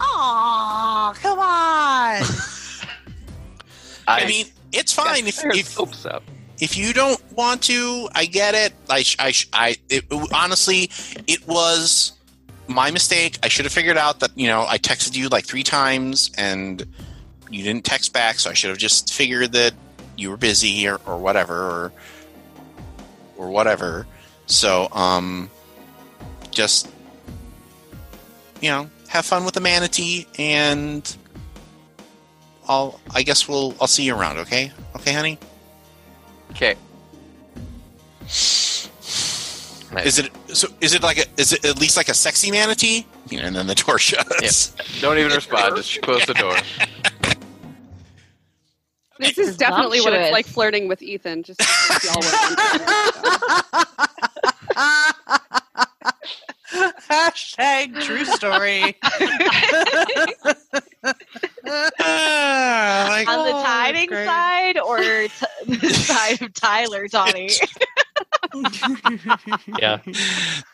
oh, 0.00 1.12
come 1.16 1.38
on. 1.38 2.22
I, 4.06 4.26
mean, 4.26 4.46
it's 4.72 4.92
fine 4.92 5.26
if, 5.26 5.42
if 5.44 5.74
hopes 5.74 6.06
up. 6.06 6.22
if 6.60 6.76
you 6.76 6.92
don't 6.92 7.20
want 7.32 7.62
to. 7.62 8.08
I 8.14 8.26
get 8.26 8.54
it. 8.54 8.72
I 8.88 9.04
I 9.18 9.32
I 9.52 9.76
it, 9.88 10.04
honestly, 10.32 10.90
it 11.26 11.46
was 11.46 12.12
my 12.68 12.90
mistake. 12.90 13.38
I 13.42 13.48
should 13.48 13.64
have 13.64 13.72
figured 13.72 13.96
out 13.96 14.20
that 14.20 14.36
you 14.36 14.46
know 14.46 14.66
I 14.68 14.78
texted 14.78 15.16
you 15.16 15.28
like 15.28 15.46
three 15.46 15.62
times 15.62 16.30
and 16.36 16.86
you 17.50 17.62
didn't 17.62 17.84
text 17.84 18.12
back, 18.12 18.38
so 18.38 18.50
I 18.50 18.54
should 18.54 18.70
have 18.70 18.78
just 18.78 19.12
figured 19.12 19.52
that 19.52 19.74
you 20.16 20.30
were 20.30 20.36
busy 20.36 20.86
or, 20.88 21.00
or 21.06 21.18
whatever 21.18 21.54
or 21.54 21.92
or 23.36 23.50
whatever. 23.50 24.06
So 24.46 24.88
um, 24.92 25.50
just 26.50 26.88
you 28.60 28.70
know, 28.70 28.88
have 29.08 29.26
fun 29.26 29.44
with 29.44 29.54
the 29.54 29.60
manatee, 29.60 30.26
and 30.38 31.16
I'll 32.68 33.00
I 33.14 33.22
guess 33.22 33.48
we'll 33.48 33.74
I'll 33.80 33.86
see 33.86 34.04
you 34.04 34.16
around. 34.16 34.38
Okay, 34.38 34.72
okay, 34.96 35.12
honey. 35.12 35.38
Okay. 36.52 36.76
Is 40.02 40.18
it 40.18 40.30
so? 40.48 40.68
Is 40.80 40.94
it 40.94 41.02
like 41.02 41.18
a? 41.18 41.24
Is 41.36 41.52
it 41.52 41.64
at 41.64 41.78
least 41.78 41.96
like 41.96 42.08
a 42.08 42.14
sexy 42.14 42.50
manatee? 42.50 43.06
You 43.28 43.40
know, 43.40 43.46
and 43.46 43.56
then 43.56 43.66
the 43.66 43.74
door 43.74 43.98
shuts. 44.00 44.74
Don't 45.00 45.18
even 45.18 45.32
respond. 45.32 45.76
Just 45.76 46.00
close 46.02 46.24
the 46.26 46.34
door. 46.34 46.56
This 49.18 49.38
is 49.38 49.56
definitely 49.56 50.00
what 50.00 50.12
it's 50.12 50.32
like 50.32 50.46
flirting 50.46 50.88
with 50.88 51.02
Ethan. 51.02 51.42
Just 51.42 51.60
if 51.60 52.04
y'all 52.04 52.16
were 52.20 53.84
Hashtag 57.08 58.00
true 58.02 58.24
story. 58.24 58.96
Ah, 62.00 63.06
like, 63.08 63.28
On 63.28 63.46
the 63.46 63.54
Oh, 63.54 63.62
tiding 63.62 64.10
side 64.10 64.78
or 64.78 64.98
t- 65.02 65.28
the 65.66 65.90
side 65.90 66.42
of 66.42 66.52
Tyler, 66.54 67.06
Tawny? 67.08 67.50
Yeah. 69.78 69.98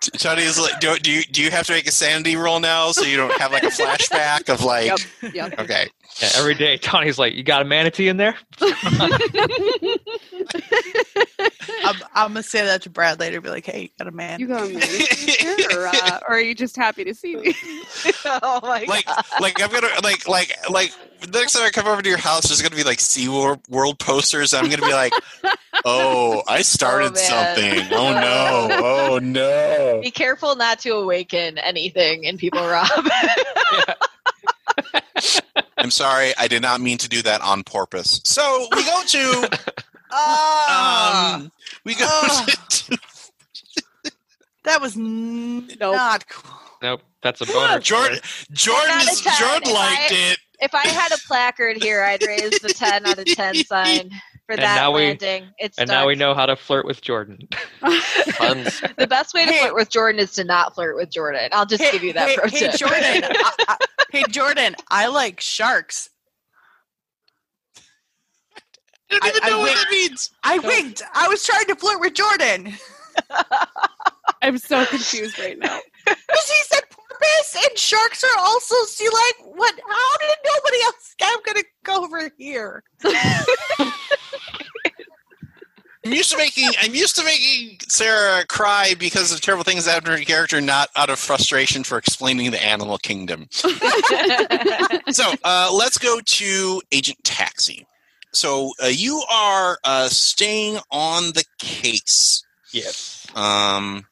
T- 0.01 0.11
Tony 0.19 0.43
is 0.43 0.59
like, 0.59 0.81
do, 0.81 0.97
do 0.99 1.11
you 1.11 1.23
do 1.25 1.43
you 1.43 1.51
have 1.51 1.67
to 1.67 1.73
make 1.73 1.87
a 1.87 1.93
sanity 1.93 2.37
roll 2.37 2.61
now 2.61 2.93
so 2.93 3.03
you 3.05 3.17
don't 3.17 3.33
have 3.41 3.53
like 3.53 3.63
a 3.65 3.67
flashback 3.67 4.49
of 4.53 4.63
like? 4.65 4.87
Yep. 4.87 5.35
Yep. 5.35 5.61
Okay. 5.61 5.91
Yeah, 6.21 6.29
every 6.37 6.55
day, 6.55 6.77
Tony's 6.83 7.19
like, 7.19 7.35
"You 7.35 7.43
got 7.43 7.63
a 7.63 7.65
manatee 7.65 8.09
in 8.09 8.17
there?" 8.17 8.37
I'm, 11.85 11.97
I'm 12.15 12.29
gonna 12.33 12.43
say 12.43 12.65
that 12.65 12.83
to 12.83 12.91
Brad 12.91 13.19
later. 13.21 13.41
Be 13.41 13.49
like, 13.51 13.67
hey, 13.67 13.83
you 13.83 13.89
got 13.99 14.09
a 14.09 14.11
man. 14.11 14.41
You 14.41 14.47
go, 14.49 14.69
man. 14.69 14.83
Or, 15.73 15.87
uh, 15.87 16.19
or 16.29 16.35
are 16.35 16.41
you 16.41 16.55
just 16.55 16.75
happy 16.77 17.05
to 17.05 17.15
see 17.15 17.37
me? 17.37 17.55
oh 18.25 18.61
my 18.63 18.85
like 18.89 19.07
god. 19.07 19.25
like 19.41 19.63
I'm 19.63 19.71
gonna 19.71 19.89
like 20.03 20.27
like 20.29 20.53
like 20.69 20.93
the 21.21 21.39
next 21.39 21.53
time 21.53 21.65
I 21.65 21.71
come 21.71 21.87
over 21.87 22.03
to 22.03 22.09
your 22.09 22.19
house, 22.19 22.49
there's 22.49 22.61
gonna 22.61 22.75
be 22.77 22.83
like 22.83 22.99
Sea 23.01 23.29
World, 23.29 23.61
World 23.69 23.99
posters. 23.99 24.53
I'm 24.53 24.65
gonna 24.69 24.85
be 24.85 24.93
like, 24.93 25.13
oh, 25.85 26.43
I 26.49 26.63
started 26.63 27.13
Oh, 27.13 27.17
something. 27.17 27.87
Oh 27.93 28.13
no, 28.13 28.69
oh 28.71 29.19
no. 29.23 30.01
Be 30.03 30.11
careful 30.11 30.57
not 30.57 30.81
to 30.81 30.91
awaken 30.91 31.59
anything 31.59 32.25
in 32.25 32.37
people, 32.37 32.61
Rob. 32.67 32.89
I'm 35.79 35.91
sorry, 35.91 36.33
I 36.39 36.47
did 36.49 36.63
not 36.63 36.81
mean 36.81 36.99
to 36.99 37.09
do 37.09 37.23
that 37.23 37.41
on 37.41 37.63
purpose. 37.65 38.21
So 38.25 38.67
we 38.75 38.85
go 38.85 39.03
to 39.07 39.59
Ah, 40.13 41.37
um, 41.37 41.53
we 41.85 41.95
go 41.95 42.07
Ah. 42.09 42.47
to 42.69 42.99
that 44.65 44.81
was 44.81 44.97
n- 44.97 45.69
Nope. 45.81 45.95
not 45.97 46.29
cool. 46.29 46.51
Nope, 46.83 47.03
that's 47.23 47.41
a 47.41 47.47
boner. 47.47 47.79
Jordan. 47.79 48.19
Jordan 48.53 48.99
is 49.03 49.21
Jordan 49.21 49.63
If 49.69 49.73
liked 49.73 50.13
I- 50.13 50.33
it. 50.33 50.39
if 50.61 50.75
I 50.75 50.87
had 50.89 51.13
a 51.13 51.19
placard 51.27 51.83
here, 51.83 52.03
I'd 52.03 52.23
raise 52.27 52.59
the 52.61 52.69
10 52.71 53.07
out 53.07 53.19
of 53.19 53.25
10 53.27 53.55
sign 53.65 54.11
for 54.47 54.53
And 54.55 54.63
that 54.63 54.77
now 54.77 54.91
we- 54.91 55.05
it's 55.05 55.23
And 55.59 55.73
stuck. 55.73 55.89
now 55.89 56.07
we 56.07 56.15
know 56.17 56.35
how 56.35 56.47
to 56.47 56.57
flirt 56.57 56.87
with 56.87 57.01
Jordan. 57.03 57.49
The 57.83 59.07
best 59.09 59.33
way 59.35 59.47
to 59.47 59.53
Hey. 59.53 59.61
flirt 59.61 59.75
with 59.75 59.91
Jordan 59.91 60.21
is 60.21 60.33
to 60.33 60.45
not 60.45 60.75
flirt 60.75 60.97
with 60.97 61.11
Jordan. 61.11 61.49
I'll 61.53 61.67
just 61.67 61.83
Hey, 61.83 61.93
give 61.93 62.03
you 62.03 62.13
that 62.15 62.29
hey, 62.31 62.37
pro 62.37 62.49
hey, 62.49 62.59
tip. 62.59 62.75
Jordan. 62.75 62.99
I, 63.25 63.53
I, 63.69 63.77
hey, 64.13 64.25
Jordan. 64.31 64.77
I 64.91 65.07
like 65.09 65.41
sharks. 65.41 66.11
I 69.13 69.19
don't 69.19 69.27
even 69.37 69.43
I 69.43 69.49
know 69.51 69.59
what 69.59 69.65
wait- 69.69 69.75
that 69.77 69.91
means. 69.91 70.31
I 70.45 70.59
winked. 70.59 71.03
I 71.15 71.29
was 71.29 71.45
trying 71.45 71.67
to 71.67 71.75
flirt 71.77 72.01
with 72.01 72.15
Jordan. 72.15 72.73
I'm 74.43 74.59
so 74.59 74.85
confused 74.87 75.39
right 75.39 75.59
now. 75.59 75.81
Because 76.07 76.49
he 76.49 76.65
said 76.65 76.81
porpoise 76.91 77.69
and 77.69 77.79
sharks 77.79 78.25
are 78.25 78.39
also 78.41 78.75
sea 78.87 79.09
like 79.09 79.55
what 79.57 79.75
how 79.87 80.17
did 80.19 80.39
nobody 80.45 80.83
else 80.85 81.15
I'm 81.23 81.39
gonna 81.45 81.63
go 81.85 82.05
over 82.05 82.31
here. 82.39 82.83
I'm 86.05 86.13
used 86.13 86.31
to 86.31 86.39
making 86.39 86.71
I'm 86.81 86.95
used 86.95 87.17
to 87.17 87.25
making 87.25 87.79
Sarah 87.89 88.47
cry 88.47 88.95
because 88.99 89.33
of 89.33 89.41
terrible 89.41 89.65
things 89.65 89.85
that 89.85 89.93
happen 89.93 90.13
to 90.13 90.19
her 90.19 90.25
character, 90.25 90.61
not 90.61 90.89
out 90.97 91.11
of 91.11 91.19
frustration 91.19 91.85
for 91.85 91.99
explaining 91.99 92.51
the 92.51 92.65
animal 92.65 92.97
kingdom. 92.99 93.49
so 93.51 93.65
uh, 95.45 95.71
let's 95.73 95.99
go 95.99 96.21
to 96.25 96.83
Agent 96.91 97.23
Taxi. 97.23 97.87
So 98.33 98.73
uh, 98.83 98.87
you 98.87 99.23
are 99.31 99.79
uh, 99.85 100.09
staying 100.09 100.79
on 100.91 101.33
the 101.35 101.45
case. 101.59 102.45
Yes. 102.73 103.27
Um, 103.35 104.07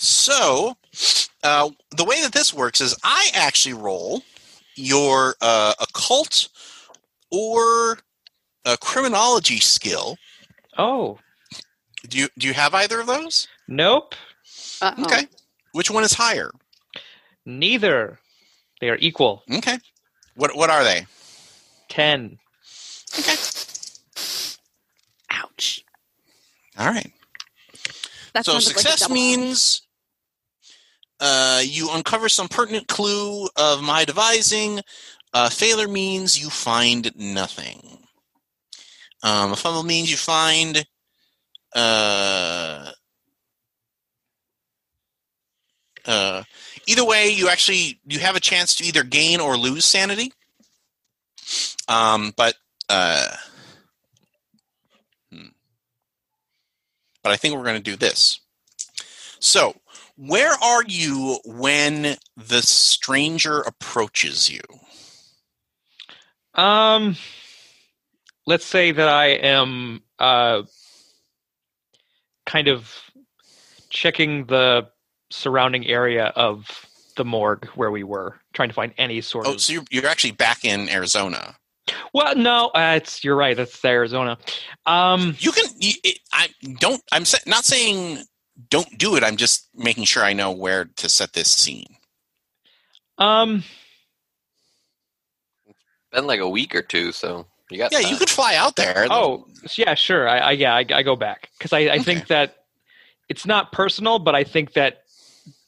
so, 0.00 0.76
uh, 1.42 1.70
the 1.96 2.04
way 2.04 2.22
that 2.22 2.32
this 2.32 2.54
works 2.54 2.80
is 2.80 2.94
I 3.02 3.30
actually 3.34 3.74
roll 3.74 4.22
your 4.76 5.34
uh, 5.40 5.74
occult 5.80 6.48
or 7.30 7.98
a 8.64 8.76
criminology 8.78 9.58
skill. 9.58 10.16
Oh, 10.76 11.18
Do 12.08 12.18
you 12.18 12.28
do 12.38 12.46
you 12.46 12.54
have 12.54 12.74
either 12.74 13.00
of 13.00 13.06
those? 13.06 13.48
nope. 13.66 14.14
Uh-oh. 14.80 15.04
Okay. 15.04 15.26
Which 15.72 15.90
one 15.90 16.04
is 16.04 16.14
higher? 16.14 16.50
Neither. 17.44 18.18
They 18.80 18.88
are 18.88 18.96
equal. 19.00 19.42
Okay. 19.52 19.78
What 20.36 20.56
what 20.56 20.70
are 20.70 20.84
they? 20.84 21.06
Ten. 21.88 22.38
Okay. 23.18 23.34
Ouch. 25.30 25.84
All 26.78 26.86
right. 26.86 27.10
That 28.34 28.44
so 28.44 28.52
sounded 28.52 28.66
like 28.76 28.78
success 28.78 29.10
means 29.10 29.82
uh, 31.20 31.60
you 31.64 31.88
uncover 31.92 32.28
some 32.28 32.48
pertinent 32.48 32.86
clue 32.86 33.48
of 33.56 33.82
my 33.82 34.04
devising. 34.04 34.80
Uh, 35.34 35.50
failure 35.50 35.88
means 35.88 36.40
you 36.40 36.50
find 36.50 37.12
nothing. 37.16 37.98
Um, 39.22 39.52
a 39.52 39.56
fumble 39.56 39.82
means 39.82 40.10
you 40.10 40.16
find 40.16 40.84
uh, 41.74 42.90
uh, 46.06 46.42
either 46.86 47.04
way 47.04 47.28
you 47.28 47.48
actually 47.48 48.00
you 48.06 48.18
have 48.18 48.36
a 48.36 48.40
chance 48.40 48.74
to 48.76 48.84
either 48.84 49.02
gain 49.04 49.40
or 49.40 49.56
lose 49.56 49.84
sanity 49.84 50.32
um, 51.88 52.32
but 52.36 52.54
uh, 52.88 53.28
hmm. 55.30 55.48
but 57.22 57.32
i 57.32 57.36
think 57.36 57.54
we're 57.54 57.62
going 57.64 57.76
to 57.76 57.90
do 57.90 57.96
this 57.96 58.40
so 59.38 59.74
where 60.16 60.54
are 60.62 60.84
you 60.84 61.38
when 61.44 62.16
the 62.36 62.62
stranger 62.62 63.60
approaches 63.60 64.50
you 64.50 64.60
Um, 66.58 67.16
let's 68.46 68.66
say 68.66 68.90
that 68.90 69.08
I 69.08 69.26
am 69.26 70.02
uh, 70.18 70.62
kind 72.46 72.68
of 72.68 72.92
checking 73.90 74.46
the 74.46 74.88
surrounding 75.30 75.86
area 75.86 76.26
of 76.34 76.86
the 77.16 77.24
morgue 77.24 77.66
where 77.74 77.90
we 77.90 78.02
were, 78.02 78.40
trying 78.52 78.68
to 78.68 78.74
find 78.74 78.92
any 78.98 79.20
sort 79.20 79.46
oh 79.46 79.54
of. 79.54 79.60
so 79.60 79.72
you're, 79.72 79.84
you're 79.90 80.06
actually 80.06 80.30
back 80.32 80.64
in 80.64 80.88
arizona 80.88 81.54
Well, 82.12 82.36
no, 82.36 82.68
uh, 82.68 82.94
it's 82.96 83.24
you're 83.24 83.36
right. 83.36 83.56
That's 83.56 83.84
Arizona. 83.84 84.38
Um, 84.86 85.36
you 85.38 85.52
can 85.52 85.64
you, 85.78 85.92
it, 86.04 86.18
i 86.32 86.48
don't 86.78 87.02
i'm 87.12 87.24
sa- 87.24 87.38
not 87.46 87.64
saying 87.64 88.24
don't 88.70 88.98
do 88.98 89.16
it 89.16 89.24
i'm 89.24 89.36
just 89.36 89.68
making 89.74 90.04
sure 90.04 90.24
i 90.24 90.32
know 90.32 90.50
where 90.50 90.86
to 90.96 91.08
set 91.08 91.32
this 91.32 91.50
scene 91.50 91.86
um, 93.18 93.64
Been 96.18 96.26
like 96.26 96.40
a 96.40 96.48
week 96.48 96.74
or 96.74 96.82
two, 96.82 97.12
so 97.12 97.46
you 97.70 97.78
got. 97.78 97.92
yeah 97.92 98.00
time. 98.00 98.10
you 98.12 98.16
could 98.18 98.30
fly 98.30 98.54
out 98.56 98.74
there 98.76 99.06
Oh, 99.10 99.46
yeah, 99.76 99.94
sure. 99.94 100.28
I, 100.28 100.38
I 100.38 100.50
yeah, 100.52 100.74
I, 100.74 100.84
I 100.92 101.02
go 101.02 101.14
back 101.14 101.48
because 101.58 101.72
I, 101.72 101.78
I 101.80 101.98
think 102.00 102.26
that 102.26 102.56
it's 103.28 103.46
not 103.46 103.70
personal, 103.72 104.18
but 104.18 104.34
I 104.34 104.42
think 104.42 104.72
that 104.72 105.02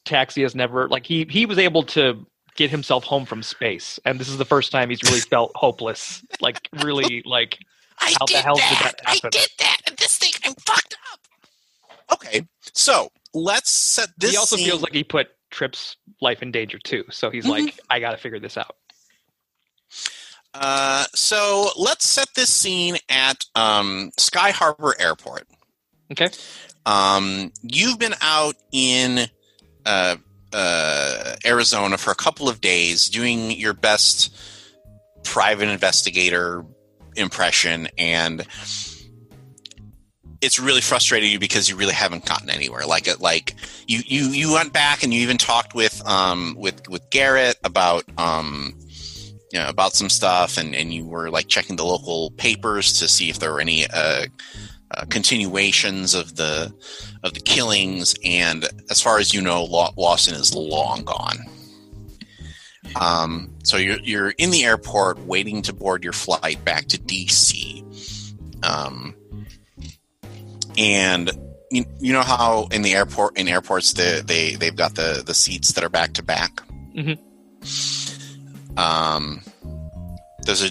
Taxi 0.05 0.43
has 0.43 0.55
never 0.57 0.89
like 0.89 1.07
he 1.07 1.25
he 1.31 1.47
was 1.47 1.59
able 1.59 1.85
to 1.85 2.27
get 2.57 2.69
himself 2.71 3.05
home 3.05 3.27
from 3.27 3.43
space, 3.45 4.01
and 4.05 4.19
this 4.19 4.29
is 4.29 4.39
the 4.39 4.45
first 4.45 4.73
time 4.73 4.91
he's 4.91 5.03
really 5.05 5.21
felt 5.21 5.53
hopeless. 5.55 6.25
Like 6.41 6.69
really, 6.83 7.23
like 7.25 7.59
I 8.01 8.13
How 8.19 8.27
the 8.27 8.33
did 8.33 8.45
hell 8.45 8.55
did 8.57 8.63
that. 8.65 8.95
that 9.05 9.09
happen? 9.09 9.21
I 9.27 9.29
did 9.31 9.49
that. 9.61 9.77
And 9.87 9.97
this 9.99 10.19
thing, 10.19 10.33
I'm 10.45 10.55
fucked 10.55 10.97
up. 11.13 11.21
Okay, 12.15 12.43
so 12.73 13.13
let's 13.35 13.71
set 13.71 14.09
this. 14.19 14.31
he 14.33 14.37
also 14.37 14.57
scene- 14.57 14.67
feels 14.67 14.83
like 14.83 14.95
he 14.95 15.05
put 15.05 15.29
Trip's 15.51 15.97
life 16.21 16.43
in 16.43 16.51
danger 16.51 16.79
too. 16.79 17.05
So 17.11 17.31
he's 17.31 17.45
Mhm. 17.45 17.51
like, 17.51 17.79
I 17.89 18.01
got 18.01 18.11
to 18.13 18.17
figure 18.17 18.41
this 18.41 18.57
out. 18.57 18.75
Uh, 20.53 21.05
so 21.15 21.71
let's 21.77 22.07
set 22.07 22.29
this 22.35 22.53
scene 22.53 22.97
at 23.09 23.45
um, 23.55 24.11
Sky 24.17 24.51
Harbor 24.51 24.95
Airport. 24.99 25.47
Okay. 26.11 26.29
Um, 26.87 27.53
you've 27.63 27.99
been 27.99 28.15
out 28.21 28.57
in 28.73 29.29
uh, 29.87 30.17
uh, 30.53 31.37
Arizona 31.45 31.99
for 31.99 32.11
a 32.11 32.17
couple 32.17 32.49
of 32.49 32.61
days, 32.61 33.09
doing 33.09 33.51
your 33.53 33.75
best 33.75 34.35
private 35.23 35.69
investigator 35.69 36.65
impression, 37.17 37.89
and 37.99 38.45
it's 40.41 40.59
really 40.59 40.81
frustrating 40.81 41.31
you 41.31 41.39
because 41.39 41.69
you 41.69 41.77
really 41.77 41.93
haven't 41.93 42.25
gotten 42.25 42.51
anywhere. 42.51 42.87
Like 42.87 43.07
it, 43.07 43.21
like 43.21 43.55
you 43.87 44.01
you 44.07 44.31
you 44.31 44.53
went 44.53 44.73
back 44.73 45.03
and 45.03 45.13
you 45.13 45.21
even 45.21 45.39
talked 45.39 45.75
with 45.75 46.05
um 46.07 46.57
with 46.59 46.89
with 46.89 47.09
Garrett 47.11 47.59
about 47.63 48.05
um 48.19 48.75
you 49.53 49.59
know 49.59 49.69
about 49.69 49.95
some 49.95 50.09
stuff, 50.09 50.57
and 50.57 50.75
and 50.75 50.93
you 50.93 51.05
were 51.05 51.31
like 51.31 51.49
checking 51.49 51.77
the 51.77 51.85
local 51.85 52.31
papers 52.33 52.99
to 53.01 53.09
see 53.09 53.31
if 53.31 53.39
there 53.39 53.53
were 53.53 53.61
any 53.61 53.87
uh, 53.87 54.27
uh 54.91 55.05
continuations 55.07 56.15
of 56.15 56.37
the 56.37 56.73
of 57.23 57.35
the 57.35 57.41
killings, 57.41 58.15
and 58.25 58.69
as 58.91 59.01
far 59.01 59.19
as 59.19 59.35
you 59.35 59.41
know, 59.41 59.65
Lawson 59.65 60.35
is 60.35 60.55
long 60.55 61.05
gone. 61.05 61.39
Um, 63.01 63.53
so 63.63 63.77
you're 63.77 64.01
you're 64.01 64.31
in 64.31 64.51
the 64.51 64.65
airport 64.65 65.19
waiting 65.21 65.63
to 65.63 65.73
board 65.73 66.05
your 66.05 66.13
flight 66.13 66.65
back 66.65 66.87
to 66.87 66.99
DC. 66.99 67.85
Um, 68.63 69.15
and 70.79 71.31
you, 71.71 71.85
you 72.01 72.13
know 72.13 72.23
how 72.23 72.69
in 72.73 72.83
the 72.83 72.95
airport 72.95 73.39
in 73.39 73.49
airports 73.49 73.93
the, 73.93 74.23
they 74.25 74.55
they've 74.55 74.75
got 74.75 74.95
the 74.95 75.23
the 75.25 75.35
seats 75.35 75.73
that 75.73 75.85
are 75.85 75.89
back 75.89 76.15
to 76.15 76.23
back. 76.23 76.63
Um, 78.77 79.43
there's 80.43 80.65
a 80.65 80.71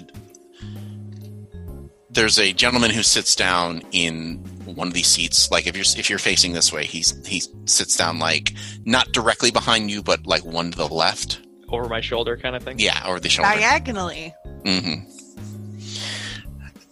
there's 2.10 2.40
a 2.40 2.54
gentleman 2.54 2.90
who 2.92 3.04
sits 3.04 3.36
down 3.36 3.82
in 3.92 4.38
one 4.66 4.88
of 4.88 4.94
these 4.94 5.08
seats. 5.08 5.52
Like 5.52 5.68
if 5.68 5.76
you're 5.76 5.86
if 5.98 6.10
you're 6.10 6.20
facing 6.20 6.54
this 6.54 6.74
way, 6.74 6.86
he's 6.86 7.26
he 7.28 7.42
sits 7.66 7.96
down 7.98 8.20
like 8.20 8.54
not 8.86 9.12
directly 9.12 9.52
behind 9.52 9.92
you, 9.92 10.02
but 10.02 10.26
like 10.26 10.44
one 10.44 10.72
to 10.72 10.78
the 10.78 10.88
left. 10.88 11.40
Over 11.70 11.88
my 11.88 12.02
shoulder, 12.02 12.36
kind 12.36 12.56
of 12.56 12.64
thing. 12.64 12.80
Yeah, 12.80 13.02
over 13.06 13.20
the 13.20 13.30
shoulder. 13.30 13.52
Diagonally. 13.52 14.34
Mm-hmm. 14.64 15.08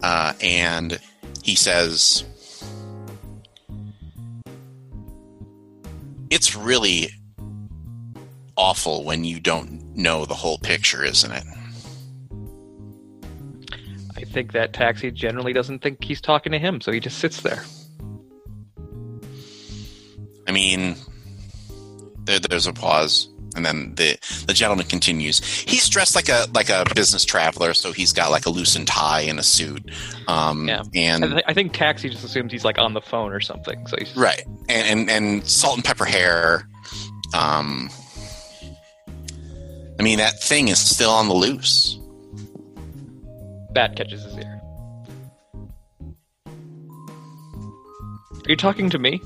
Uh, 0.00 0.32
and 0.40 1.00
he 1.42 1.56
says, 1.56 2.24
"It's 6.30 6.54
really 6.54 7.10
awful 8.58 9.04
when 9.04 9.24
you 9.24 9.40
don't 9.40 9.96
know 9.96 10.26
the 10.26 10.34
whole 10.34 10.58
picture, 10.58 11.02
isn't 11.02 11.32
it?" 11.32 11.44
I 14.16 14.22
think 14.24 14.52
that 14.52 14.72
taxi 14.74 15.10
generally 15.10 15.52
doesn't 15.52 15.78
think 15.80 16.02
he's 16.04 16.20
talking 16.20 16.52
to 16.52 16.58
him, 16.58 16.80
so 16.80 16.92
he 16.92 17.00
just 17.00 17.18
sits 17.18 17.40
there. 17.40 17.62
I 20.46 20.52
mean, 20.52 20.96
there, 22.24 22.38
there's 22.38 22.66
a 22.66 22.72
pause, 22.72 23.28
and 23.54 23.64
then 23.64 23.94
the 23.94 24.18
the 24.46 24.54
gentleman 24.54 24.86
continues. 24.86 25.44
He's 25.44 25.88
dressed 25.88 26.14
like 26.14 26.28
a 26.28 26.46
like 26.54 26.68
a 26.70 26.84
business 26.94 27.24
traveler, 27.24 27.74
so 27.74 27.92
he's 27.92 28.12
got 28.12 28.30
like 28.30 28.46
a 28.46 28.50
loosened 28.50 28.88
tie 28.88 29.20
and 29.22 29.38
a 29.38 29.42
suit. 29.42 29.90
Um, 30.26 30.66
Yeah. 30.68 30.82
and 30.94 31.24
I, 31.24 31.28
th- 31.28 31.44
I 31.48 31.54
think 31.54 31.72
taxi 31.74 32.08
just 32.08 32.24
assumes 32.24 32.50
he's 32.50 32.64
like 32.64 32.78
on 32.78 32.94
the 32.94 33.00
phone 33.02 33.32
or 33.32 33.40
something. 33.40 33.86
So 33.86 33.96
he's 33.98 34.08
just, 34.08 34.18
right, 34.18 34.42
and, 34.68 35.08
and 35.08 35.10
and 35.10 35.46
salt 35.46 35.76
and 35.76 35.84
pepper 35.84 36.04
hair. 36.06 36.66
Um, 37.34 37.90
I 39.98 40.02
mean, 40.02 40.18
that 40.18 40.40
thing 40.40 40.68
is 40.68 40.78
still 40.78 41.10
on 41.10 41.28
the 41.28 41.34
loose. 41.34 41.98
bat 43.72 43.96
catches 43.96 44.22
his 44.22 44.36
ear. 44.36 44.60
Are 46.46 48.50
you 48.50 48.56
talking 48.56 48.88
to 48.90 48.98
me? 48.98 49.20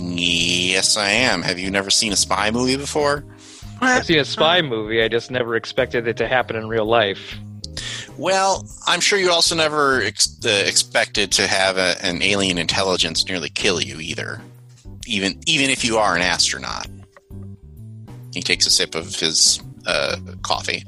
Yes, 0.00 0.96
I 0.96 1.10
am. 1.10 1.42
Have 1.42 1.58
you 1.58 1.70
never 1.70 1.90
seen 1.90 2.12
a 2.12 2.16
spy 2.16 2.50
movie 2.50 2.76
before? 2.76 3.24
I've 3.80 4.06
seen 4.06 4.20
a 4.20 4.24
spy 4.24 4.62
movie. 4.62 5.02
I 5.02 5.08
just 5.08 5.30
never 5.30 5.56
expected 5.56 6.06
it 6.06 6.16
to 6.18 6.28
happen 6.28 6.56
in 6.56 6.68
real 6.68 6.86
life. 6.86 7.36
Well, 8.16 8.66
I'm 8.86 9.00
sure 9.00 9.18
you 9.18 9.32
also 9.32 9.56
never 9.56 10.02
ex- 10.02 10.38
uh, 10.44 10.48
expected 10.48 11.32
to 11.32 11.46
have 11.46 11.78
a, 11.78 11.96
an 12.04 12.22
alien 12.22 12.58
intelligence 12.58 13.26
nearly 13.26 13.48
kill 13.48 13.80
you 13.80 14.00
either, 14.00 14.40
even 15.06 15.40
even 15.46 15.70
if 15.70 15.84
you 15.84 15.98
are 15.98 16.14
an 16.14 16.22
astronaut. 16.22 16.86
He 18.32 18.42
takes 18.42 18.66
a 18.66 18.70
sip 18.70 18.94
of 18.94 19.14
his 19.14 19.60
uh, 19.86 20.16
coffee. 20.42 20.84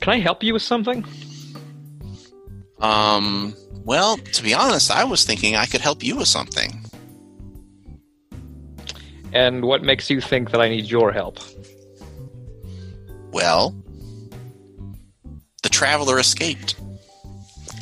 Can 0.00 0.12
I 0.12 0.18
help 0.18 0.42
you 0.42 0.52
with 0.52 0.62
something? 0.62 1.04
Um, 2.80 3.54
well, 3.84 4.16
to 4.16 4.42
be 4.42 4.54
honest, 4.54 4.90
I 4.90 5.04
was 5.04 5.24
thinking 5.24 5.56
I 5.56 5.66
could 5.66 5.80
help 5.80 6.02
you 6.02 6.16
with 6.16 6.28
something. 6.28 6.84
And 9.32 9.64
what 9.64 9.82
makes 9.82 10.10
you 10.10 10.20
think 10.20 10.50
that 10.50 10.60
I 10.60 10.68
need 10.68 10.86
your 10.86 11.12
help? 11.12 11.38
Well, 13.30 13.74
the 15.62 15.68
traveler 15.68 16.18
escaped. 16.18 16.74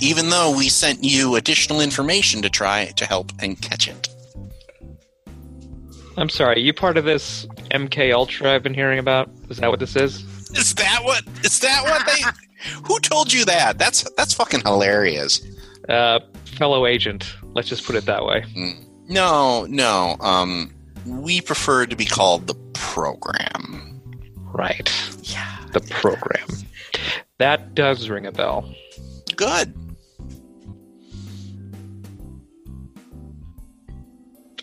Even 0.00 0.28
though 0.28 0.54
we 0.56 0.68
sent 0.68 1.02
you 1.02 1.36
additional 1.36 1.80
information 1.80 2.42
to 2.42 2.50
try 2.50 2.86
to 2.96 3.06
help 3.06 3.32
and 3.40 3.60
catch 3.60 3.88
it. 3.88 4.08
I'm 6.18 6.28
sorry, 6.28 6.60
you 6.60 6.72
part 6.72 6.96
of 6.96 7.04
this 7.04 7.46
MK 7.70 8.12
Ultra 8.12 8.52
I've 8.52 8.62
been 8.62 8.74
hearing 8.74 8.98
about? 8.98 9.30
Is 9.50 9.58
that 9.58 9.70
what 9.70 9.78
this 9.78 9.94
is? 9.94 10.24
Is 10.50 10.74
that 10.74 11.00
what? 11.04 11.22
Is 11.44 11.60
that 11.60 11.84
what 11.84 12.04
they? 12.06 12.24
Who 12.88 12.98
told 12.98 13.32
you 13.32 13.44
that? 13.44 13.78
That's 13.78 14.04
that's 14.16 14.34
fucking 14.34 14.62
hilarious. 14.62 15.40
Uh, 15.88 16.18
fellow 16.44 16.86
agent. 16.86 17.36
Let's 17.54 17.68
just 17.68 17.86
put 17.86 17.94
it 17.94 18.04
that 18.06 18.24
way. 18.24 18.44
No, 19.08 19.64
no. 19.66 20.16
Um, 20.18 20.74
we 21.06 21.40
prefer 21.40 21.86
to 21.86 21.94
be 21.94 22.04
called 22.04 22.48
the 22.48 22.54
program. 22.74 24.00
Right. 24.52 24.90
Yeah. 25.22 25.56
The 25.72 25.80
program. 25.82 26.48
That 27.38 27.76
does 27.76 28.08
ring 28.08 28.26
a 28.26 28.32
bell. 28.32 28.74
Good. 29.36 29.72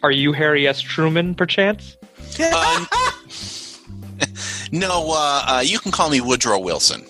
Are 0.06 0.12
you 0.12 0.34
Harry 0.34 0.68
S. 0.68 0.82
Truman, 0.82 1.34
perchance? 1.34 1.98
Uh, 2.40 2.86
no, 4.72 5.06
uh, 5.10 5.44
uh, 5.48 5.64
you 5.66 5.80
can 5.80 5.92
call 5.92 6.12
me 6.12 6.22
Woodrow 6.22 6.60
Wilson. 6.60 7.04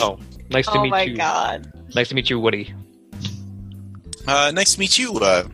Oh, 0.00 0.18
nice 0.48 0.64
to 0.68 0.78
oh 0.78 0.82
meet 0.84 0.88
you. 0.88 0.88
Oh 0.88 0.88
my 0.88 1.08
god. 1.08 1.70
Nice 1.94 2.08
to 2.08 2.14
meet 2.14 2.30
you, 2.30 2.40
Woody. 2.40 2.72
Uh, 4.26 4.52
nice 4.54 4.72
to 4.72 4.80
meet 4.80 4.96
you. 4.98 5.18
Uh, 5.18 5.46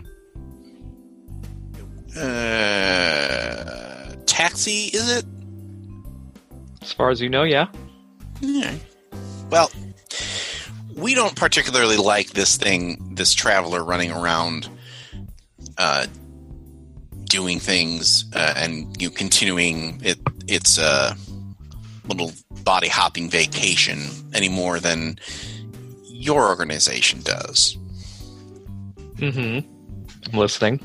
uh, 2.16 4.14
taxi, 4.26 4.91
is 4.95 5.11
it? 5.11 5.24
As 6.82 6.93
far 6.93 7.11
as 7.11 7.20
you 7.20 7.28
know, 7.28 7.43
yeah. 7.43 7.66
Yeah. 8.41 8.76
Well, 9.51 9.72
we 10.95 11.16
don't 11.16 11.34
particularly 11.34 11.97
like 11.97 12.30
this 12.30 12.57
thing, 12.57 13.16
this 13.16 13.34
traveler 13.34 13.82
running 13.82 14.12
around, 14.12 14.68
uh, 15.76 16.07
doing 17.29 17.61
things 17.61 18.24
uh, 18.35 18.55
and 18.57 19.01
you 19.01 19.11
continuing 19.11 20.01
it. 20.03 20.18
Its 20.47 20.79
uh, 20.79 21.14
little 22.09 22.33
body 22.64 22.89
hopping 22.89 23.29
vacation 23.29 23.99
any 24.33 24.49
more 24.49 24.81
than 24.81 25.18
your 26.05 26.49
organization 26.49 27.20
does. 27.22 27.76
Mm-hmm. 29.16 29.68
I'm 30.33 30.39
listening. 30.39 30.81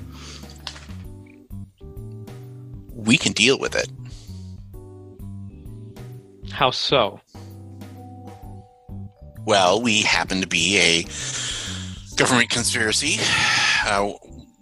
We 2.91 3.17
can 3.17 3.31
deal 3.33 3.59
with 3.59 3.75
it. 3.75 3.89
How 6.51 6.71
so? 6.71 7.19
Well, 9.45 9.81
we 9.81 10.01
happen 10.03 10.39
to 10.41 10.47
be 10.47 10.77
a 10.77 11.03
government 12.15 12.49
conspiracy 12.49 13.17
uh, 13.85 14.13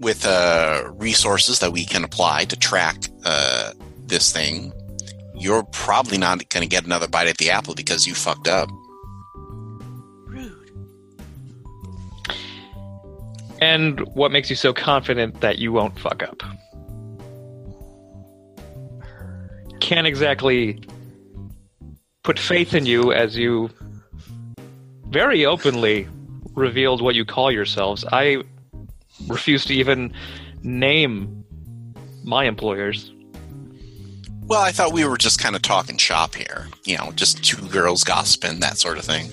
with 0.01 0.25
uh, 0.25 0.91
resources 0.95 1.59
that 1.59 1.71
we 1.71 1.85
can 1.85 2.03
apply 2.03 2.45
to 2.45 2.57
track 2.57 2.97
uh, 3.23 3.71
this 4.07 4.31
thing. 4.31 4.73
You're 5.35 5.63
probably 5.63 6.17
not 6.17 6.49
going 6.49 6.63
to 6.63 6.67
get 6.67 6.85
another 6.85 7.07
bite 7.07 7.27
at 7.27 7.37
the 7.37 7.51
apple 7.51 7.75
because 7.75 8.05
you 8.07 8.15
fucked 8.15 8.47
up. 8.47 8.69
Rude. 10.25 10.71
And 13.61 13.99
what 14.15 14.31
makes 14.31 14.49
you 14.49 14.55
so 14.55 14.73
confident 14.73 15.39
that 15.41 15.59
you 15.59 15.71
won't 15.71 15.97
fuck 15.99 16.23
up? 16.23 16.41
Can't 19.79 20.07
exactly 20.07 20.81
put 22.23 22.39
faith 22.39 22.73
in 22.73 22.85
you 22.85 23.11
as 23.13 23.37
you 23.37 23.69
very 25.09 25.45
openly 25.45 26.07
revealed 26.53 27.01
what 27.01 27.15
you 27.15 27.25
call 27.25 27.51
yourselves. 27.51 28.05
I 28.11 28.43
refuse 29.27 29.65
to 29.65 29.73
even 29.73 30.13
name 30.63 31.43
my 32.23 32.45
employers. 32.45 33.11
Well, 34.43 34.61
I 34.61 34.71
thought 34.71 34.91
we 34.91 35.05
were 35.05 35.17
just 35.17 35.39
kind 35.39 35.55
of 35.55 35.61
talking 35.61 35.97
shop 35.97 36.35
here. 36.35 36.67
You 36.83 36.97
know, 36.97 37.11
just 37.13 37.43
two 37.43 37.65
girls 37.69 38.03
gossiping, 38.03 38.59
that 38.59 38.77
sort 38.77 38.97
of 38.97 39.05
thing. 39.05 39.29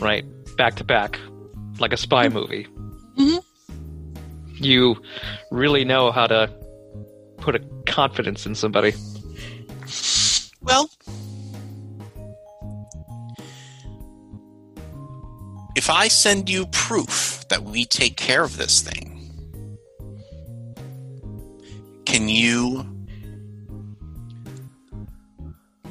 Right, 0.00 0.24
back 0.56 0.76
to 0.76 0.84
back, 0.84 1.18
like 1.78 1.92
a 1.92 1.96
spy 1.96 2.28
hmm. 2.28 2.34
movie. 2.34 2.66
Mm-hmm. 3.16 3.38
You 4.54 5.00
really 5.50 5.84
know 5.84 6.10
how 6.10 6.26
to 6.26 6.52
put 7.38 7.54
a 7.54 7.60
confidence 7.86 8.46
in 8.46 8.54
somebody. 8.54 8.94
Well, 10.60 10.90
if 15.88 15.94
I 15.94 16.08
send 16.08 16.50
you 16.50 16.66
proof 16.66 17.48
that 17.48 17.62
we 17.62 17.86
take 17.86 18.18
care 18.18 18.44
of 18.44 18.58
this 18.58 18.82
thing, 18.82 19.32
can 22.04 22.28
you 22.28 22.84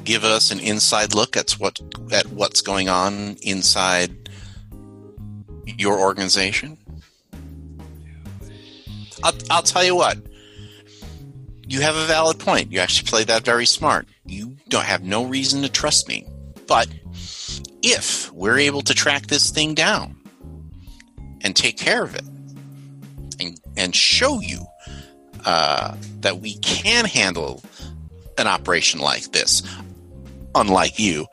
give 0.04 0.22
us 0.22 0.52
an 0.52 0.60
inside 0.60 1.16
look 1.16 1.36
at 1.36 1.50
what 1.58 1.80
at 2.12 2.26
what's 2.26 2.60
going 2.60 2.88
on 2.88 3.38
inside 3.42 4.30
your 5.66 5.98
organization? 5.98 6.78
I'll, 9.24 9.34
I'll 9.50 9.62
tell 9.62 9.82
you 9.82 9.96
what. 9.96 10.18
You 11.66 11.80
have 11.80 11.96
a 11.96 12.06
valid 12.06 12.38
point. 12.38 12.70
You 12.70 12.78
actually 12.78 13.08
play 13.08 13.24
that 13.24 13.44
very 13.44 13.66
smart. 13.66 14.06
You 14.24 14.54
don't 14.68 14.84
have 14.84 15.02
no 15.02 15.24
reason 15.24 15.62
to 15.62 15.68
trust 15.68 16.06
me. 16.06 16.24
But 16.68 16.86
if 17.82 18.32
we're 18.32 18.58
able 18.58 18.82
to 18.82 18.94
track 18.94 19.26
this 19.26 19.50
thing 19.50 19.74
down 19.74 20.16
and 21.42 21.54
take 21.54 21.76
care 21.76 22.02
of 22.02 22.14
it 22.14 22.24
and, 23.40 23.60
and 23.76 23.94
show 23.94 24.40
you 24.40 24.64
uh, 25.44 25.96
that 26.20 26.40
we 26.40 26.58
can 26.58 27.04
handle 27.04 27.62
an 28.36 28.46
operation 28.46 29.00
like 29.00 29.32
this, 29.32 29.62
unlike 30.54 30.98
you, 30.98 31.26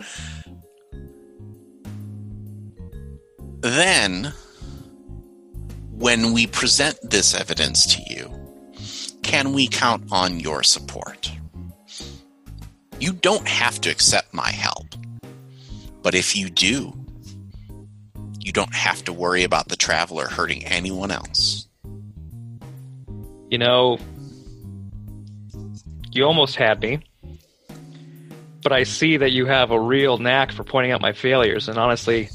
then 3.62 4.32
when 5.92 6.34
we 6.34 6.46
present 6.46 6.98
this 7.02 7.34
evidence 7.34 7.96
to 7.96 8.14
you, 8.14 8.32
can 9.24 9.54
we 9.54 9.68
count 9.68 10.04
on 10.12 10.40
your 10.40 10.62
support? 10.62 11.32
You 13.00 13.14
don't 13.14 13.48
have 13.48 13.82
to 13.82 13.90
accept 13.90 14.34
my 14.34 14.52
help. 14.52 14.86
But 16.06 16.14
if 16.14 16.36
you 16.36 16.52
do, 16.52 16.94
you 18.40 18.52
don't 18.52 18.76
have 18.76 19.04
to 19.06 19.12
worry 19.12 19.44
about 19.44 19.70
the 19.70 19.76
traveler 19.76 20.28
hurting 20.28 20.64
anyone 20.64 21.10
else. 21.10 21.68
You 23.50 23.58
know, 23.58 23.98
you 26.12 26.24
almost 26.24 26.58
had 26.58 26.80
me. 26.80 27.00
But 28.62 28.72
I 28.72 28.84
see 28.84 29.18
that 29.18 29.32
you 29.32 29.48
have 29.48 29.72
a 29.72 29.80
real 29.80 30.20
knack 30.20 30.52
for 30.52 30.64
pointing 30.64 30.92
out 30.92 31.02
my 31.02 31.12
failures, 31.12 31.68
and 31.68 31.80
honestly, 31.80 32.30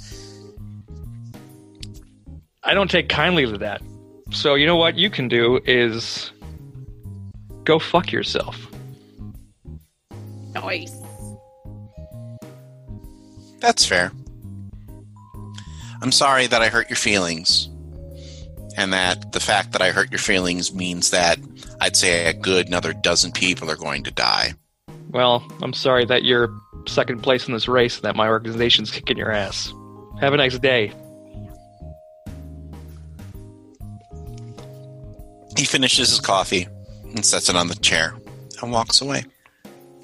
I 2.64 2.74
don't 2.74 2.90
take 2.90 3.08
kindly 3.08 3.46
to 3.46 3.58
that. 3.58 3.82
So, 4.32 4.56
you 4.56 4.66
know 4.66 4.74
what 4.74 4.96
you 4.96 5.10
can 5.10 5.28
do 5.28 5.60
is 5.64 6.32
go 7.62 7.78
fuck 7.78 8.10
yourself. 8.10 8.66
Nice. 10.54 10.99
That's 13.61 13.84
fair. 13.84 14.12
I'm 16.02 16.12
sorry 16.12 16.46
that 16.46 16.62
I 16.62 16.68
hurt 16.68 16.88
your 16.88 16.96
feelings. 16.96 17.68
And 18.76 18.92
that 18.92 19.32
the 19.32 19.40
fact 19.40 19.72
that 19.72 19.82
I 19.82 19.90
hurt 19.90 20.11
your 20.11 20.18
feelings 20.18 20.72
means 20.72 21.11
that 21.11 21.38
I'd 21.80 21.96
say 21.96 22.26
a 22.26 22.32
good 22.32 22.68
another 22.68 22.92
dozen 22.92 23.32
people 23.32 23.70
are 23.70 23.76
going 23.76 24.04
to 24.04 24.11
die. 24.11 24.54
Well, 25.11 25.44
I'm 25.61 25.72
sorry 25.72 26.04
that 26.06 26.24
you're 26.24 26.48
second 26.86 27.22
place 27.22 27.46
in 27.46 27.52
this 27.52 27.68
race 27.68 27.96
and 27.96 28.04
that 28.04 28.16
my 28.16 28.28
organization's 28.28 28.90
kicking 28.90 29.18
your 29.18 29.30
ass. 29.30 29.72
Have 30.20 30.32
a 30.32 30.36
nice 30.36 30.58
day. 30.58 30.92
He 35.56 35.64
finishes 35.64 36.11
his 36.11 36.20
coffee 36.20 36.68
and 37.02 37.26
sets 37.26 37.48
it 37.48 37.56
on 37.56 37.68
the 37.68 37.74
chair 37.74 38.14
and 38.62 38.72
walks 38.72 39.00
away. 39.00 39.24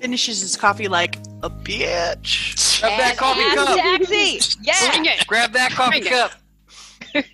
Finishes 0.06 0.40
his 0.40 0.56
coffee 0.56 0.86
like 0.86 1.16
a 1.42 1.50
bitch. 1.50 2.80
Grab 2.80 2.96
that 3.00 3.16
coffee 3.16 3.42
cup. 3.56 3.76
Taxi. 3.76 4.38
Yeah. 4.62 4.90
Bring 4.92 5.06
it. 5.06 5.26
Grab 5.26 5.52
that 5.54 5.72
coffee 5.72 5.98
Bring 6.00 6.06
it. 6.06 6.10
cup. 6.10 6.30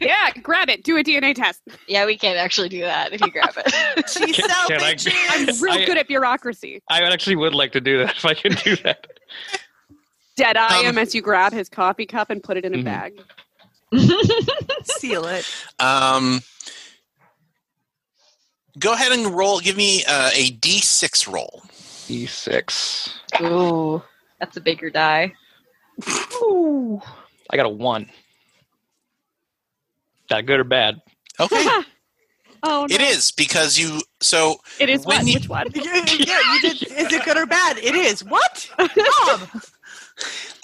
Yeah, 0.01 0.31
grab 0.43 0.71
it. 0.71 0.83
Do 0.83 0.97
a 0.97 1.05
DNA 1.05 1.35
test. 1.35 1.61
Yeah, 1.87 2.07
we 2.07 2.17
can't 2.17 2.39
actually 2.39 2.71
do 2.71 2.81
that 2.81 3.13
if 3.13 3.21
you 3.21 3.31
grab 3.31 3.51
it. 3.59 4.09
She's 4.09 4.37
Can- 4.37 4.49
so 4.49 4.67
can 4.69 4.81
I- 4.83 4.95
bitchy. 4.95 5.13
I'm 5.29 5.61
real 5.63 5.75
I- 5.75 5.85
good 5.85 5.99
at 5.99 6.09
bureaucracy. 6.09 6.81
I 6.89 7.03
actually 7.03 7.37
would 7.37 7.55
like 7.55 7.73
to 7.73 7.81
do 7.83 7.99
that 7.99 8.17
if 8.17 8.25
I 8.25 8.33
can 8.33 8.53
do 8.65 8.75
that. 8.77 9.07
Dead 10.37 10.57
eye 10.57 10.79
Um, 10.79 10.87
him 10.87 10.97
as 10.97 11.15
you 11.15 11.21
grab 11.21 11.53
his 11.53 11.69
coffee 11.69 12.07
cup 12.07 12.31
and 12.31 12.43
put 12.43 12.57
it 12.57 12.65
in 12.65 12.73
a 12.73 12.79
Mhm. 12.79 12.85
bag. 12.85 13.21
Seal 14.85 15.27
it. 15.27 15.47
Um, 15.79 16.41
go 18.79 18.95
ahead 18.95 19.13
and 19.13 19.27
roll. 19.37 19.61
Give 19.61 19.77
me 19.77 20.05
uh, 20.09 20.31
a 20.33 20.53
d6 20.53 21.31
roll. 21.31 21.63
E6. 22.13 23.11
Ooh, 23.43 24.03
that's 24.39 24.57
a 24.57 24.61
bigger 24.61 24.91
die. 24.91 25.33
Ooh. 26.43 27.01
I 27.51 27.57
got 27.57 27.67
a 27.67 27.71
1. 27.71 28.09
That 30.29 30.47
good 30.47 30.61
or 30.61 30.65
bad? 30.65 31.01
Okay. 31.41 31.65
oh, 32.63 32.87
no. 32.89 32.95
It 32.95 33.01
is 33.01 33.33
because 33.33 33.79
you. 33.79 34.01
So 34.21 34.57
It 34.79 34.89
is 34.91 35.05
When 35.07 35.19
what? 35.19 35.27
you- 35.27 35.35
Which 35.35 35.49
one? 35.49 35.67
yeah, 35.75 35.83
you 36.05 36.61
did. 36.61 36.83
Is 36.83 37.13
it 37.13 37.25
good 37.25 37.37
or 37.39 37.47
bad? 37.47 37.79
It 37.79 37.95
is. 37.95 38.23
What? 38.25 38.69
Bob. 38.79 39.49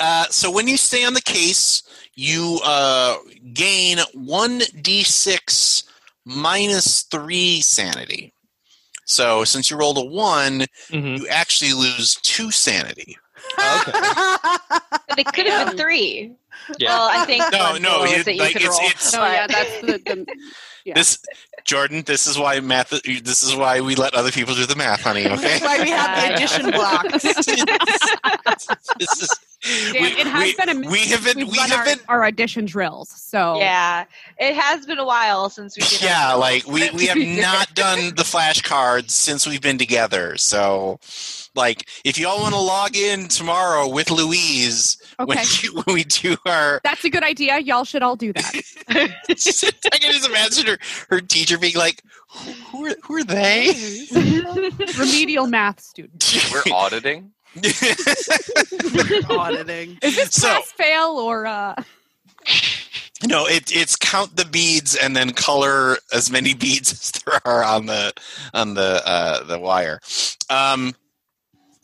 Uh, 0.01 0.24
so 0.30 0.51
when 0.51 0.68
you 0.68 0.76
stay 0.76 1.05
on 1.05 1.14
the 1.14 1.22
case, 1.22 1.82
you 2.14 2.61
uh, 2.64 3.16
gain 3.53 3.99
one 4.14 4.61
d6 4.61 5.84
minus 6.24 7.03
three 7.05 7.61
sanity. 7.62 8.32
So 9.09 9.42
since 9.44 9.70
you 9.70 9.76
rolled 9.78 9.96
a 9.98 10.04
one, 10.04 10.66
hmm 10.90 11.16
you 11.16 11.26
actually 11.28 11.72
lose 11.72 12.16
two 12.22 12.50
sanity. 12.50 13.16
But 13.56 15.18
it 15.18 15.26
could 15.32 15.46
have 15.46 15.68
been 15.68 15.78
three. 15.78 16.32
Yeah. 16.78 16.90
Well, 16.90 17.09
I 17.11 17.24
think 17.24 17.44
No, 17.50 17.76
no, 17.78 18.04
roll 18.04 18.09
you- 18.09 18.22
that 18.24 18.34
you 18.34 18.40
like, 18.40 18.52
could 18.52 18.62
it's- 18.62 18.78
it's- 18.90 19.14
Oh, 19.14 19.24
yeah, 19.24 19.46
that's 19.46 19.80
the. 19.80 19.98
the 20.04 20.26
yeah. 20.89 20.95
This, 20.95 21.18
Jordan, 21.64 22.03
this 22.07 22.26
is 22.26 22.39
why 22.39 22.61
math. 22.61 22.91
This 22.91 23.43
is 23.43 23.55
why 23.55 23.80
we 23.80 23.95
let 23.95 24.14
other 24.14 24.30
people 24.32 24.55
do 24.55 24.64
the 24.66 24.76
math, 24.76 25.03
honey. 25.03 25.26
Okay. 25.26 25.36
That's 25.59 25.62
why 25.62 25.82
we 25.82 25.91
have 25.91 26.28
the 26.28 26.34
addition 26.34 26.70
blocks. 26.78 27.22
this 28.99 29.22
is. 29.22 29.39
Damn, 29.93 30.03
we, 30.03 30.09
it 30.11 30.26
has 30.26 30.45
we- 30.45 30.55
been 30.57 30.68
a 30.68 30.74
minute 30.74 30.91
we 30.91 30.99
have 31.09 31.24
been. 31.24 31.39
We've 31.39 31.51
We 31.51 31.59
run 31.59 31.68
have 31.70 31.78
our, 31.80 31.84
been. 31.84 31.99
our 32.09 32.24
audition 32.24 32.64
drills, 32.64 33.09
so 33.11 33.59
Yeah, 33.59 34.05
it 34.39 34.55
has 34.55 34.86
been 34.86 34.99
a 34.99 35.05
while 35.05 35.51
since 35.51 35.76
we 35.76 35.82
did. 35.82 36.01
Yeah, 36.03 36.34
like 36.34 36.64
we, 36.66 36.89
we 36.91 37.07
have 37.07 37.18
not 37.43 37.74
done 37.74 38.14
the 38.14 38.22
flashcards 38.22 39.11
since 39.11 39.47
we've 39.49 39.61
been 39.61 39.76
together. 39.78 40.36
So, 40.36 41.01
like, 41.59 41.88
if 42.04 42.18
y'all 42.18 42.40
want 42.40 42.54
to 42.54 42.61
log 42.61 42.96
in 42.96 43.28
tomorrow 43.28 43.86
with 43.86 44.11
Louise 44.11 44.96
when, 45.18 45.36
okay. 45.38 45.46
you, 45.62 45.72
when 45.84 45.94
we 45.94 46.04
do 46.04 46.36
our, 46.46 46.80
That's 46.84 47.04
a 47.04 47.11
good 47.11 47.22
idea. 47.24 47.59
Y'all 47.59 47.84
should 47.84 48.02
all 48.02 48.16
do 48.16 48.32
that. 48.32 48.54
I 48.88 49.98
can 49.98 50.12
just 50.12 50.26
imagine 50.26 50.66
her, 50.66 50.78
her 51.11 51.20
teacher 51.20 51.59
being 51.59 51.76
like, 51.76 52.02
"Who, 52.30 52.52
who 52.52 52.86
are 52.86 52.94
who 53.02 53.16
are 53.16 53.24
they?" 53.24 53.74
Remedial 54.98 55.46
math 55.46 55.80
student. 55.80 56.50
We're 56.50 56.72
auditing. 56.72 57.32
Auditing. 59.28 59.98
Is 60.02 60.16
this 60.16 60.34
So- 60.34 60.48
pass 60.48 60.72
fail 60.72 61.18
or 61.18 61.46
uh 61.46 61.74
no, 63.26 63.46
it, 63.46 63.72
it's 63.74 63.96
count 63.96 64.36
the 64.36 64.44
beads 64.44 64.94
and 64.94 65.16
then 65.16 65.32
color 65.32 65.98
as 66.12 66.30
many 66.30 66.54
beads 66.54 66.92
as 66.92 67.11
there 67.11 67.40
are 67.44 67.64
on 67.64 67.86
the 67.86 68.12
on 68.54 68.74
the 68.74 69.02
uh, 69.04 69.42
the 69.42 69.59
wire. 69.59 70.00
Um, 70.48 70.94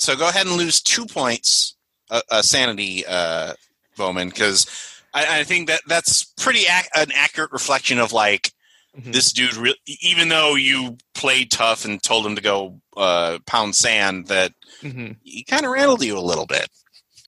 so 0.04 0.14
go 0.16 0.28
ahead 0.28 0.46
and 0.46 0.56
lose 0.56 0.80
two 0.82 1.06
points, 1.06 1.76
uh, 2.10 2.20
uh, 2.30 2.42
sanity, 2.42 3.04
uh, 3.06 3.54
Bowman, 3.96 4.28
because 4.28 4.66
I, 5.14 5.40
I 5.40 5.44
think 5.44 5.68
that 5.68 5.80
that's 5.86 6.24
pretty 6.36 6.60
ac- 6.60 6.88
an 6.94 7.08
accurate 7.14 7.52
reflection 7.52 7.98
of 7.98 8.12
like 8.12 8.52
Mhm. 8.96 9.12
this 9.12 9.32
dude. 9.32 9.54
Re- 9.56 9.74
even 10.02 10.28
though 10.28 10.54
you 10.54 10.98
played 11.14 11.50
tough 11.50 11.84
and 11.84 12.02
told 12.02 12.26
him 12.26 12.36
to 12.36 12.42
go 12.42 12.80
uh, 12.96 13.38
pound 13.46 13.74
sand, 13.74 14.26
that 14.28 14.52
hmm 14.82 15.12
he 15.22 15.42
kind 15.44 15.64
of 15.64 15.72
rattled 15.72 16.04
you 16.04 16.16
a 16.18 16.20
little 16.20 16.46
bit. 16.46 16.68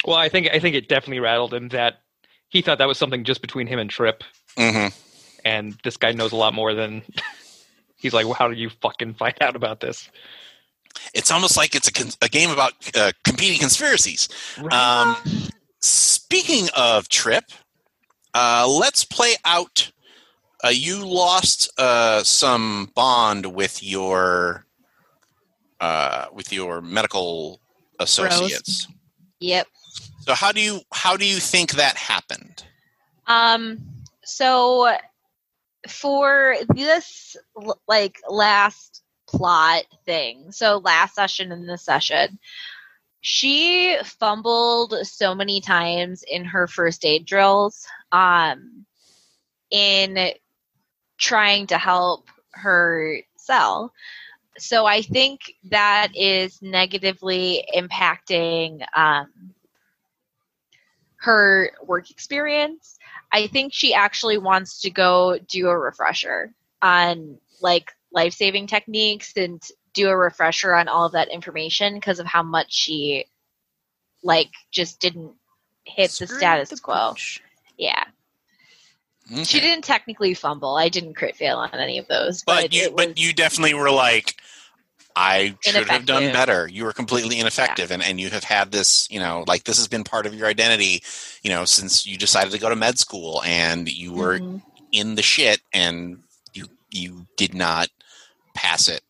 Well, 0.04 0.16
I 0.16 0.28
think 0.28 0.48
I 0.52 0.58
think 0.60 0.76
it 0.76 0.88
definitely 0.88 1.20
rattled 1.20 1.54
him 1.54 1.68
that 1.70 1.94
he 2.48 2.62
thought 2.62 2.78
that 2.78 2.86
was 2.88 2.98
something 2.98 3.24
just 3.24 3.40
between 3.40 3.66
him 3.66 3.78
and 3.78 3.88
Trip, 3.90 4.22
hmm 4.58 4.88
and 5.44 5.76
this 5.82 5.96
guy 5.96 6.12
knows 6.12 6.32
a 6.32 6.36
lot 6.36 6.52
more 6.54 6.74
than. 6.74 7.02
He's 7.98 8.12
like, 8.12 8.26
well, 8.26 8.34
how 8.34 8.46
did 8.48 8.58
you 8.58 8.68
fucking 8.82 9.14
find 9.14 9.34
out 9.40 9.56
about 9.56 9.80
this? 9.80 10.10
It's 11.14 11.30
almost 11.30 11.56
like 11.56 11.74
it's 11.74 11.88
a, 11.88 12.24
a 12.24 12.28
game 12.28 12.50
about 12.50 12.72
uh, 12.94 13.12
competing 13.24 13.58
conspiracies. 13.58 14.28
Right. 14.60 14.72
Um, 14.72 15.16
speaking 15.80 16.68
of 16.76 17.08
Trip, 17.08 17.44
uh, 18.34 18.66
let's 18.68 19.04
play 19.04 19.34
out. 19.44 19.90
Uh, 20.64 20.68
you 20.68 21.06
lost 21.06 21.70
uh, 21.78 22.22
some 22.22 22.90
bond 22.94 23.46
with 23.46 23.82
your 23.82 24.64
uh, 25.80 26.26
with 26.32 26.52
your 26.52 26.80
medical 26.80 27.60
associates. 28.00 28.88
Yep. 29.40 29.66
So 30.20 30.34
how 30.34 30.52
do 30.52 30.60
you 30.60 30.80
how 30.92 31.16
do 31.16 31.26
you 31.26 31.36
think 31.36 31.72
that 31.72 31.96
happened? 31.96 32.64
Um. 33.26 33.78
So 34.24 34.96
for 35.88 36.56
this 36.74 37.36
like 37.86 38.18
last 38.28 39.02
plot 39.26 39.84
thing, 40.04 40.52
so 40.52 40.78
last 40.78 41.14
session 41.14 41.52
and 41.52 41.68
this 41.68 41.82
session, 41.82 42.38
she 43.20 43.96
fumbled 44.04 44.94
so 45.02 45.34
many 45.34 45.60
times 45.60 46.22
in 46.28 46.44
her 46.44 46.66
first 46.66 47.04
aid 47.04 47.26
drills, 47.26 47.86
um, 48.12 48.86
in 49.70 50.32
trying 51.18 51.66
to 51.66 51.78
help 51.78 52.28
her 52.52 53.18
cell. 53.36 53.92
So 54.58 54.86
I 54.86 55.02
think 55.02 55.40
that 55.70 56.12
is 56.14 56.62
negatively 56.62 57.64
impacting 57.74 58.80
um, 58.96 59.54
her 61.16 61.72
work 61.82 62.10
experience. 62.10 62.98
I 63.32 63.48
think 63.48 63.72
she 63.72 63.92
actually 63.92 64.38
wants 64.38 64.82
to 64.82 64.90
go 64.90 65.38
do 65.48 65.68
a 65.68 65.78
refresher 65.78 66.54
on 66.80 67.38
like 67.60 67.90
life 68.12 68.32
saving 68.34 68.66
techniques 68.66 69.32
and 69.36 69.62
do 69.94 70.08
a 70.08 70.16
refresher 70.16 70.74
on 70.74 70.88
all 70.88 71.06
of 71.06 71.12
that 71.12 71.28
information 71.28 71.94
because 71.94 72.18
of 72.18 72.26
how 72.26 72.42
much 72.42 72.72
she 72.72 73.26
like 74.22 74.50
just 74.70 75.00
didn't 75.00 75.32
hit 75.84 76.10
the 76.18 76.26
status 76.26 76.70
the 76.70 76.76
quo. 76.78 77.10
pooch. 77.10 77.40
Yeah. 77.78 78.04
Okay. 79.32 79.44
She 79.44 79.60
didn't 79.60 79.84
technically 79.84 80.34
fumble. 80.34 80.76
I 80.76 80.88
didn't 80.88 81.14
crit 81.14 81.36
fail 81.36 81.56
on 81.58 81.74
any 81.74 81.98
of 81.98 82.06
those, 82.08 82.44
but, 82.44 82.62
but 82.62 82.72
you 82.72 82.90
but 82.90 83.18
you 83.18 83.32
definitely 83.32 83.74
were 83.74 83.90
like 83.90 84.34
i 85.18 85.56
should 85.62 85.88
have 85.88 86.04
done 86.04 86.30
better 86.30 86.68
you 86.68 86.84
were 86.84 86.92
completely 86.92 87.40
ineffective 87.40 87.90
and, 87.90 88.02
and 88.02 88.20
you 88.20 88.28
have 88.28 88.44
had 88.44 88.70
this 88.70 89.10
you 89.10 89.18
know 89.18 89.44
like 89.46 89.64
this 89.64 89.78
has 89.78 89.88
been 89.88 90.04
part 90.04 90.26
of 90.26 90.34
your 90.34 90.46
identity 90.46 91.02
you 91.42 91.48
know 91.48 91.64
since 91.64 92.06
you 92.06 92.18
decided 92.18 92.52
to 92.52 92.58
go 92.58 92.68
to 92.68 92.76
med 92.76 92.98
school 92.98 93.42
and 93.44 93.90
you 93.90 94.12
were 94.12 94.38
Mhm. 94.38 94.62
in 94.92 95.14
the 95.14 95.22
shit 95.22 95.60
and 95.72 96.22
you 96.52 96.66
you 96.90 97.26
did 97.38 97.54
not 97.54 97.88
pass 98.56 98.88
it 98.88 99.02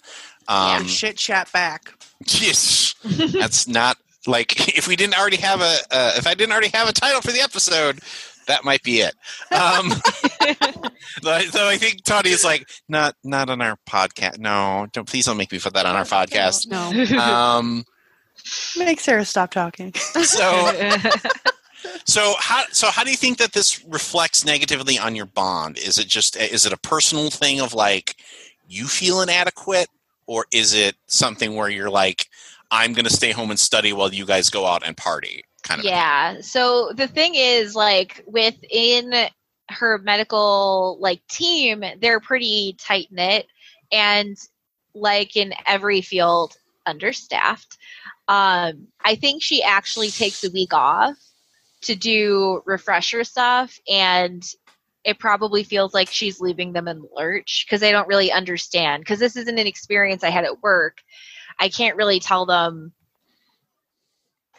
Yeah, 0.49 0.77
um 0.79 0.87
Shit 0.87 1.17
chat 1.17 1.51
back. 1.53 1.93
yes 2.27 2.95
that's 3.05 3.67
not 3.69 3.97
like 4.27 4.77
if 4.77 4.87
we 4.89 4.97
didn't 4.97 5.19
already 5.19 5.37
have 5.37 5.61
a 5.61 5.77
uh, 5.91 6.13
if 6.17 6.27
i 6.27 6.35
didn't 6.35 6.53
already 6.53 6.71
have 6.75 6.89
a 6.89 6.93
title 6.93 7.21
for 7.21 7.31
the 7.33 7.41
episode 7.41 8.01
that 8.47 8.65
might 8.65 8.83
be 8.83 9.01
it 9.01 9.15
um 9.53 9.93
Like, 11.23 11.47
so 11.47 11.67
I 11.67 11.77
think 11.79 12.05
Tony 12.05 12.29
is 12.31 12.45
like, 12.45 12.69
not 12.89 13.15
not 13.25 13.49
on 13.49 13.63
our 13.63 13.77
podcast. 13.89 14.39
No, 14.39 14.87
don't 14.93 15.09
please 15.09 15.25
don't 15.25 15.39
make 15.39 15.51
me 15.51 15.59
put 15.59 15.73
that 15.73 15.87
on 15.87 15.97
our 15.97 16.05
podcast. 16.05 16.67
No. 17.17 17.19
Um, 17.21 17.85
Make 18.77 19.01
Sarah 19.01 19.25
stop 19.25 19.51
talking. 19.51 19.95
so 19.95 20.71
so 22.05 22.35
how 22.39 22.65
so 22.71 22.89
how 22.91 23.03
do 23.05 23.11
you 23.11 23.17
think 23.17 23.39
that 23.39 23.53
this 23.53 23.83
reflects 23.87 24.45
negatively 24.45 24.99
on 24.99 25.17
your 25.17 25.27
bond? 25.27 25.79
Is 25.79 25.99
it 25.99 26.07
just 26.07 26.37
is 26.37 26.67
it 26.67 26.73
a 26.73 26.77
personal 26.79 27.31
thing 27.31 27.61
of 27.61 27.73
like 27.73 28.17
you 28.69 28.87
feel 28.87 29.21
inadequate, 29.21 29.89
or 30.27 30.47
is 30.53 30.75
it 30.75 30.97
something 31.07 31.55
where 31.55 31.69
you're 31.69 31.91
like, 31.91 32.29
I'm 32.71 32.93
going 32.93 33.05
to 33.05 33.13
stay 33.13 33.31
home 33.31 33.51
and 33.51 33.59
study 33.59 33.93
while 33.93 34.13
you 34.13 34.27
guys 34.27 34.51
go 34.51 34.67
out 34.67 34.83
and 34.85 34.97
party? 34.97 35.45
Kind 35.63 35.81
of. 35.81 35.85
yeah. 35.85 36.41
So 36.41 36.93
the 36.95 37.09
thing 37.09 37.35
is, 37.35 37.75
like 37.75 38.23
within 38.27 39.13
her 39.71 39.99
medical 39.99 40.97
like 41.01 41.27
team, 41.29 41.85
they're 42.01 42.21
pretty 42.21 42.77
tight 42.79 43.09
knit, 43.11 43.47
and 43.91 44.37
like 44.95 45.37
in 45.37 45.53
every 45.67 46.01
field, 46.01 46.57
understaffed. 46.87 47.79
Um, 48.29 48.89
I 49.05 49.15
think 49.15 49.43
she 49.43 49.63
actually 49.63 50.11
takes 50.11 50.43
a 50.45 50.51
week 50.51 50.73
off 50.73 51.17
to 51.83 51.95
do 51.95 52.63
refresher 52.65 53.25
stuff, 53.25 53.79
and 53.89 54.45
it 55.07 55.21
probably 55.21 55.63
feels 55.63 55.95
like 55.95 56.11
she's 56.11 56.41
leaving 56.41 56.73
them 56.73 56.89
in 56.89 56.99
the 56.99 57.09
lurch 57.15 57.65
because 57.65 57.81
they 57.81 57.93
don't 57.93 58.09
really 58.09 58.33
understand. 58.33 59.03
Because 59.03 59.21
this 59.21 59.37
isn't 59.37 59.57
an 59.57 59.67
experience 59.67 60.25
I 60.25 60.31
had 60.31 60.45
at 60.45 60.63
work. 60.63 61.01
I 61.61 61.69
can't 61.69 61.97
really 61.97 62.19
tell 62.19 62.45
them 62.45 62.93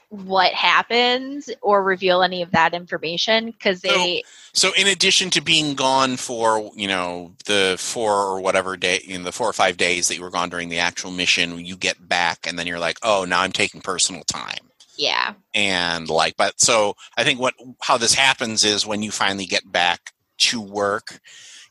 what 0.10 0.54
happens 0.54 1.50
or 1.62 1.84
reveal 1.84 2.24
any 2.24 2.42
of 2.42 2.52
that 2.52 2.74
information 2.74 3.48
because 3.48 3.82
they 3.82 4.24
So 4.54 4.72
in 4.78 4.88
addition 4.88 5.30
to 5.32 5.42
being 5.42 5.76
gone 5.76 6.16
for 6.16 6.72
you 6.78 6.88
know 6.88 7.34
the 7.46 7.76
four 7.78 8.14
or 8.14 8.40
whatever 8.40 8.78
day, 8.78 9.02
in 9.06 9.24
the 9.24 9.34
four 9.34 9.50
or 9.50 9.54
five 9.54 9.76
days 9.76 10.08
that 10.08 10.16
you 10.16 10.22
were 10.22 10.30
gone 10.30 10.50
during 10.50 10.70
the 10.70 10.80
actual 10.80 11.12
mission, 11.12 11.60
you 11.60 11.76
get 11.76 12.08
back 12.08 12.48
and 12.48 12.58
then 12.58 12.68
you're 12.68 12.80
like, 12.80 12.98
oh, 13.04 13.26
now 13.28 13.42
I'm 13.42 13.52
taking 13.52 13.82
personal 13.82 14.24
time, 14.24 14.70
yeah 14.96 15.34
and 15.54 16.08
like, 16.10 16.38
but 16.38 16.58
so 16.62 16.96
I 17.18 17.26
think 17.26 17.42
what 17.42 17.56
how 17.82 17.98
this 17.98 18.14
happens 18.14 18.64
is 18.64 18.88
when 18.88 19.04
you 19.04 19.12
finally 19.12 19.46
get 19.46 19.70
back 19.70 20.14
to 20.38 20.62
work, 20.62 21.20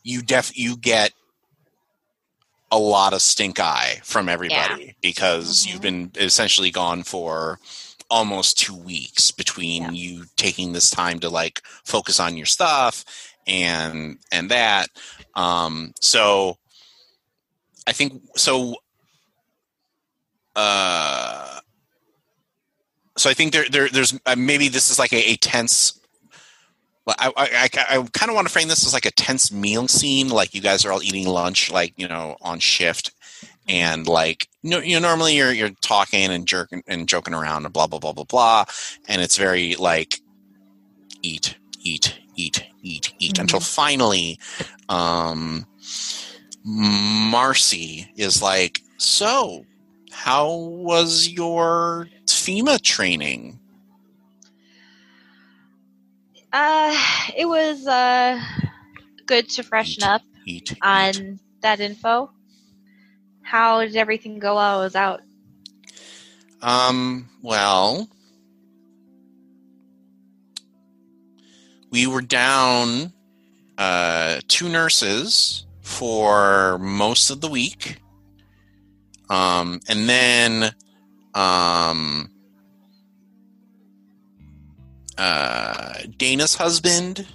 you 0.03 0.21
def 0.21 0.57
you 0.57 0.77
get 0.77 1.13
a 2.71 2.77
lot 2.77 3.13
of 3.13 3.21
stink 3.21 3.59
eye 3.59 4.01
from 4.03 4.27
everybody 4.27 4.95
because 5.01 5.63
Mhm. 5.65 5.71
you've 5.71 5.81
been 5.81 6.11
essentially 6.15 6.69
gone 6.69 7.03
for 7.03 7.59
almost 8.09 8.57
two 8.57 8.75
weeks 8.75 9.31
between 9.31 9.83
Yeah. 9.83 9.91
you 9.91 10.25
taking 10.35 10.73
this 10.73 10.89
time 10.89 11.19
to 11.19 11.29
like 11.29 11.61
focus 11.85 12.19
on 12.19 12.35
your 12.37 12.45
stuff 12.45 13.03
and 13.45 14.17
and 14.31 14.51
that 14.51 14.89
um 15.35 15.93
so 16.01 16.57
i 17.85 17.91
think 17.93 18.21
so 18.37 18.75
uh 20.55 21.59
so 23.17 23.29
i 23.29 23.33
think 23.33 23.51
there, 23.53 23.65
there 23.69 23.89
there's 23.89 24.17
uh, 24.25 24.35
maybe 24.37 24.67
this 24.69 24.89
is 24.89 24.99
like 24.99 25.13
a, 25.13 25.31
a 25.31 25.35
tense 25.37 25.99
I, 27.07 27.31
I, 27.37 27.69
I, 27.73 27.99
I 27.99 28.07
kind 28.13 28.29
of 28.29 28.35
want 28.35 28.47
to 28.47 28.53
frame 28.53 28.67
this 28.67 28.85
as 28.85 28.93
like 28.93 29.05
a 29.05 29.11
tense 29.11 29.51
meal 29.51 29.87
scene. 29.87 30.29
Like 30.29 30.53
you 30.53 30.61
guys 30.61 30.85
are 30.85 30.91
all 30.91 31.01
eating 31.03 31.27
lunch, 31.27 31.71
like 31.71 31.93
you 31.97 32.07
know, 32.07 32.37
on 32.41 32.59
shift, 32.59 33.11
and 33.67 34.07
like 34.07 34.47
you 34.61 34.71
know, 34.71 34.79
you 34.79 34.99
know 34.99 35.07
normally 35.07 35.35
you're 35.35 35.53
you're 35.53 35.71
talking 35.81 36.31
and 36.31 36.47
jerking 36.47 36.83
and 36.87 37.07
joking 37.07 37.33
around 37.33 37.65
and 37.65 37.73
blah 37.73 37.87
blah 37.87 37.99
blah 37.99 38.13
blah 38.13 38.25
blah, 38.25 38.65
and 39.07 39.21
it's 39.21 39.37
very 39.37 39.75
like 39.75 40.19
eat 41.21 41.55
eat 41.79 42.19
eat 42.35 42.65
eat 42.81 43.13
eat 43.19 43.39
until 43.39 43.59
finally, 43.59 44.39
um, 44.89 45.65
Marcy 46.63 48.11
is 48.15 48.41
like, 48.41 48.81
so 48.97 49.65
how 50.11 50.53
was 50.53 51.29
your 51.29 52.09
FEMA 52.25 52.81
training? 52.81 53.59
Uh 56.53 56.95
it 57.35 57.45
was 57.45 57.85
uh 57.87 58.41
good 59.25 59.49
to 59.49 59.63
freshen 59.63 60.03
up 60.03 60.21
Eat, 60.45 60.71
eat. 60.71 60.77
on 60.81 61.39
that 61.61 61.79
info 61.79 62.31
how 63.41 63.81
did 63.81 63.95
everything 63.95 64.39
go 64.39 64.55
while 64.55 64.79
i 64.79 64.83
was 64.83 64.95
out 64.95 65.21
Um, 66.61 67.29
well, 67.43 68.09
we 71.91 72.07
were 72.07 72.21
down 72.21 73.13
uh, 73.77 74.39
two 74.47 74.67
nurses 74.67 75.65
for 75.81 76.77
most 76.79 77.29
of 77.29 77.41
the 77.41 77.47
week. 77.47 78.01
Um, 79.29 79.79
and 79.87 80.09
then 80.09 80.71
um, 81.35 82.29
uh, 85.17 85.93
Dana's 86.17 86.55
husband 86.55 87.25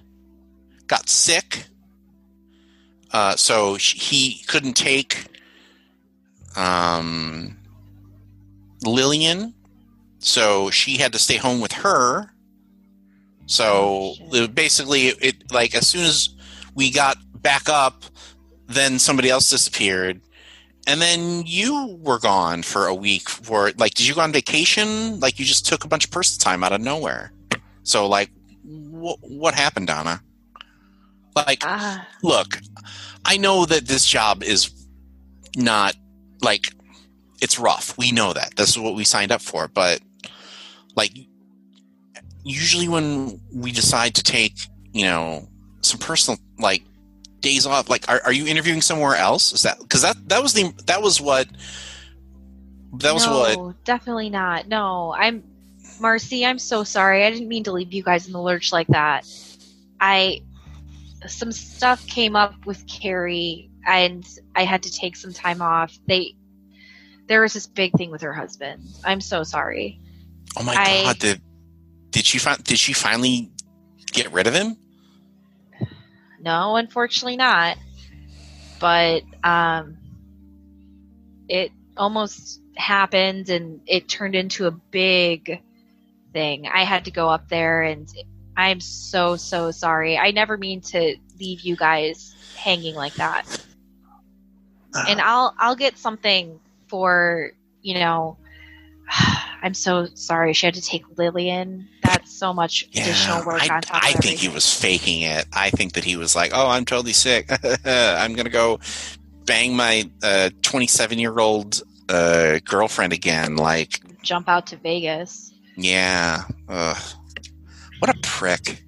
got 0.86 1.08
sick. 1.08 1.66
Uh, 3.12 3.36
so 3.36 3.76
sh- 3.76 4.10
he 4.10 4.42
couldn't 4.46 4.74
take 4.74 5.26
um, 6.56 7.56
Lillian, 8.84 9.54
so 10.18 10.70
she 10.70 10.96
had 10.96 11.12
to 11.12 11.18
stay 11.18 11.36
home 11.36 11.60
with 11.60 11.72
her. 11.72 12.30
So 13.46 14.14
it, 14.32 14.54
basically, 14.54 15.08
it 15.08 15.50
like 15.52 15.74
as 15.74 15.86
soon 15.86 16.04
as 16.04 16.30
we 16.74 16.90
got 16.90 17.18
back 17.42 17.68
up, 17.68 18.04
then 18.66 18.98
somebody 18.98 19.28
else 19.28 19.50
disappeared, 19.50 20.22
and 20.86 21.00
then 21.00 21.42
you 21.44 21.98
were 22.00 22.18
gone 22.18 22.62
for 22.62 22.86
a 22.86 22.94
week. 22.94 23.28
For 23.28 23.72
like, 23.76 23.94
did 23.94 24.06
you 24.06 24.14
go 24.14 24.22
on 24.22 24.32
vacation? 24.32 25.20
Like, 25.20 25.38
you 25.38 25.44
just 25.44 25.66
took 25.66 25.84
a 25.84 25.88
bunch 25.88 26.06
of 26.06 26.10
personal 26.10 26.42
time 26.42 26.64
out 26.64 26.72
of 26.72 26.80
nowhere. 26.80 27.32
So, 27.82 28.06
like, 28.08 28.30
wh- 28.64 29.22
what 29.22 29.54
happened, 29.54 29.88
Donna? 29.88 30.22
Like, 31.34 31.62
ah 31.64 32.06
look, 32.22 32.60
I 33.24 33.36
know 33.36 33.64
that 33.66 33.86
this 33.86 34.04
job 34.04 34.42
is 34.42 34.70
not 35.56 35.94
like 36.40 36.74
it's 37.40 37.58
rough. 37.58 37.96
We 37.98 38.12
know 38.12 38.32
that. 38.32 38.56
This 38.56 38.70
is 38.70 38.78
what 38.78 38.94
we 38.94 39.04
signed 39.04 39.32
up 39.32 39.40
for. 39.40 39.68
But 39.68 40.00
like, 40.94 41.12
usually 42.44 42.88
when 42.88 43.40
we 43.52 43.72
decide 43.72 44.14
to 44.16 44.22
take, 44.22 44.54
you 44.92 45.04
know, 45.04 45.48
some 45.80 45.98
personal 45.98 46.38
like 46.58 46.82
days 47.40 47.66
off, 47.66 47.90
like, 47.90 48.08
are, 48.08 48.20
are 48.24 48.32
you 48.32 48.46
interviewing 48.46 48.82
somewhere 48.82 49.16
else? 49.16 49.52
Is 49.52 49.62
that 49.62 49.78
because 49.80 50.02
that 50.02 50.16
that 50.28 50.42
was 50.42 50.52
the 50.52 50.72
that 50.86 51.02
was 51.02 51.20
what 51.20 51.48
that 52.98 53.14
was 53.14 53.26
no, 53.26 53.38
what 53.38 53.84
definitely 53.84 54.28
not 54.28 54.68
no 54.68 55.14
i'm 55.16 55.42
marcy 56.00 56.44
i'm 56.44 56.58
so 56.58 56.84
sorry 56.84 57.24
i 57.24 57.30
didn't 57.30 57.48
mean 57.48 57.64
to 57.64 57.72
leave 57.72 57.92
you 57.92 58.02
guys 58.02 58.26
in 58.26 58.32
the 58.32 58.40
lurch 58.40 58.72
like 58.72 58.86
that 58.88 59.26
i 60.00 60.40
some 61.26 61.52
stuff 61.52 62.06
came 62.06 62.36
up 62.36 62.66
with 62.66 62.86
Carrie, 62.86 63.70
and 63.86 64.26
I 64.54 64.64
had 64.64 64.82
to 64.84 64.92
take 64.92 65.16
some 65.16 65.32
time 65.32 65.62
off. 65.62 65.96
They 66.06 66.34
there 67.28 67.40
was 67.40 67.52
this 67.52 67.66
big 67.66 67.92
thing 67.96 68.10
with 68.10 68.22
her 68.22 68.32
husband. 68.32 68.82
I'm 69.04 69.20
so 69.20 69.42
sorry. 69.42 70.00
Oh 70.56 70.62
my 70.62 70.74
I- 70.76 71.02
god! 71.04 71.18
Did 71.18 71.42
did 72.10 72.26
she 72.26 72.38
fi- 72.38 72.56
did 72.56 72.78
she 72.78 72.92
finally 72.92 73.50
get 74.12 74.32
rid 74.32 74.46
of 74.46 74.54
him? 74.54 74.76
No, 76.40 76.76
unfortunately 76.76 77.36
not. 77.36 77.78
But 78.80 79.22
um, 79.44 79.96
it 81.48 81.70
almost 81.96 82.60
happened, 82.76 83.48
and 83.48 83.80
it 83.86 84.08
turned 84.08 84.34
into 84.34 84.66
a 84.66 84.72
big 84.72 85.62
thing. 86.32 86.66
I 86.66 86.84
had 86.84 87.04
to 87.04 87.10
go 87.10 87.28
up 87.28 87.48
there, 87.48 87.82
and 87.82 88.12
I'm 88.56 88.80
so 88.80 89.36
so 89.36 89.70
sorry. 89.70 90.18
I 90.18 90.30
never 90.30 90.56
mean 90.56 90.80
to 90.82 91.16
leave 91.38 91.60
you 91.60 91.76
guys 91.76 92.34
hanging 92.56 92.94
like 92.94 93.14
that. 93.14 93.44
and 95.08 95.20
I'll 95.20 95.54
I'll 95.58 95.76
get 95.76 95.98
something 95.98 96.60
for 96.88 97.52
you 97.82 97.94
know. 97.94 98.36
I'm 99.64 99.74
so 99.74 100.08
sorry. 100.14 100.52
She 100.54 100.66
had 100.66 100.74
to 100.74 100.82
take 100.82 101.04
Lillian. 101.16 101.88
That's 102.02 102.32
so 102.32 102.52
much 102.52 102.88
additional 102.92 103.44
work 103.44 103.70
I, 103.70 103.76
on 103.76 103.82
top. 103.82 104.02
I 104.02 104.12
think 104.14 104.40
he 104.40 104.48
was 104.48 104.68
faking 104.74 105.22
it. 105.22 105.46
I 105.52 105.70
think 105.70 105.92
that 105.92 106.02
he 106.02 106.16
was 106.16 106.34
like, 106.34 106.50
"Oh, 106.52 106.68
I'm 106.68 106.84
totally 106.84 107.12
sick. 107.12 107.48
I'm 107.84 108.34
gonna 108.34 108.50
go 108.50 108.80
bang 109.46 109.76
my 109.76 110.10
27 110.62 111.18
year 111.18 111.38
old 111.38 111.80
uh, 112.08 112.58
girlfriend 112.64 113.12
again." 113.12 113.54
Like, 113.54 114.00
jump 114.22 114.48
out 114.48 114.66
to 114.68 114.76
Vegas. 114.76 115.51
Yeah, 115.76 116.44
ugh. 116.68 117.02
what 117.98 118.10
a 118.14 118.18
prick. 118.22 118.82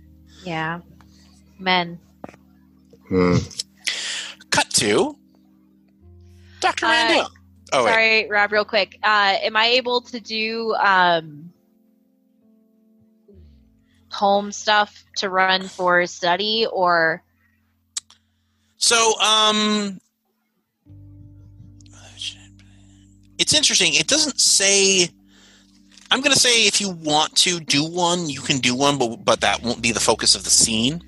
Yeah, 0.45 0.81
men. 1.59 1.99
Cut 4.51 4.71
to 4.71 5.17
Doctor 6.61 6.87
Uh, 6.87 6.89
Mandel. 6.91 7.31
Oh 7.73 7.85
wait, 7.85 7.91
Sorry, 7.91 8.31
Rob. 8.31 8.53
Real 8.53 8.65
quick, 8.65 8.99
uh, 9.03 9.37
am 9.43 9.57
I 9.57 9.67
able 9.67 10.01
to 10.03 10.21
do 10.21 10.75
um, 10.75 11.53
home 14.11 14.53
stuff 14.53 15.05
to 15.17 15.29
run 15.29 15.69
for 15.69 16.07
study 16.07 16.67
or? 16.73 17.23
So, 18.77 19.19
um, 19.21 19.99
it's 23.39 23.55
interesting. 23.55 23.95
It 23.95 24.07
doesn't 24.07 24.41
say. 24.41 25.09
I'm 26.11 26.21
going 26.21 26.33
to 26.33 26.39
say 26.39 26.67
if 26.67 26.81
you 26.81 26.91
want 26.91 27.35
to 27.39 27.61
do 27.61 27.85
one, 27.85 28.29
you 28.29 28.41
can 28.41 28.59
do 28.59 28.75
one, 28.75 28.99
but 28.99 29.25
but 29.25 29.41
that 29.41 29.63
won't 29.63 29.83
be 29.83 29.93
the 29.93 30.01
focus 30.01 30.35
of 30.35 30.45
the 30.45 30.51
scene. 30.51 31.03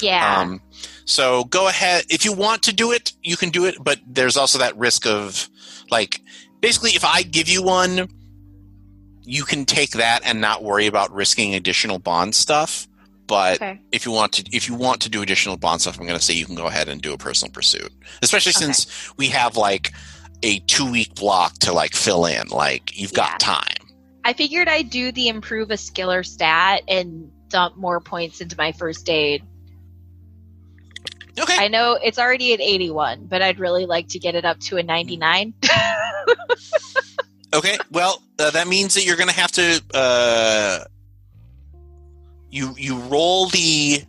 Yeah. 0.00 0.38
Um, 0.38 0.60
so 1.04 1.44
go 1.44 1.68
ahead. 1.68 2.04
If 2.08 2.24
you 2.24 2.32
want 2.32 2.62
to 2.64 2.74
do 2.74 2.92
it, 2.92 3.12
you 3.22 3.36
can 3.36 3.50
do 3.50 3.64
it, 3.66 3.76
but 3.82 3.98
there's 4.06 4.36
also 4.36 4.58
that 4.58 4.76
risk 4.76 5.06
of, 5.06 5.48
like, 5.90 6.20
basically, 6.60 6.90
if 6.90 7.04
I 7.04 7.22
give 7.22 7.48
you 7.48 7.62
one, 7.62 8.08
you 9.24 9.44
can 9.44 9.64
take 9.64 9.92
that 9.92 10.20
and 10.24 10.40
not 10.40 10.62
worry 10.62 10.86
about 10.86 11.12
risking 11.12 11.54
additional 11.54 11.98
bond 11.98 12.34
stuff. 12.34 12.86
But 13.26 13.62
okay. 13.62 13.80
if 13.92 14.04
you 14.06 14.10
want 14.12 14.32
to 14.32 14.56
if 14.56 14.68
you 14.68 14.74
want 14.74 15.00
to 15.02 15.08
do 15.08 15.22
additional 15.22 15.56
bond 15.56 15.80
stuff 15.82 16.00
i'm 16.00 16.04
going 16.04 16.18
to 16.18 16.24
say 16.24 16.34
you 16.34 16.46
can 16.46 16.56
go 16.56 16.66
ahead 16.66 16.88
and 16.88 17.00
do 17.00 17.12
a 17.12 17.16
personal 17.16 17.52
pursuit 17.52 17.92
especially 18.22 18.50
Okay. 18.56 18.64
since 18.64 19.12
we 19.18 19.28
have 19.28 19.56
like 19.56 19.92
a 20.42 20.58
two 20.66 20.90
week 20.90 21.14
block 21.14 21.54
to 21.60 21.72
like 21.72 21.94
fill 21.94 22.24
in 22.26 22.48
like 22.48 22.98
you've 22.98 23.12
got 23.12 23.38
time 23.38 23.79
I 24.24 24.32
figured 24.32 24.68
I'd 24.68 24.90
do 24.90 25.12
the 25.12 25.28
improve 25.28 25.70
a 25.70 25.76
skill 25.76 26.10
or 26.10 26.22
stat 26.22 26.82
and 26.88 27.30
dump 27.48 27.76
more 27.76 28.00
points 28.00 28.40
into 28.40 28.56
my 28.56 28.72
first 28.72 29.08
aid. 29.08 29.42
okay 31.38 31.56
I 31.58 31.68
know 31.68 31.98
it's 32.02 32.18
already 32.18 32.52
at 32.54 32.60
81, 32.60 33.26
but 33.26 33.42
I'd 33.42 33.58
really 33.58 33.86
like 33.86 34.08
to 34.08 34.18
get 34.18 34.34
it 34.34 34.44
up 34.44 34.60
to 34.60 34.76
a 34.76 34.82
99. 34.82 35.54
okay 37.52 37.76
well 37.90 38.22
uh, 38.38 38.50
that 38.50 38.68
means 38.68 38.94
that 38.94 39.04
you're 39.04 39.16
going 39.16 39.28
to 39.28 39.34
have 39.34 39.50
to 39.50 39.82
uh 39.92 40.84
you 42.50 42.74
you 42.76 42.98
roll 42.98 43.46
the 43.46 44.02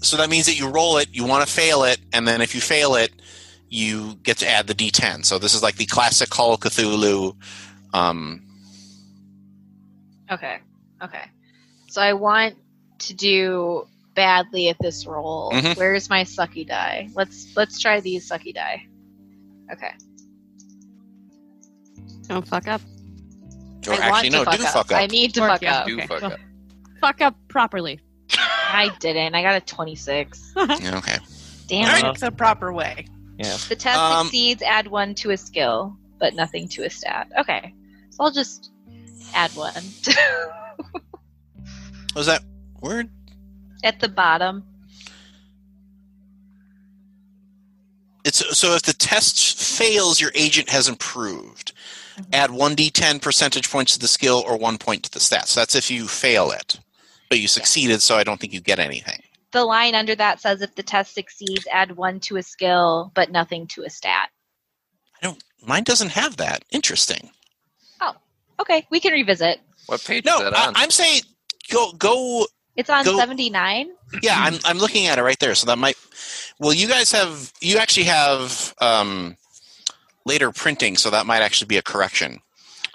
so 0.00 0.16
that 0.16 0.28
means 0.28 0.46
that 0.46 0.58
you 0.58 0.68
roll 0.68 0.98
it 0.98 1.08
you 1.12 1.24
want 1.24 1.46
to 1.46 1.52
fail 1.52 1.84
it 1.84 1.98
and 2.12 2.28
then 2.28 2.40
if 2.40 2.54
you 2.54 2.60
fail 2.60 2.94
it 2.94 3.12
you 3.70 4.14
get 4.22 4.38
to 4.38 4.48
add 4.48 4.66
the 4.66 4.74
d10 4.74 5.24
so 5.24 5.38
this 5.38 5.54
is 5.54 5.62
like 5.62 5.76
the 5.76 5.86
classic 5.86 6.28
call 6.28 6.52
of 6.52 6.60
cthulhu 6.60 7.34
um 7.94 8.42
Okay. 10.30 10.58
Okay. 11.02 11.24
So 11.88 12.00
I 12.02 12.12
want 12.14 12.56
to 13.00 13.14
do 13.14 13.86
badly 14.14 14.68
at 14.68 14.76
this 14.80 15.06
roll. 15.06 15.50
Mhm. 15.52 15.76
Where's 15.76 16.08
my 16.08 16.22
sucky 16.24 16.66
die? 16.66 17.08
Let's 17.14 17.54
let's 17.56 17.78
try 17.80 18.00
these 18.00 18.28
sucky 18.28 18.54
die. 18.54 18.86
Okay. 19.72 19.92
Don't 22.28 22.46
fuck 22.46 22.68
up. 22.68 22.80
or 23.86 23.92
I 23.92 23.96
actually 23.96 24.10
want 24.10 24.32
no 24.32 24.38
to 24.38 24.44
fuck 24.50 24.58
do 24.60 24.64
up. 24.66 24.72
fuck 24.72 24.92
up 24.92 24.98
I 24.98 25.06
need 25.06 25.34
to 25.34 25.42
Or- 25.42 25.48
fuck 25.48 25.62
yeah. 25.62 25.78
up. 25.80 25.86
Do 25.86 25.96
Okay. 25.98 26.06
fuck 26.06 26.22
Well- 26.22 26.32
up. 26.32 26.40
Fuck 27.00 27.20
up 27.20 27.36
properly. 27.48 28.00
I 28.38 28.90
didn't. 28.98 29.34
I 29.34 29.42
got 29.42 29.56
a 29.56 29.60
26. 29.60 30.52
Okay 30.56 31.18
Damn. 31.68 31.84
All 31.84 31.92
right. 31.92 32.04
it. 32.04 32.10
It's 32.12 32.20
the 32.20 32.30
proper 32.30 32.72
way. 32.72 33.06
Yeah. 33.38 33.56
The 33.68 33.76
test 33.76 33.98
Um, 33.98 34.26
succeeds, 34.26 34.62
add 34.62 34.86
one 34.86 35.14
to 35.16 35.30
a 35.32 35.36
skill, 35.36 35.96
but 36.18 36.34
nothing 36.34 36.66
to 36.68 36.84
a 36.84 36.90
stat. 36.90 37.30
Okay. 37.40 37.74
So 38.14 38.24
I'll 38.24 38.30
just 38.30 38.70
add 39.34 39.50
one 39.56 39.74
was 42.14 42.26
that 42.26 42.44
word 42.80 43.10
at 43.82 43.98
the 43.98 44.08
bottom. 44.08 44.64
It's 48.24 48.56
so 48.56 48.74
if 48.74 48.82
the 48.82 48.92
test 48.92 49.60
fails, 49.60 50.20
your 50.20 50.30
agent 50.36 50.70
has 50.70 50.88
improved. 50.88 51.72
Mm-hmm. 52.16 52.34
Add 52.34 52.50
one 52.52 52.76
d10 52.76 53.20
percentage 53.20 53.68
points 53.68 53.94
to 53.94 53.98
the 53.98 54.06
skill 54.06 54.44
or 54.46 54.56
one 54.56 54.78
point 54.78 55.02
to 55.02 55.10
the 55.10 55.18
stat. 55.18 55.48
So 55.48 55.60
that's 55.60 55.74
if 55.74 55.90
you 55.90 56.06
fail 56.06 56.52
it, 56.52 56.78
but 57.28 57.40
you 57.40 57.48
succeeded. 57.48 58.00
So 58.00 58.16
I 58.16 58.22
don't 58.22 58.40
think 58.40 58.52
you 58.52 58.60
get 58.60 58.78
anything. 58.78 59.20
The 59.50 59.64
line 59.64 59.96
under 59.96 60.14
that 60.14 60.40
says 60.40 60.62
if 60.62 60.74
the 60.76 60.82
test 60.84 61.14
succeeds, 61.14 61.66
add 61.72 61.96
one 61.96 62.20
to 62.20 62.36
a 62.36 62.42
skill, 62.44 63.10
but 63.14 63.32
nothing 63.32 63.66
to 63.68 63.82
a 63.82 63.90
stat. 63.90 64.30
I 65.20 65.26
don't. 65.26 65.42
Mine 65.66 65.82
doesn't 65.82 66.10
have 66.10 66.36
that. 66.36 66.64
Interesting. 66.70 67.30
Okay, 68.60 68.86
we 68.90 69.00
can 69.00 69.12
revisit. 69.12 69.60
What 69.86 70.02
page 70.04 70.24
No, 70.24 70.36
is 70.38 70.44
that 70.44 70.56
I, 70.56 70.66
on? 70.68 70.72
I'm 70.76 70.90
saying 70.90 71.22
go 71.70 71.92
go. 71.92 72.46
It's 72.76 72.90
on 72.90 73.04
79. 73.04 73.90
Yeah, 74.22 74.34
I'm 74.36 74.58
I'm 74.64 74.78
looking 74.78 75.06
at 75.06 75.18
it 75.18 75.22
right 75.22 75.38
there. 75.38 75.54
So 75.54 75.66
that 75.66 75.78
might. 75.78 75.96
Well, 76.58 76.72
you 76.72 76.88
guys 76.88 77.12
have 77.12 77.52
you 77.60 77.78
actually 77.78 78.04
have 78.04 78.74
um, 78.80 79.36
later 80.24 80.50
printing, 80.50 80.96
so 80.96 81.10
that 81.10 81.26
might 81.26 81.42
actually 81.42 81.68
be 81.68 81.76
a 81.76 81.82
correction. 81.82 82.38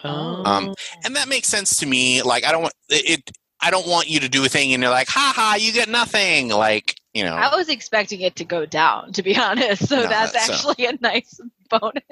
Oh. 0.03 0.43
Um, 0.45 0.75
and 1.03 1.15
that 1.15 1.27
makes 1.27 1.47
sense 1.47 1.75
to 1.77 1.85
me. 1.85 2.21
Like 2.21 2.45
I 2.45 2.51
don't 2.51 2.63
want 2.63 2.73
it. 2.89 3.29
I 3.61 3.71
don't 3.71 3.87
want 3.87 4.09
you 4.09 4.21
to 4.21 4.29
do 4.29 4.45
a 4.45 4.49
thing 4.49 4.73
and 4.73 4.81
you're 4.81 4.91
like, 4.91 5.09
ha 5.09 5.33
ha, 5.35 5.57
you 5.59 5.73
get 5.73 5.89
nothing. 5.89 6.49
Like 6.49 6.95
you 7.13 7.23
know. 7.23 7.35
I 7.35 7.55
was 7.55 7.69
expecting 7.69 8.21
it 8.21 8.35
to 8.37 8.45
go 8.45 8.65
down, 8.65 9.13
to 9.13 9.23
be 9.23 9.37
honest. 9.37 9.87
So 9.87 9.97
No, 9.97 10.07
that's 10.07 10.33
that's, 10.33 10.49
uh, 10.49 10.53
actually 10.53 10.85
a 10.85 10.97
nice 11.01 11.39
bonus. 11.69 12.03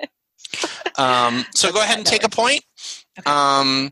Um, 0.97 1.45
so 1.53 1.71
go 1.71 1.81
ahead 1.81 1.97
and 1.97 2.05
take 2.05 2.23
a 2.23 2.29
point. 2.29 2.63
Okay. 3.19 3.29
Um, 3.31 3.91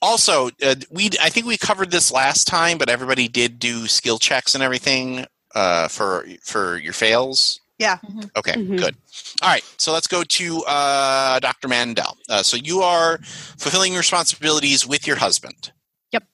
also, 0.00 0.48
uh, 0.62 0.74
we 0.90 1.10
I 1.20 1.28
think 1.28 1.46
we 1.46 1.56
covered 1.56 1.90
this 1.90 2.12
last 2.12 2.46
time, 2.46 2.78
but 2.78 2.88
everybody 2.88 3.26
did 3.28 3.58
do 3.58 3.86
skill 3.86 4.18
checks 4.18 4.54
and 4.54 4.62
everything 4.62 5.26
uh, 5.54 5.88
for 5.88 6.26
for 6.44 6.76
your 6.78 6.92
fails. 6.92 7.60
Yeah. 7.78 7.98
Mhm. 8.04 8.30
Okay. 8.36 8.52
Mhm. 8.54 8.78
Good. 8.78 8.96
All 9.42 9.48
right. 9.48 9.64
So 9.76 9.92
let's 9.92 10.06
go 10.06 10.22
to 10.24 10.64
uh, 10.64 11.38
Dr. 11.40 11.68
Mandel. 11.68 12.16
Uh, 12.28 12.42
so 12.42 12.56
you 12.56 12.80
are 12.82 13.18
fulfilling 13.58 13.92
your 13.92 14.00
responsibilities 14.00 14.86
with 14.86 15.06
your 15.06 15.16
husband. 15.16 15.72
Yep. 16.12 16.24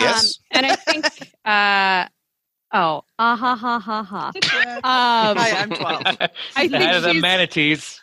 Yes. 0.00 0.24
Um, 0.24 0.32
and 0.52 0.66
I 0.66 0.76
think, 0.76 1.04
uh, 1.44 2.06
oh, 2.72 3.04
ah 3.18 3.36
ha 3.36 3.54
ha 3.56 3.78
ha 3.78 4.02
ha. 4.02 4.32
Um, 4.84 5.36
Hi, 5.36 5.50
I'm 5.60 5.70
12. 5.70 6.02
I 6.56 6.68
think 6.68 6.72
Ahead 6.74 6.96
of 6.96 7.02
the 7.02 7.10
she's- 7.12 7.22
manatees. 7.22 8.00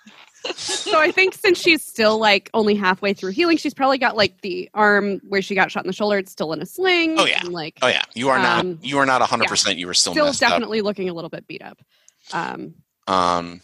So 0.56 1.00
I 1.00 1.12
think 1.12 1.34
since 1.34 1.60
she's 1.60 1.84
still 1.84 2.18
like 2.18 2.50
only 2.54 2.76
halfway 2.76 3.14
through 3.14 3.32
healing, 3.32 3.58
she's 3.58 3.74
probably 3.74 3.98
got 3.98 4.16
like 4.16 4.42
the 4.42 4.70
arm 4.74 5.20
where 5.28 5.42
she 5.42 5.56
got 5.56 5.72
shot 5.72 5.84
in 5.84 5.88
the 5.88 5.94
shoulder. 5.94 6.18
It's 6.18 6.32
still 6.32 6.54
in 6.54 6.62
a 6.62 6.66
sling. 6.66 7.20
Oh, 7.20 7.26
yeah. 7.26 7.42
and, 7.42 7.54
like 7.54 7.78
oh 7.82 7.88
yeah. 7.88 8.04
You 8.16 8.30
are 8.30 8.38
not. 8.38 8.60
Um, 8.60 8.80
You 8.82 8.98
are 9.00 9.06
not 9.06 9.22
100. 9.22 9.48
percent 9.48 9.78
You 9.78 9.88
were 9.88 9.94
still, 9.94 10.14
still 10.14 10.26
messed 10.26 10.44
up. 10.44 10.52
definitely 10.52 10.82
looking 10.82 11.10
a 11.10 11.14
little 11.14 11.30
bit 11.30 11.48
beat 11.48 11.62
up. 11.62 11.80
Um, 12.34 12.76
Um, 13.08 13.62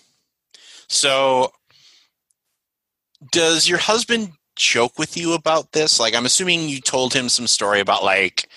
so, 0.88 1.52
does 3.32 3.68
your 3.68 3.80
husband 3.80 4.32
joke 4.56 4.98
with 4.98 5.18
you 5.18 5.34
about 5.34 5.72
this? 5.72 6.00
Like, 6.00 6.16
I'm 6.16 6.26
assuming 6.26 6.70
you 6.70 6.80
told 6.82 7.14
him 7.14 7.30
some 7.30 7.48
story 7.48 7.80
about 7.80 8.04
like 8.04 8.50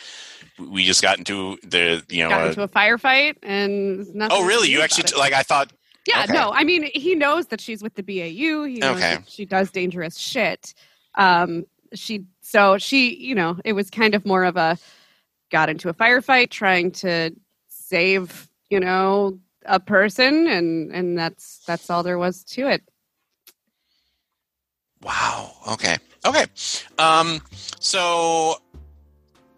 we 0.58 0.84
just 0.84 1.02
got 1.02 1.18
into 1.18 1.56
the 1.62 2.04
you 2.08 2.24
know. 2.24 2.30
got 2.30 2.48
into 2.48 2.62
a 2.62 2.68
firefight 2.68 3.36
and 3.42 3.98
nothing. 4.14 4.36
oh, 4.36 4.46
really? 4.46 4.68
You 4.68 4.80
actually 4.80 5.04
it. 5.04 5.16
like? 5.16 5.32
I 5.32 5.42
thought. 5.42 5.72
Yeah, 6.08 6.24
Okay. 6.24 6.32
no. 6.32 6.52
I 6.52 6.64
mean, 6.64 6.88
he 6.94 7.14
knows 7.14 7.46
that 7.48 7.60
she's 7.60 7.82
with 7.82 7.94
the 7.94 8.02
BAU. 8.02 8.64
He 8.64 8.78
knows 8.80 8.96
Okay. 8.96 9.18
she 9.26 9.44
does 9.44 9.70
dangerous 9.70 10.16
shit. 10.16 10.74
Um, 11.16 11.66
she 11.94 12.24
so 12.40 12.78
she, 12.78 13.14
you 13.16 13.34
know, 13.34 13.58
it 13.64 13.74
was 13.74 13.90
kind 13.90 14.14
of 14.14 14.24
more 14.24 14.44
of 14.44 14.56
a 14.56 14.78
got 15.50 15.68
into 15.68 15.88
a 15.88 15.94
firefight 15.94 16.50
trying 16.50 16.90
to 16.92 17.30
save, 17.68 18.48
you 18.70 18.80
know, 18.80 19.38
a 19.66 19.80
person 19.80 20.46
and 20.46 20.90
and 20.92 21.18
that's 21.18 21.62
that's 21.66 21.90
all 21.90 22.02
there 22.02 22.18
was 22.18 22.42
to 22.44 22.68
it. 22.68 22.82
Wow. 25.02 25.52
Okay. 25.72 25.96
Okay. 26.24 26.46
Um, 26.98 27.40
so 27.80 28.56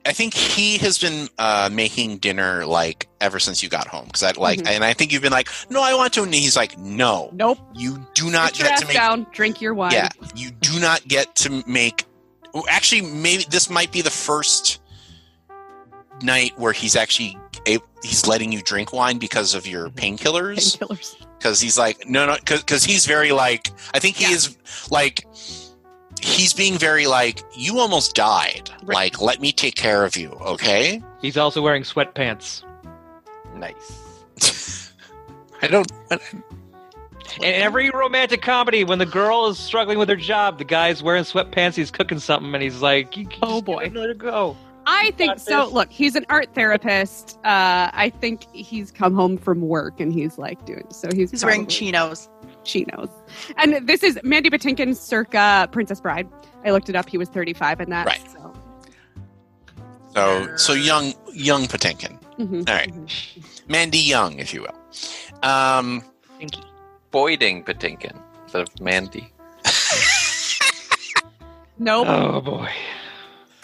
I 0.05 0.13
think 0.13 0.35
he 0.35 0.79
has 0.79 0.99
been 0.99 1.29
uh, 1.39 1.69
making 1.73 2.19
dinner 2.19 2.67
like 2.67 3.07
ever 3.21 3.39
since 3.39 3.63
you 3.63 3.69
got 3.69 3.87
home 3.87 4.07
because 4.07 4.23
I 4.23 4.33
like, 4.33 4.61
Mhm. 4.61 4.69
and 4.69 4.85
I 4.85 4.93
think 4.95 5.13
you've 5.13 5.23
been 5.23 5.33
like, 5.33 5.49
no, 5.69 5.83
I 5.83 5.95
want 5.95 6.13
to, 6.15 6.23
and 6.23 6.33
he's 6.35 6.57
like, 6.57 6.79
no, 6.79 7.31
Nope. 7.33 7.59
you 7.75 8.07
do 8.15 8.31
not 8.31 8.55
get 8.55 8.79
to 8.79 8.87
make. 8.87 8.95
down, 8.95 9.27
drink 9.33 9.61
your 9.61 9.75
wine. 9.75 9.93
Yeah, 9.93 10.09
you 10.35 10.51
do 10.51 10.81
not 10.81 11.07
get 11.07 11.35
to 11.37 11.63
make. 11.67 12.05
Actually, 12.69 13.03
maybe 13.03 13.45
this 13.51 13.69
might 13.71 13.93
be 13.93 14.01
the 14.03 14.11
first 14.11 14.81
night 16.23 16.53
where 16.59 16.73
he's 16.73 16.97
actually 16.97 17.39
a- 17.67 17.79
he's 18.03 18.27
letting 18.27 18.53
you 18.53 18.61
drink 18.63 18.93
wine 18.93 19.19
because 19.19 19.55
of 19.55 19.67
your 19.67 19.89
painkillers 19.91 20.77
Painkillers. 20.79 21.17
because 21.39 21.61
he's 21.61 21.79
like 21.79 22.07
no 22.09 22.27
no 22.27 22.37
because 22.47 22.85
he's 22.85 23.07
very 23.07 23.33
like 23.33 23.71
i 23.95 23.99
think 23.99 24.17
he 24.17 24.25
Yeah. 24.25 24.33
is 24.37 24.57
like 24.91 25.27
he's 26.21 26.53
being 26.53 26.77
very 26.77 27.07
like 27.07 27.43
you 27.55 27.79
almost 27.79 28.15
died 28.15 28.71
Right. 28.83 28.95
like 28.97 29.21
let 29.23 29.41
me 29.41 29.51
take 29.53 29.77
care 29.77 30.05
of 30.05 30.17
you 30.17 30.31
okay 30.33 31.03
He's 31.23 31.37
also 31.37 31.61
wearing 31.63 31.83
sweatpants. 31.83 32.63
Nice. 33.57 34.07
i 35.63 35.67
don't 35.67 35.91
In 36.11 37.55
every 37.55 37.91
romantic 37.91 38.43
comedy, 38.43 38.85
when 38.85 38.99
the 38.99 39.07
girl 39.07 39.47
is 39.49 39.59
struggling 39.59 39.99
with 39.99 40.09
her 40.09 40.17
job, 40.17 40.59
the 40.59 40.65
guy's 40.65 41.03
wearing 41.03 41.25
sweatpants, 41.25 41.75
he's 41.75 41.91
cooking 41.91 42.19
something, 42.19 42.53
and 42.55 42.63
he's 42.63 42.81
like, 42.83 43.17
"You- 43.17 43.25
you 43.31 43.37
Oh, 43.43 43.55
just 43.57 43.65
boy. 43.67 43.85
gotta 43.89 44.01
Let 44.01 44.09
her 44.09 44.15
go. 44.15 44.57
I 44.87 45.11
think 45.13 45.39
so. 45.39 45.65
this. 45.67 45.73
Look, 45.75 45.91
he's 45.93 46.17
an 46.17 46.25
art 46.31 46.49
therapist. 46.55 47.37
Uh, 47.45 47.91
I 47.93 48.11
think 48.21 48.47
he's 48.53 48.91
come 48.91 49.15
home 49.15 49.37
from 49.37 49.61
work 49.61 50.01
and 50.01 50.13
he's 50.13 50.39
like 50.39 50.65
doing 50.65 50.87
so. 50.91 51.09
He's, 51.15 51.31
He's 51.31 51.45
wearing 51.45 51.67
chinos. 51.67 52.29
chinos. 52.65 53.11
And 53.59 53.87
this 53.87 54.03
is 54.03 54.19
Mandy 54.25 54.49
Patinkin 54.51 54.97
circa 54.97 55.69
Princess 55.71 56.01
Bride. 56.01 56.27
I 56.65 56.71
looked 56.71 56.89
it 56.89 56.97
up. 56.97 57.09
He 57.09 57.19
was 57.19 57.29
35 57.29 57.81
in 57.83 57.91
that. 57.91 58.07
Right. 58.07 58.23
So. 58.33 58.53
so 60.15 60.57
so 60.57 60.73
young 60.73 61.13
young 61.33 61.67
patinkin 61.67 62.19
Mhm, 62.41 62.69
All 62.69 62.75
right. 62.75 62.89
mhm. 62.93 63.69
mandy 63.69 63.99
young 63.99 64.39
if 64.39 64.55
you 64.55 64.63
will 64.65 64.79
um 65.49 66.03
Stinky. 66.37 66.63
Boyding 67.11 67.63
Patinkin 67.65 68.17
instead 68.45 68.63
of 68.63 68.81
Mandy. 68.81 69.29
Nope. 71.79 72.07
Oh 72.09 72.41
boy. 72.41 72.69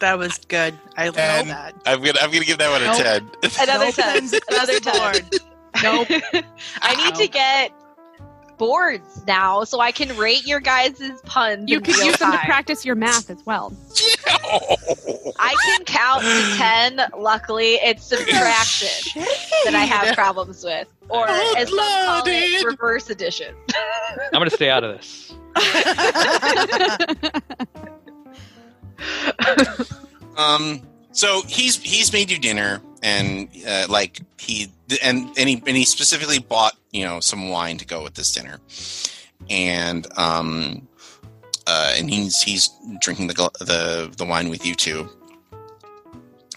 That 0.00 0.18
was 0.18 0.36
good. 0.48 0.74
I 0.96 1.06
love 1.08 1.18
And- 1.18 1.48
that. 1.50 1.74
i'm 1.86 2.02
gonna 2.02 2.18
i'm 2.20 2.30
gonna 2.30 2.44
give 2.44 2.58
that 2.58 2.70
one 2.70 2.82
a 2.82 2.86
Nope. 2.86 3.30
10 3.42 3.66
Another 3.68 3.86
Nope. 3.86 3.94
10. 3.94 4.40
Another 4.50 4.80
10. 4.80 5.30
Nope. 5.82 6.08
I 6.82 6.94
need 7.04 7.14
to 7.16 7.28
get 7.28 7.72
boards 8.58 9.24
now 9.26 9.64
so 9.64 9.80
I 9.80 9.92
can 9.92 10.16
rate 10.16 10.46
your 10.46 10.60
guys' 10.60 11.00
puns. 11.24 11.70
You 11.70 11.80
can 11.80 11.94
could 11.94 12.00
real 12.00 12.06
use 12.06 12.18
them 12.18 12.32
to 12.32 12.38
practice 12.38 12.84
your 12.84 12.94
math 12.94 13.30
as 13.30 13.44
well. 13.44 13.72
I 15.38 15.54
can 15.66 15.84
count 15.84 16.22
to 16.22 16.54
10. 16.56 17.00
Luckily, 17.18 17.74
it's 17.74 18.04
subtraction 18.04 19.22
that 19.64 19.74
I 19.74 19.84
have 19.84 20.14
problems 20.14 20.64
with. 20.64 20.88
Or 21.08 21.28
as 21.28 21.68
some 21.68 21.78
call 21.78 22.22
it, 22.26 22.64
reverse 22.64 23.10
addition. 23.10 23.54
I'm 24.32 24.40
gonna 24.40 24.50
stay 24.50 24.70
out 24.70 24.84
of 24.84 24.96
this. 24.96 25.34
Um. 30.36 30.82
So 31.12 31.42
he's 31.48 31.80
he's 31.82 32.12
made 32.12 32.30
you 32.30 32.38
dinner, 32.38 32.82
and 33.02 33.48
uh, 33.66 33.86
like 33.88 34.20
he 34.38 34.68
and 35.02 35.28
and 35.38 35.48
he 35.48 35.62
and 35.66 35.76
he 35.76 35.84
specifically 35.84 36.38
bought 36.38 36.74
you 36.96 37.04
know 37.04 37.20
some 37.20 37.50
wine 37.50 37.76
to 37.76 37.84
go 37.84 38.02
with 38.02 38.14
this 38.14 38.32
dinner, 38.32 38.58
and 39.50 40.06
um, 40.18 40.88
uh, 41.66 41.94
and 41.98 42.08
he's 42.08 42.40
he's 42.40 42.70
drinking 43.00 43.26
the 43.26 43.34
the 43.60 44.12
the 44.16 44.24
wine 44.24 44.48
with 44.48 44.64
you 44.64 44.74
too, 44.74 45.06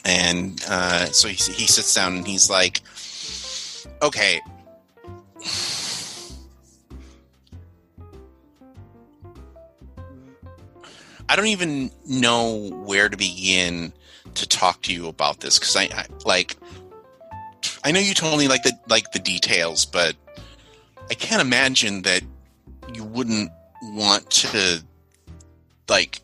and 0.05 0.63
uh, 0.69 1.05
so 1.07 1.27
he 1.27 1.35
he 1.51 1.67
sits 1.67 1.93
down 1.93 2.15
and 2.15 2.25
he's 2.25 2.49
like, 2.49 2.81
okay. 4.01 4.39
I 11.31 11.35
don't 11.35 11.47
even 11.47 11.91
know 12.07 12.71
where 12.85 13.07
to 13.07 13.15
begin 13.15 13.93
to 14.33 14.47
talk 14.47 14.81
to 14.83 14.93
you 14.93 15.07
about 15.07 15.41
this 15.41 15.59
because 15.59 15.75
I, 15.75 15.83
I 15.83 16.05
like 16.25 16.57
I 17.83 17.91
know 17.91 17.99
you 17.99 18.13
told 18.13 18.39
me 18.39 18.47
like 18.47 18.63
the 18.63 18.73
like 18.87 19.11
the 19.11 19.19
details, 19.19 19.85
but 19.85 20.15
I 21.09 21.13
can't 21.15 21.41
imagine 21.41 22.03
that 22.03 22.21
you 22.93 23.03
wouldn't 23.03 23.51
want 23.81 24.29
to 24.29 24.83
like 25.87 26.21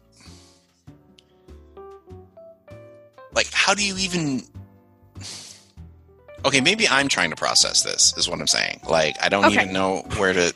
like 3.33 3.47
how 3.51 3.73
do 3.73 3.83
you 3.85 3.95
even 3.97 4.43
okay 6.43 6.59
maybe 6.61 6.87
i'm 6.89 7.07
trying 7.07 7.29
to 7.29 7.35
process 7.35 7.83
this 7.83 8.13
is 8.17 8.29
what 8.29 8.39
i'm 8.39 8.47
saying 8.47 8.79
like 8.89 9.15
i 9.23 9.29
don't 9.29 9.45
Okay. 9.45 9.61
even 9.61 9.73
know 9.73 10.05
where 10.17 10.33
to 10.33 10.53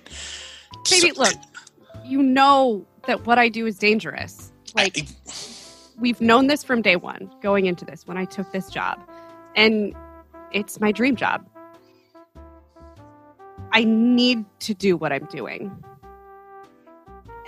Baby, 0.90 1.12
look, 1.14 1.34
you 2.06 2.22
know 2.24 2.86
that 3.08 3.26
what 3.26 3.38
I 3.38 3.50
do 3.50 3.66
is 3.68 3.78
dangerous. 3.78 4.52
Like, 4.76 4.98
I- 5.00 5.08
we've 6.00 6.22
known 6.22 6.48
this 6.48 6.64
from 6.64 6.82
day 6.82 6.96
one 6.96 7.30
going 7.42 7.66
into 7.66 7.84
this 7.86 8.08
when 8.08 8.18
I 8.18 8.26
took 8.26 8.52
this 8.54 8.70
job. 8.70 9.00
And 9.56 9.94
it's 10.54 10.80
my 10.80 10.92
dream 10.92 11.16
job. 11.16 11.46
I 13.72 13.84
need 13.84 14.46
to 14.62 14.74
do 14.74 14.98
what 14.98 15.12
I'm 15.12 15.26
doing. 15.26 15.72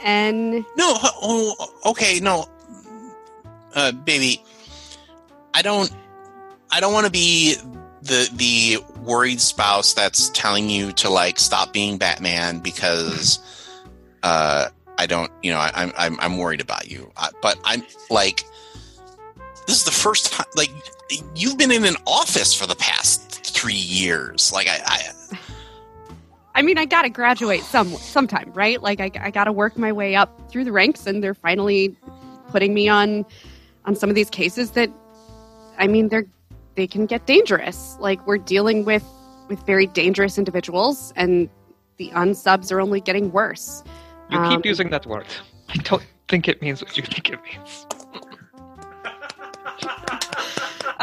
And 0.03 0.65
No, 0.77 1.55
okay, 1.85 2.19
no, 2.19 2.47
uh, 3.75 3.91
baby. 3.91 4.43
I 5.53 5.61
don't. 5.61 5.93
I 6.71 6.79
don't 6.79 6.93
want 6.93 7.05
to 7.05 7.11
be 7.11 7.55
the 8.01 8.29
the 8.33 8.77
worried 9.01 9.41
spouse 9.41 9.93
that's 9.93 10.29
telling 10.29 10.69
you 10.69 10.91
to 10.93 11.09
like 11.09 11.37
stop 11.39 11.73
being 11.73 11.97
Batman 11.97 12.59
because 12.59 13.39
uh, 14.23 14.69
I 14.97 15.05
don't. 15.05 15.31
You 15.43 15.51
know, 15.51 15.59
I, 15.59 15.71
I'm 15.75 15.91
I'm 15.97 16.19
I'm 16.19 16.37
worried 16.37 16.61
about 16.61 16.89
you. 16.89 17.11
I, 17.17 17.29
but 17.41 17.59
I'm 17.63 17.83
like, 18.09 18.43
this 19.67 19.77
is 19.77 19.83
the 19.83 19.91
first 19.91 20.31
time. 20.31 20.47
Like, 20.55 20.71
you've 21.35 21.57
been 21.57 21.71
in 21.71 21.85
an 21.85 21.97
office 22.07 22.53
for 22.53 22.65
the 22.65 22.75
past 22.75 23.45
three 23.45 23.73
years. 23.73 24.51
Like, 24.51 24.67
I, 24.67 24.79
I 24.85 25.37
I 26.53 26.61
mean, 26.61 26.77
I 26.77 26.85
got 26.85 27.03
to 27.03 27.09
graduate 27.09 27.61
some 27.61 27.87
sometime, 27.89 28.51
right? 28.53 28.81
Like, 28.81 28.99
I, 28.99 29.09
I 29.19 29.31
got 29.31 29.45
to 29.45 29.51
work 29.51 29.77
my 29.77 29.91
way 29.91 30.15
up 30.15 30.49
through 30.51 30.65
the 30.65 30.71
ranks, 30.71 31.07
and 31.07 31.23
they're 31.23 31.33
finally 31.33 31.95
putting 32.49 32.73
me 32.73 32.89
on 32.89 33.25
on 33.85 33.95
some 33.95 34.09
of 34.09 34.15
these 34.15 34.29
cases 34.29 34.71
that, 34.71 34.89
I 35.77 35.87
mean, 35.87 36.09
they're 36.09 36.25
they 36.75 36.87
can 36.87 37.05
get 37.05 37.25
dangerous. 37.25 37.97
Like, 37.99 38.25
we're 38.27 38.37
dealing 38.37 38.85
with 38.85 39.03
with 39.47 39.65
very 39.65 39.87
dangerous 39.87 40.37
individuals, 40.37 41.13
and 41.15 41.49
the 41.97 42.09
unsubs 42.11 42.71
are 42.71 42.79
only 42.81 43.01
getting 43.01 43.31
worse. 43.31 43.83
You 44.29 44.37
Um, 44.37 44.55
keep 44.55 44.65
using 44.65 44.89
that 44.91 45.05
word. 45.05 45.25
I 45.69 45.75
don't 45.83 46.03
think 46.27 46.47
it 46.47 46.61
means 46.61 46.81
what 46.83 46.95
you 46.97 47.03
think 47.03 47.29
it 47.29 47.39
means. 47.43 47.85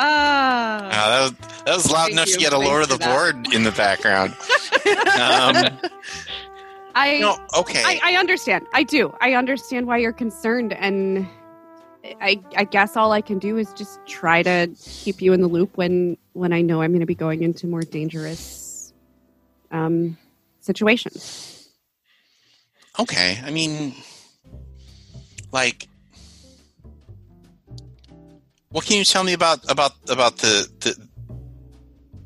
Ah, 0.00 0.86
Uh, 0.86 0.90
that 1.10 1.20
was 1.22 1.32
that 1.64 1.74
was 1.74 1.90
loud 1.90 2.10
enough 2.12 2.26
to 2.28 2.38
get 2.38 2.52
a 2.52 2.56
Thanks 2.56 2.68
Lord 2.68 2.82
of 2.82 2.88
the 2.88 2.98
that. 2.98 3.14
Board 3.16 3.52
in 3.52 3.64
the 3.64 3.72
background. 3.72 4.34
Um, 5.18 5.78
I, 6.94 7.18
no, 7.18 7.38
okay. 7.58 7.82
I 7.84 8.00
I 8.02 8.16
understand. 8.16 8.66
I 8.72 8.82
do. 8.82 9.14
I 9.20 9.34
understand 9.34 9.86
why 9.86 9.98
you're 9.98 10.12
concerned, 10.12 10.72
and 10.72 11.28
I 12.20 12.40
I 12.56 12.64
guess 12.64 12.96
all 12.96 13.12
I 13.12 13.20
can 13.20 13.38
do 13.38 13.56
is 13.56 13.72
just 13.74 14.00
try 14.06 14.42
to 14.42 14.68
keep 15.04 15.22
you 15.22 15.32
in 15.32 15.40
the 15.40 15.48
loop 15.48 15.76
when 15.76 16.16
when 16.32 16.52
I 16.52 16.60
know 16.60 16.82
I'm 16.82 16.90
going 16.90 17.00
to 17.00 17.06
be 17.06 17.14
going 17.14 17.42
into 17.42 17.66
more 17.66 17.82
dangerous 17.82 18.92
um 19.70 20.16
situations. 20.60 21.68
okay. 22.98 23.40
I 23.44 23.50
mean, 23.50 23.94
like, 25.52 25.88
what 28.70 28.84
can 28.84 28.96
you 28.96 29.04
tell 29.04 29.24
me 29.24 29.32
about 29.34 29.70
about 29.70 29.92
about 30.08 30.38
the 30.38 30.68
the 30.80 31.07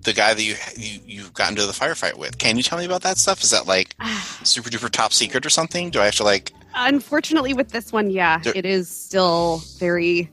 the 0.02 0.12
guy 0.12 0.34
that 0.34 0.42
you 0.42 0.54
you 0.76 1.00
you 1.04 1.30
got 1.30 1.50
into 1.50 1.66
the 1.66 1.72
firefight 1.72 2.16
with? 2.16 2.38
Can 2.38 2.56
you 2.56 2.62
tell 2.62 2.78
me 2.78 2.84
about 2.84 3.02
that 3.02 3.18
stuff? 3.18 3.42
Is 3.42 3.50
that 3.50 3.66
like 3.66 3.94
super 4.42 4.70
duper 4.70 4.90
top 4.90 5.12
secret 5.12 5.46
or 5.46 5.50
something? 5.50 5.90
Do 5.90 6.00
I 6.00 6.06
have 6.06 6.16
to 6.16 6.24
like? 6.24 6.52
Unfortunately, 6.74 7.52
with 7.52 7.68
this 7.70 7.92
one, 7.92 8.10
yeah, 8.10 8.38
There- 8.38 8.52
it 8.56 8.66
is 8.66 8.88
still 8.88 9.62
very. 9.78 10.30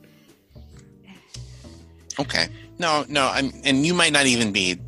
Okay, 2.20 2.48
no, 2.78 3.06
no. 3.08 3.28
I'm 3.28 3.52
and 3.64 3.86
you 3.86 3.94
might 3.94 4.12
not 4.12 4.26
even 4.26 4.52
be 4.52 4.80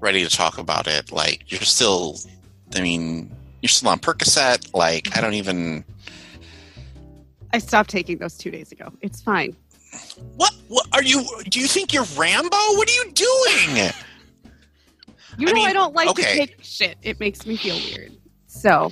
ready 0.00 0.24
to 0.24 0.30
talk 0.30 0.58
about 0.58 0.86
it. 0.86 1.12
Like, 1.12 1.50
you're 1.50 1.60
still. 1.60 2.18
I 2.74 2.80
mean, 2.80 3.34
you're 3.62 3.68
still 3.68 3.88
on 3.90 3.98
Percocet. 3.98 4.74
Like, 4.74 5.08
I 5.08 5.10
mm-hmm. 5.10 5.20
don't 5.22 5.34
even. 5.34 5.84
I 7.52 7.58
stopped 7.58 7.90
taking 7.90 8.18
those 8.18 8.36
two 8.36 8.50
days 8.50 8.70
ago. 8.70 8.92
It's 9.00 9.20
fine. 9.20 9.56
What? 10.36 10.52
What 10.68 10.86
are 10.92 11.02
you? 11.02 11.24
Do 11.48 11.60
you 11.60 11.66
think 11.66 11.92
you're 11.92 12.04
Rambo? 12.16 12.56
What 12.56 12.88
are 12.88 12.92
you 12.92 13.12
doing? 13.12 13.90
You 15.38 15.48
I 15.48 15.50
know 15.50 15.52
mean, 15.52 15.68
I 15.68 15.72
don't 15.72 15.94
like 15.94 16.08
okay. 16.10 16.22
to 16.22 16.38
take 16.46 16.56
shit. 16.62 16.96
It 17.02 17.18
makes 17.20 17.46
me 17.46 17.56
feel 17.56 17.76
weird. 17.76 18.12
So 18.46 18.90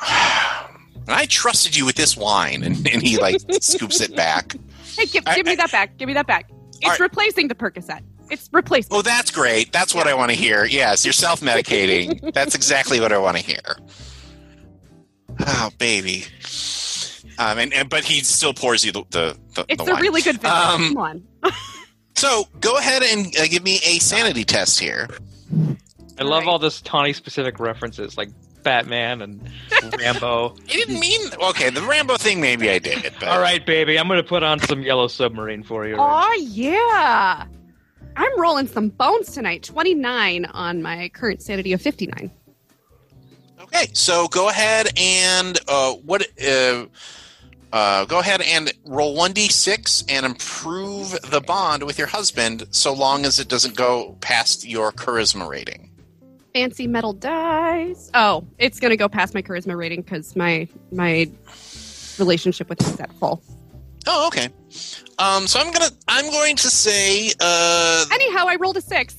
And 0.00 1.08
I 1.08 1.26
trusted 1.28 1.76
you 1.76 1.84
with 1.86 1.94
this 1.96 2.16
wine, 2.16 2.62
and, 2.64 2.76
and 2.88 3.02
he 3.02 3.18
like 3.18 3.40
scoops 3.62 4.00
it 4.00 4.16
back. 4.16 4.56
hey, 4.96 5.06
give, 5.06 5.22
I- 5.26 5.36
give 5.36 5.46
me 5.46 5.52
I- 5.52 5.56
that 5.56 5.70
back. 5.72 5.96
Give 5.96 6.06
me 6.08 6.14
that 6.14 6.26
back. 6.26 6.50
It's 6.80 6.88
right. 6.88 7.00
replacing 7.00 7.46
the 7.48 7.54
Percocet. 7.54 8.00
It's 8.30 8.48
replacing. 8.52 8.88
Oh, 8.96 9.02
that's 9.02 9.30
great. 9.30 9.72
That's 9.72 9.94
what 9.94 10.06
I 10.08 10.14
want 10.14 10.30
to 10.30 10.36
hear. 10.36 10.64
Yes, 10.64 11.04
you're 11.04 11.12
self 11.12 11.40
medicating. 11.40 12.32
that's 12.34 12.54
exactly 12.56 12.98
what 12.98 13.12
I 13.12 13.18
want 13.18 13.36
to 13.36 13.42
hear. 13.42 13.60
Oh, 15.46 15.70
baby. 15.78 16.24
Um, 17.38 17.58
and, 17.58 17.72
and 17.74 17.88
but 17.88 18.04
he 18.04 18.20
still 18.20 18.54
pours 18.54 18.84
you 18.84 18.92
the 18.92 19.04
the, 19.10 19.36
the, 19.54 19.64
it's 19.68 19.82
the 19.84 19.90
a 19.90 19.94
wine. 19.94 20.02
really 20.02 20.22
good 20.22 20.40
vintage. 20.40 20.50
Um, 20.50 20.88
Come 20.88 20.96
on. 20.98 21.22
So 22.14 22.44
go 22.60 22.76
ahead 22.76 23.02
and 23.02 23.34
uh, 23.38 23.46
give 23.48 23.64
me 23.64 23.76
a 23.76 23.98
sanity 23.98 24.44
test 24.44 24.78
here. 24.78 25.08
I 26.18 26.24
love 26.24 26.42
Right. 26.42 26.46
all 26.46 26.58
this 26.58 26.82
Tawny 26.82 27.14
specific 27.14 27.58
references 27.58 28.18
like 28.18 28.28
Batman 28.62 29.22
and 29.22 29.50
Rambo. 29.98 30.54
I 30.68 30.72
didn't 30.72 31.00
mean 31.00 31.20
okay. 31.48 31.70
The 31.70 31.80
Rambo 31.80 32.18
thing, 32.18 32.40
maybe 32.40 32.68
I 32.70 32.78
did. 32.78 33.14
But 33.18 33.28
all 33.28 33.40
right, 33.40 33.64
baby, 33.64 33.98
I'm 33.98 34.08
gonna 34.08 34.22
put 34.22 34.42
on 34.42 34.60
some 34.60 34.82
Yellow 34.82 35.08
Submarine 35.08 35.62
for 35.62 35.86
you. 35.86 35.96
Oh 35.98 36.32
yeah. 36.38 37.46
I'm 38.14 38.40
rolling 38.40 38.66
some 38.68 38.90
bones 38.90 39.32
tonight. 39.32 39.62
29 39.64 40.44
on 40.44 40.82
my 40.82 41.08
current 41.08 41.40
sanity 41.42 41.72
of 41.72 41.80
59. 41.80 42.30
Okay, 43.62 43.88
so 43.94 44.28
go 44.28 44.50
ahead 44.50 44.88
and 44.98 45.58
uh, 45.66 45.94
what? 45.94 46.22
Uh, 46.40 46.84
uh, 47.72 48.04
go 48.04 48.18
ahead 48.18 48.42
and 48.42 48.72
roll 48.84 49.14
one 49.14 49.32
d 49.32 49.48
six 49.48 50.04
and 50.08 50.26
improve 50.26 51.10
the 51.30 51.40
bond 51.40 51.82
with 51.84 51.98
your 51.98 52.06
husband, 52.06 52.66
so 52.70 52.92
long 52.92 53.24
as 53.24 53.38
it 53.38 53.48
doesn't 53.48 53.76
go 53.76 54.16
past 54.20 54.66
your 54.66 54.92
charisma 54.92 55.48
rating. 55.48 55.90
Fancy 56.54 56.86
metal 56.86 57.14
dice. 57.14 58.10
Oh, 58.12 58.44
it's 58.58 58.78
gonna 58.78 58.96
go 58.96 59.08
past 59.08 59.34
my 59.34 59.40
charisma 59.42 59.76
rating 59.76 60.02
because 60.02 60.36
my 60.36 60.68
my 60.92 61.30
relationship 62.18 62.68
with 62.68 62.80
him 62.82 62.92
is 62.94 63.00
at 63.00 63.12
full. 63.14 63.42
Oh, 64.06 64.26
okay. 64.26 64.48
Um, 65.18 65.46
so 65.46 65.60
I'm 65.60 65.72
gonna 65.72 65.90
I'm 66.08 66.30
going 66.30 66.56
to 66.56 66.68
say 66.68 67.32
uh, 67.40 68.04
Anyhow, 68.12 68.46
I 68.48 68.56
rolled 68.56 68.76
a 68.76 68.80
six. 68.82 69.16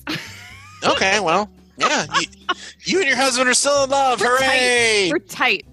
okay. 0.84 1.20
Well, 1.20 1.50
yeah, 1.78 2.06
you, 2.20 2.28
you 2.84 2.98
and 3.00 3.08
your 3.08 3.18
husband 3.18 3.50
are 3.50 3.54
still 3.56 3.86
in 3.86 3.90
love. 3.90 4.22
We're 4.22 4.38
Hooray! 4.38 5.10
We're 5.12 5.20
tight. 5.20 5.66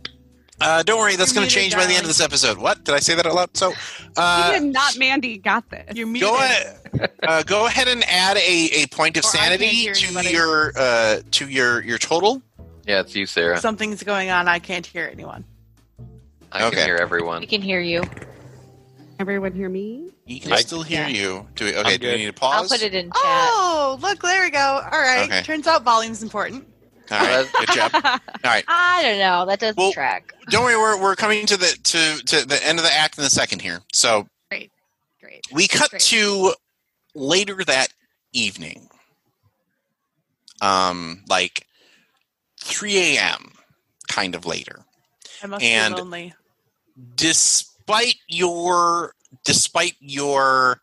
Uh, 0.60 0.82
don't 0.82 0.98
worry, 0.98 1.16
that's 1.16 1.32
going 1.32 1.48
to 1.48 1.54
muted, 1.54 1.72
change 1.72 1.74
by 1.74 1.86
the 1.86 1.94
end 1.94 2.02
of 2.02 2.08
this 2.08 2.20
episode. 2.20 2.58
What 2.58 2.84
did 2.84 2.94
I 2.94 2.98
say 2.98 3.14
that 3.14 3.24
out 3.26 3.34
loud? 3.34 3.56
So, 3.56 3.70
Me 3.70 3.76
uh, 4.16 4.52
and 4.54 4.72
not 4.72 4.98
Mandy 4.98 5.38
got 5.38 5.68
this. 5.70 5.96
You're 5.96 6.06
muted. 6.06 6.28
go 6.28 6.36
ahead, 6.36 7.10
uh, 7.22 7.42
go 7.44 7.66
ahead 7.66 7.88
and 7.88 8.04
add 8.06 8.36
a, 8.36 8.68
a 8.82 8.86
point 8.88 9.16
of 9.16 9.24
Or 9.24 9.28
sanity 9.28 9.90
to 9.92 10.04
anybody. 10.06 10.30
your 10.30 10.72
uh, 10.76 11.20
to 11.30 11.48
your 11.48 11.82
your 11.82 11.96
total. 11.98 12.42
Yeah, 12.86 13.00
it's 13.00 13.14
you, 13.14 13.24
Sarah. 13.26 13.58
Something's 13.58 14.02
going 14.02 14.30
on. 14.30 14.48
I 14.48 14.58
can't 14.58 14.84
hear 14.84 15.08
anyone. 15.10 15.44
I 16.52 16.64
Okay. 16.66 16.76
can 16.76 16.84
hear 16.86 16.96
We 16.96 17.00
everyone. 17.02 17.46
can 17.46 17.62
hear 17.62 17.80
you. 17.80 18.02
Everyone 19.18 19.52
hear 19.52 19.68
me? 19.68 20.10
He 20.26 20.40
can 20.40 20.52
I- 20.52 20.56
still 20.60 20.82
hear 20.82 21.02
yeah. 21.02 21.08
you. 21.08 21.46
Do 21.54 21.66
we, 21.66 21.76
okay? 21.76 21.98
Do 21.98 22.08
we 22.08 22.16
need 22.16 22.26
to 22.26 22.32
pause? 22.32 22.70
I'll 22.72 22.78
put 22.78 22.82
it 22.84 22.94
in 22.94 23.06
chat. 23.06 23.12
Oh, 23.16 23.98
look, 24.00 24.20
there 24.22 24.42
we 24.44 24.50
go. 24.50 24.58
All 24.90 24.98
right. 25.00 25.24
Okay. 25.24 25.42
Turns 25.42 25.66
out 25.66 25.84
volume's 25.84 26.22
important. 26.22 26.66
All 27.10 27.18
right, 27.18 27.46
good 27.58 27.68
job. 27.74 27.90
All 28.04 28.18
right, 28.44 28.64
I 28.68 29.02
don't 29.02 29.18
know. 29.18 29.46
That 29.46 29.58
doesn't 29.60 29.76
Well- 29.76 29.92
track. 29.92 30.32
don't 30.48 30.64
worry. 30.64 30.76
We're, 30.76 31.00
we're 31.00 31.16
coming 31.16 31.46
to 31.46 31.56
the 31.56 31.66
to 31.82 32.24
to 32.26 32.46
the 32.46 32.64
end 32.66 32.78
of 32.78 32.84
the 32.84 32.92
act 32.92 33.18
in 33.18 33.24
a 33.24 33.30
second 33.30 33.62
here. 33.62 33.80
So 33.92 34.28
Great. 34.50 34.70
Great. 35.20 35.46
We 35.52 35.66
cut 35.68 35.90
Great. 35.90 36.02
to 36.02 36.54
later 37.14 37.62
that 37.64 37.88
evening, 38.32 38.88
um, 40.60 41.22
like 41.28 41.66
three 42.60 43.16
a.m. 43.16 43.52
kind 44.08 44.34
of 44.34 44.46
later. 44.46 44.80
I 45.42 45.46
must 45.46 45.64
And- 45.64 45.94
be 45.94 46.00
lonely. 46.00 46.34
despite 47.16 48.16
your 48.28 49.14
despite 49.44 49.94
your 50.00 50.80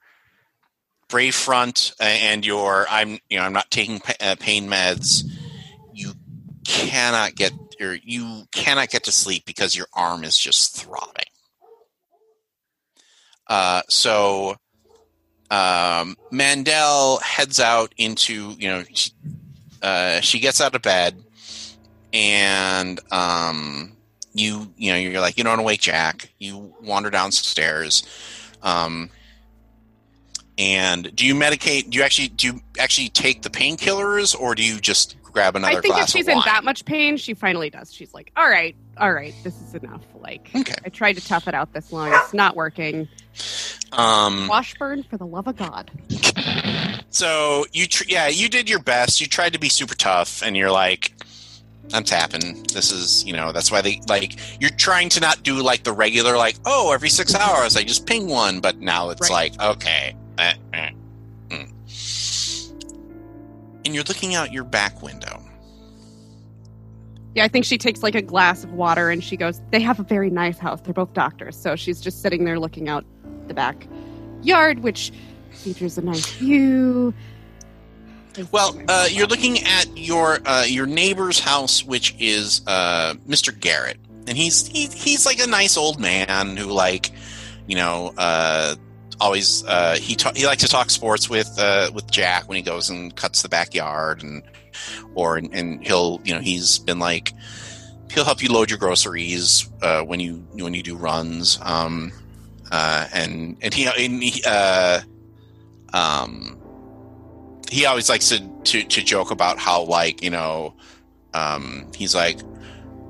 brave 1.10 1.36
front 1.36 1.94
and 1.99 2.45
your 2.45 2.86
I'm 2.90 3.20
you 3.30 3.38
know 3.38 3.44
I'm 3.44 3.54
not 3.54 3.70
taking 3.72 4.02
uh, 4.20 4.36
pain 4.40 4.68
meds, 4.68 5.24
you 5.26 5.36
cannot 6.68 7.34
get 7.35 7.53
or 7.80 7.98
you 8.03 8.44
cannot 8.52 8.89
get 8.89 9.06
to 9.06 9.11
sleep 9.11 9.45
because 9.45 9.76
your 9.76 9.88
arm 9.94 10.23
is 10.23 10.38
just 10.38 10.76
throbbing. 10.76 11.26
Uh, 13.48 13.81
so 13.89 14.57
um, 15.49 16.18
Mandel 16.30 17.19
heads 17.19 17.60
out 17.60 17.94
into 17.98 18.52
you 18.60 18.68
know 18.68 18.84
she, 18.94 19.11
uh, 19.81 20.19
she 20.19 20.39
gets 20.39 20.60
out 20.60 20.76
of 20.76 20.81
bed 20.81 21.15
and 22.11 22.99
um, 23.11 23.95
you 24.34 24.73
you 24.77 24.91
know 24.91 24.98
you're 24.98 25.22
like 25.22 25.38
you 25.38 25.44
don't 25.44 25.52
want 25.52 25.60
to 25.61 25.65
wake 25.65 25.81
Jack. 25.81 26.30
You 26.38 26.73
wander 26.81 27.10
downstairs, 27.10 28.03
um, 28.61 29.10
and 30.57 31.15
do 31.15 31.26
you 31.26 31.34
medicate? 31.34 31.89
Do 31.89 31.98
you 31.98 32.03
actually 32.03 32.30
do 32.30 32.48
you 32.48 32.61
actually 32.77 33.10
take 33.10 33.41
the 33.41 33.49
painkillers, 33.49 34.38
or 34.38 34.53
do 34.53 34.64
you 34.64 34.80
just 34.80 35.15
grab 35.38 35.55
another 35.55 35.77
I 35.77 35.81
think 35.81 35.97
if 35.99 36.09
she's 36.09 36.27
in 36.27 36.39
that 36.45 36.64
much 36.64 36.84
pain, 36.85 37.18
she 37.18 37.34
finally 37.34 37.69
does. 37.69 37.93
She's 37.93 38.14
like, 38.14 38.31
"All 38.35 38.49
right, 38.49 38.76
all 38.97 39.14
right, 39.14 39.34
this 39.43 39.59
is 39.61 39.76
enough." 39.76 40.01
Like, 40.15 40.49
Okay. 40.55 40.73
I 40.85 40.89
tried 40.89 41.14
to 41.14 41.26
tough 41.26 41.47
it 41.47 41.53
out 41.53 41.73
this 41.73 41.91
long. 41.91 42.11
It's 42.14 42.34
not 42.34 42.55
working. 42.55 43.07
Um, 43.91 44.47
Washburn, 44.47 45.03
for 45.03 45.18
the 45.18 45.26
love 45.26 45.47
of 45.47 45.55
God. 45.57 45.91
so 47.09 47.65
you 47.72 47.88
tr- 47.88 48.03
yeah 48.07 48.27
you 48.27 48.49
did 48.49 48.69
your 48.69 48.80
best. 48.80 49.22
You 49.22 49.27
tried 49.27 49.53
to 49.53 49.59
be 49.59 49.69
super 49.69 49.95
tough, 49.95 50.41
and 50.43 50.55
you're 50.57 50.72
like. 50.72 51.14
I'm 51.93 52.03
tapping. 52.03 52.64
This 52.73 52.91
is, 52.91 53.23
you 53.23 53.31
know, 53.31 53.53
that's 53.53 53.72
why 53.72 53.81
they 53.81 54.01
like. 54.09 54.38
You're 54.59 54.72
trying 54.72 55.07
to 55.07 55.22
not 55.22 55.41
do 55.43 55.55
like 55.64 55.84
the 55.84 55.93
regular, 55.93 56.35
like, 56.35 56.57
oh, 56.65 56.91
every 56.91 57.07
six 57.07 57.34
hours 57.34 57.77
I 57.77 57.84
just 57.84 58.05
ping 58.05 58.27
one, 58.27 58.59
but 58.59 58.80
now 58.80 59.09
it's 59.09 59.30
Right. 59.30 59.57
like, 59.57 59.77
okay, 59.77 60.14
eh, 60.38 60.53
eh. 60.73 60.89
And 63.88 63.95
you're 63.95 64.03
looking 64.03 64.35
out 64.35 64.51
your 64.51 64.65
back 64.65 65.01
window. 65.01 65.41
Yeah, 67.34 67.45
I 67.45 67.47
think 67.47 67.64
she 67.64 67.77
takes 67.77 68.03
like 68.03 68.15
a 68.15 68.22
glass 68.22 68.65
of 68.65 68.73
water 68.73 69.09
and 69.09 69.23
she 69.23 69.38
goes, 69.38 69.61
They 69.72 69.80
have 69.80 69.99
a 69.99 70.03
very 70.03 70.30
nice 70.30 70.57
house. 70.57 70.81
They're 70.81 70.93
both 70.93 71.14
doctors. 71.14 71.55
So 71.55 71.76
she's 71.76 72.01
just 72.01 72.22
sitting 72.22 72.43
there 72.43 72.59
looking 72.59 72.89
out 72.89 73.05
the 73.47 73.53
back 73.53 73.88
yard, 74.41 74.80
which 74.80 75.14
features 75.51 75.97
a 75.97 76.01
nice 76.01 76.26
view. 76.34 77.14
Well, 78.51 78.77
uh, 78.89 79.07
you're 79.09 79.27
looking 79.27 79.64
at 79.64 79.97
your 79.97 80.39
uh, 80.45 80.65
your 80.65 80.85
neighbor's 80.85 81.39
house, 81.39 81.84
which 81.84 82.14
is 82.19 82.61
uh, 82.68 83.14
Mr. 83.27 83.57
Garrett, 83.57 83.97
and 84.27 84.38
he's 84.38 84.68
he, 84.68 84.88
he's 84.88 85.26
like 85.26 85.39
a 85.39 85.47
nice 85.47 85.77
old 85.77 85.99
man 85.99 86.57
who 86.57 86.65
like 86.65 87.11
you 87.68 87.76
know 87.76 88.14
uh, 88.18 88.76
always 89.19 89.64
uh, 89.65 89.98
he 89.99 90.15
ta- 90.15 90.34
he 90.35 90.45
likes 90.45 90.64
to 90.64 90.69
talk 90.69 90.89
sports 90.89 91.30
with 91.30 91.57
uh, 91.57 91.89
with 91.94 92.10
Jack 92.11 92.48
when 92.48 92.56
he 92.56 92.61
goes 92.61 92.89
and 92.89 93.15
cuts 93.15 93.41
the 93.41 93.49
backyard 93.49 94.23
and 94.23 94.44
or 95.15 95.38
and 95.38 95.85
he'll 95.85 96.22
you 96.23 96.34
know 96.34 96.41
he's 96.41 96.80
been 96.80 96.99
like 96.99 97.34
he'll 98.11 98.26
help 98.26 98.41
you 98.41 98.52
load 98.52 98.69
your 98.69 98.80
groceries 98.80 99.69
uh, 99.81 100.02
when 100.02 100.19
you 100.19 100.45
when 100.53 100.73
you 100.73 100.84
do 100.84 100.95
runs 100.95 101.60
um, 101.61 102.11
uh, 102.72 103.07
and 103.14 103.57
and 103.61 103.73
he, 103.73 103.88
and 103.88 104.23
he 104.23 104.44
uh, 104.45 105.02
um 105.94 106.57
he 107.69 107.85
always 107.85 108.10
likes 108.10 108.30
to, 108.30 108.39
to 108.64 108.84
to 108.84 109.03
joke 109.03 109.31
about 109.31 109.57
how 109.57 109.84
like 109.84 110.23
you 110.23 110.30
know 110.30 110.73
um 111.34 111.88
he's 111.95 112.15
like 112.15 112.39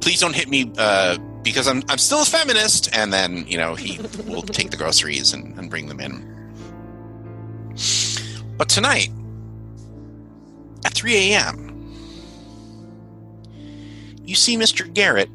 please 0.07 0.21
don't 0.21 0.38
hit 0.38 0.47
me 0.47 0.71
uh 0.77 1.17
because 1.43 1.67
i'm 1.67 1.84
i'm 1.89 1.97
still 1.97 2.21
a 2.21 2.25
feminist 2.25 2.88
and 2.95 3.11
then 3.11 3.45
you 3.45 3.57
know 3.57 3.75
he 3.75 3.99
will 4.25 4.41
take 4.41 4.71
the 4.71 4.77
groceries 4.77 5.34
and, 5.34 5.59
and 5.59 5.69
bring 5.69 5.88
them 5.88 5.99
in 5.99 6.23
but 8.57 8.69
tonight 8.69 9.09
at 10.85 10.93
3 10.93 11.13
a.m 11.34 11.93
you 14.23 14.34
see 14.34 14.55
mr 14.55 14.89
garrett 14.93 15.29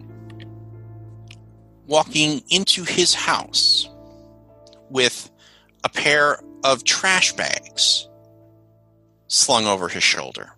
walking 1.86 2.43
into 2.49 2.82
his 2.82 3.12
house 3.12 3.86
with 4.89 5.31
a 5.85 5.90
pair 5.90 6.39
of 6.65 6.82
trash 6.85 7.35
bags 7.35 8.09
slung 9.28 9.66
over 9.66 9.89
his 9.89 10.03
shoulder. 10.03 10.53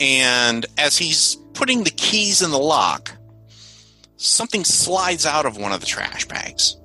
And 0.00 0.66
as 0.76 0.96
he's 0.96 1.36
putting 1.54 1.84
the 1.84 1.90
keys 1.90 2.42
in 2.42 2.50
the 2.50 2.58
lock, 2.58 3.12
something 4.16 4.64
slides 4.64 5.26
out 5.26 5.46
of 5.46 5.56
one 5.56 5.72
of 5.72 5.80
the 5.80 5.86
trash 5.86 6.26
bags. 6.26 6.76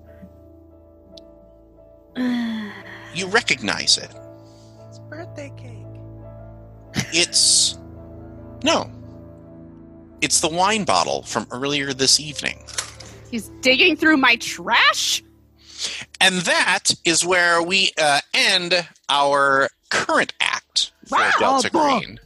You 3.16 3.28
recognize 3.28 4.00
it. 4.00 4.10
It's 4.90 4.98
birthday 5.08 5.52
cake. 5.56 5.86
It's. 7.14 7.78
No. 8.64 8.90
It's 10.22 10.40
the 10.40 10.48
wine 10.48 10.84
bottle 10.84 11.22
from 11.22 11.46
earlier 11.52 11.94
this 11.94 12.20
evening. 12.20 12.64
He's 13.30 13.50
digging 13.62 13.98
through 13.98 14.18
my 14.18 14.38
trash. 14.38 15.22
And 16.20 16.38
that 16.42 16.92
is 17.06 17.24
where 17.24 17.62
we 17.62 17.92
uh, 18.02 18.22
end 18.34 18.88
our 19.10 19.70
current 19.90 20.34
act 20.40 20.92
for 21.08 21.20
Delta 21.38 21.70
Green. 21.70 22.20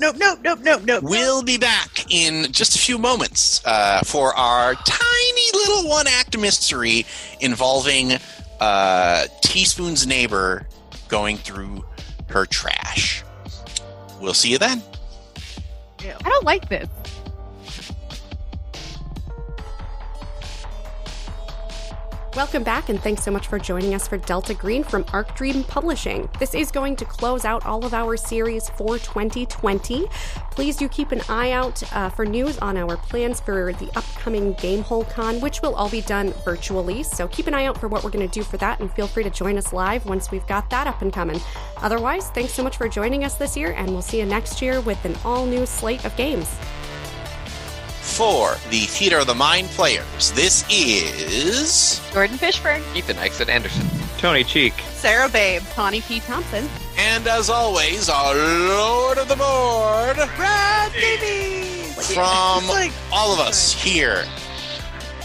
Nope, 0.00 0.16
nope, 0.18 0.38
nope, 0.42 0.60
nope, 0.62 0.82
nope. 0.82 1.02
We'll 1.04 1.42
be 1.42 1.58
back 1.58 2.10
in 2.10 2.50
just 2.52 2.74
a 2.74 2.78
few 2.78 2.96
moments 2.96 3.60
uh, 3.66 4.00
for 4.02 4.34
our 4.34 4.74
tiny 4.74 5.50
little 5.52 5.90
one 5.90 6.06
act 6.06 6.38
mystery 6.38 7.04
involving 7.40 8.12
uh, 8.60 9.26
Teaspoon's 9.42 10.06
neighbor 10.06 10.66
going 11.08 11.36
through 11.36 11.84
her 12.28 12.46
trash. 12.46 13.22
We'll 14.22 14.32
see 14.32 14.50
you 14.50 14.56
then. 14.56 14.82
I 16.00 16.28
don't 16.30 16.44
like 16.46 16.70
this. 16.70 16.88
Welcome 22.36 22.62
back, 22.62 22.88
and 22.88 23.02
thanks 23.02 23.24
so 23.24 23.32
much 23.32 23.48
for 23.48 23.58
joining 23.58 23.92
us 23.92 24.06
for 24.06 24.16
Delta 24.16 24.54
Green 24.54 24.84
from 24.84 25.04
Arc 25.12 25.34
Dream 25.34 25.64
Publishing. 25.64 26.28
This 26.38 26.54
is 26.54 26.70
going 26.70 26.94
to 26.94 27.04
close 27.04 27.44
out 27.44 27.66
all 27.66 27.84
of 27.84 27.92
our 27.92 28.16
series 28.16 28.70
for 28.70 28.98
2020. 28.98 30.06
Please 30.52 30.76
do 30.76 30.88
keep 30.88 31.10
an 31.10 31.22
eye 31.28 31.50
out 31.50 31.82
uh, 31.92 32.08
for 32.08 32.24
news 32.24 32.56
on 32.58 32.76
our 32.76 32.96
plans 32.96 33.40
for 33.40 33.72
the 33.72 33.90
upcoming 33.96 34.54
Gamehole 34.54 35.10
Con, 35.10 35.40
which 35.40 35.60
will 35.60 35.74
all 35.74 35.88
be 35.88 36.02
done 36.02 36.32
virtually. 36.44 37.02
So 37.02 37.26
keep 37.26 37.48
an 37.48 37.54
eye 37.54 37.64
out 37.64 37.76
for 37.76 37.88
what 37.88 38.04
we're 38.04 38.10
going 38.10 38.28
to 38.28 38.32
do 38.32 38.44
for 38.44 38.58
that, 38.58 38.78
and 38.78 38.92
feel 38.92 39.08
free 39.08 39.24
to 39.24 39.30
join 39.30 39.58
us 39.58 39.72
live 39.72 40.06
once 40.06 40.30
we've 40.30 40.46
got 40.46 40.70
that 40.70 40.86
up 40.86 41.02
and 41.02 41.12
coming. 41.12 41.40
Otherwise, 41.78 42.30
thanks 42.30 42.52
so 42.52 42.62
much 42.62 42.76
for 42.76 42.88
joining 42.88 43.24
us 43.24 43.34
this 43.34 43.56
year, 43.56 43.72
and 43.72 43.90
we'll 43.90 44.02
see 44.02 44.20
you 44.20 44.24
next 44.24 44.62
year 44.62 44.80
with 44.82 45.04
an 45.04 45.16
all 45.24 45.46
new 45.46 45.66
slate 45.66 46.04
of 46.04 46.14
games. 46.16 46.48
For 48.00 48.56
the 48.70 48.80
Theater 48.86 49.18
of 49.18 49.26
the 49.26 49.34
Mind 49.34 49.68
players, 49.68 50.32
this 50.32 50.64
is. 50.70 52.00
Jordan 52.12 52.36
Fishburne. 52.38 52.82
Ethan 52.96 53.18
Exit 53.18 53.48
Anderson. 53.48 53.86
Tony 54.18 54.42
Cheek. 54.44 54.74
Sarah 54.92 55.28
Babe. 55.28 55.62
Connie 55.74 56.00
P. 56.02 56.20
Thompson. 56.20 56.68
And 56.98 57.26
as 57.26 57.48
always, 57.48 58.08
our 58.08 58.34
Lord 58.34 59.18
of 59.18 59.28
the 59.28 59.36
Board. 59.36 60.16
Brad 60.36 60.92
Davies. 60.92 62.12
From 62.14 62.66
like- 62.68 62.92
all 63.12 63.32
of 63.32 63.40
us 63.40 63.72
here 63.72 64.24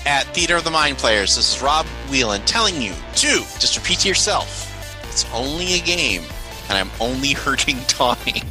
at 0.06 0.24
Theater 0.34 0.56
of 0.56 0.64
the 0.64 0.72
Mind 0.72 0.98
Players, 0.98 1.36
this 1.36 1.56
is 1.56 1.62
Rob 1.62 1.86
Whelan 2.10 2.46
telling 2.46 2.82
you 2.82 2.94
to 3.16 3.44
just 3.60 3.76
repeat 3.78 4.00
to 4.00 4.08
yourself 4.08 4.72
it's 5.10 5.26
only 5.34 5.76
a 5.76 5.80
game, 5.80 6.24
and 6.70 6.78
I'm 6.78 6.92
only 7.00 7.32
hurting 7.34 7.80
Tawny. 7.88 8.44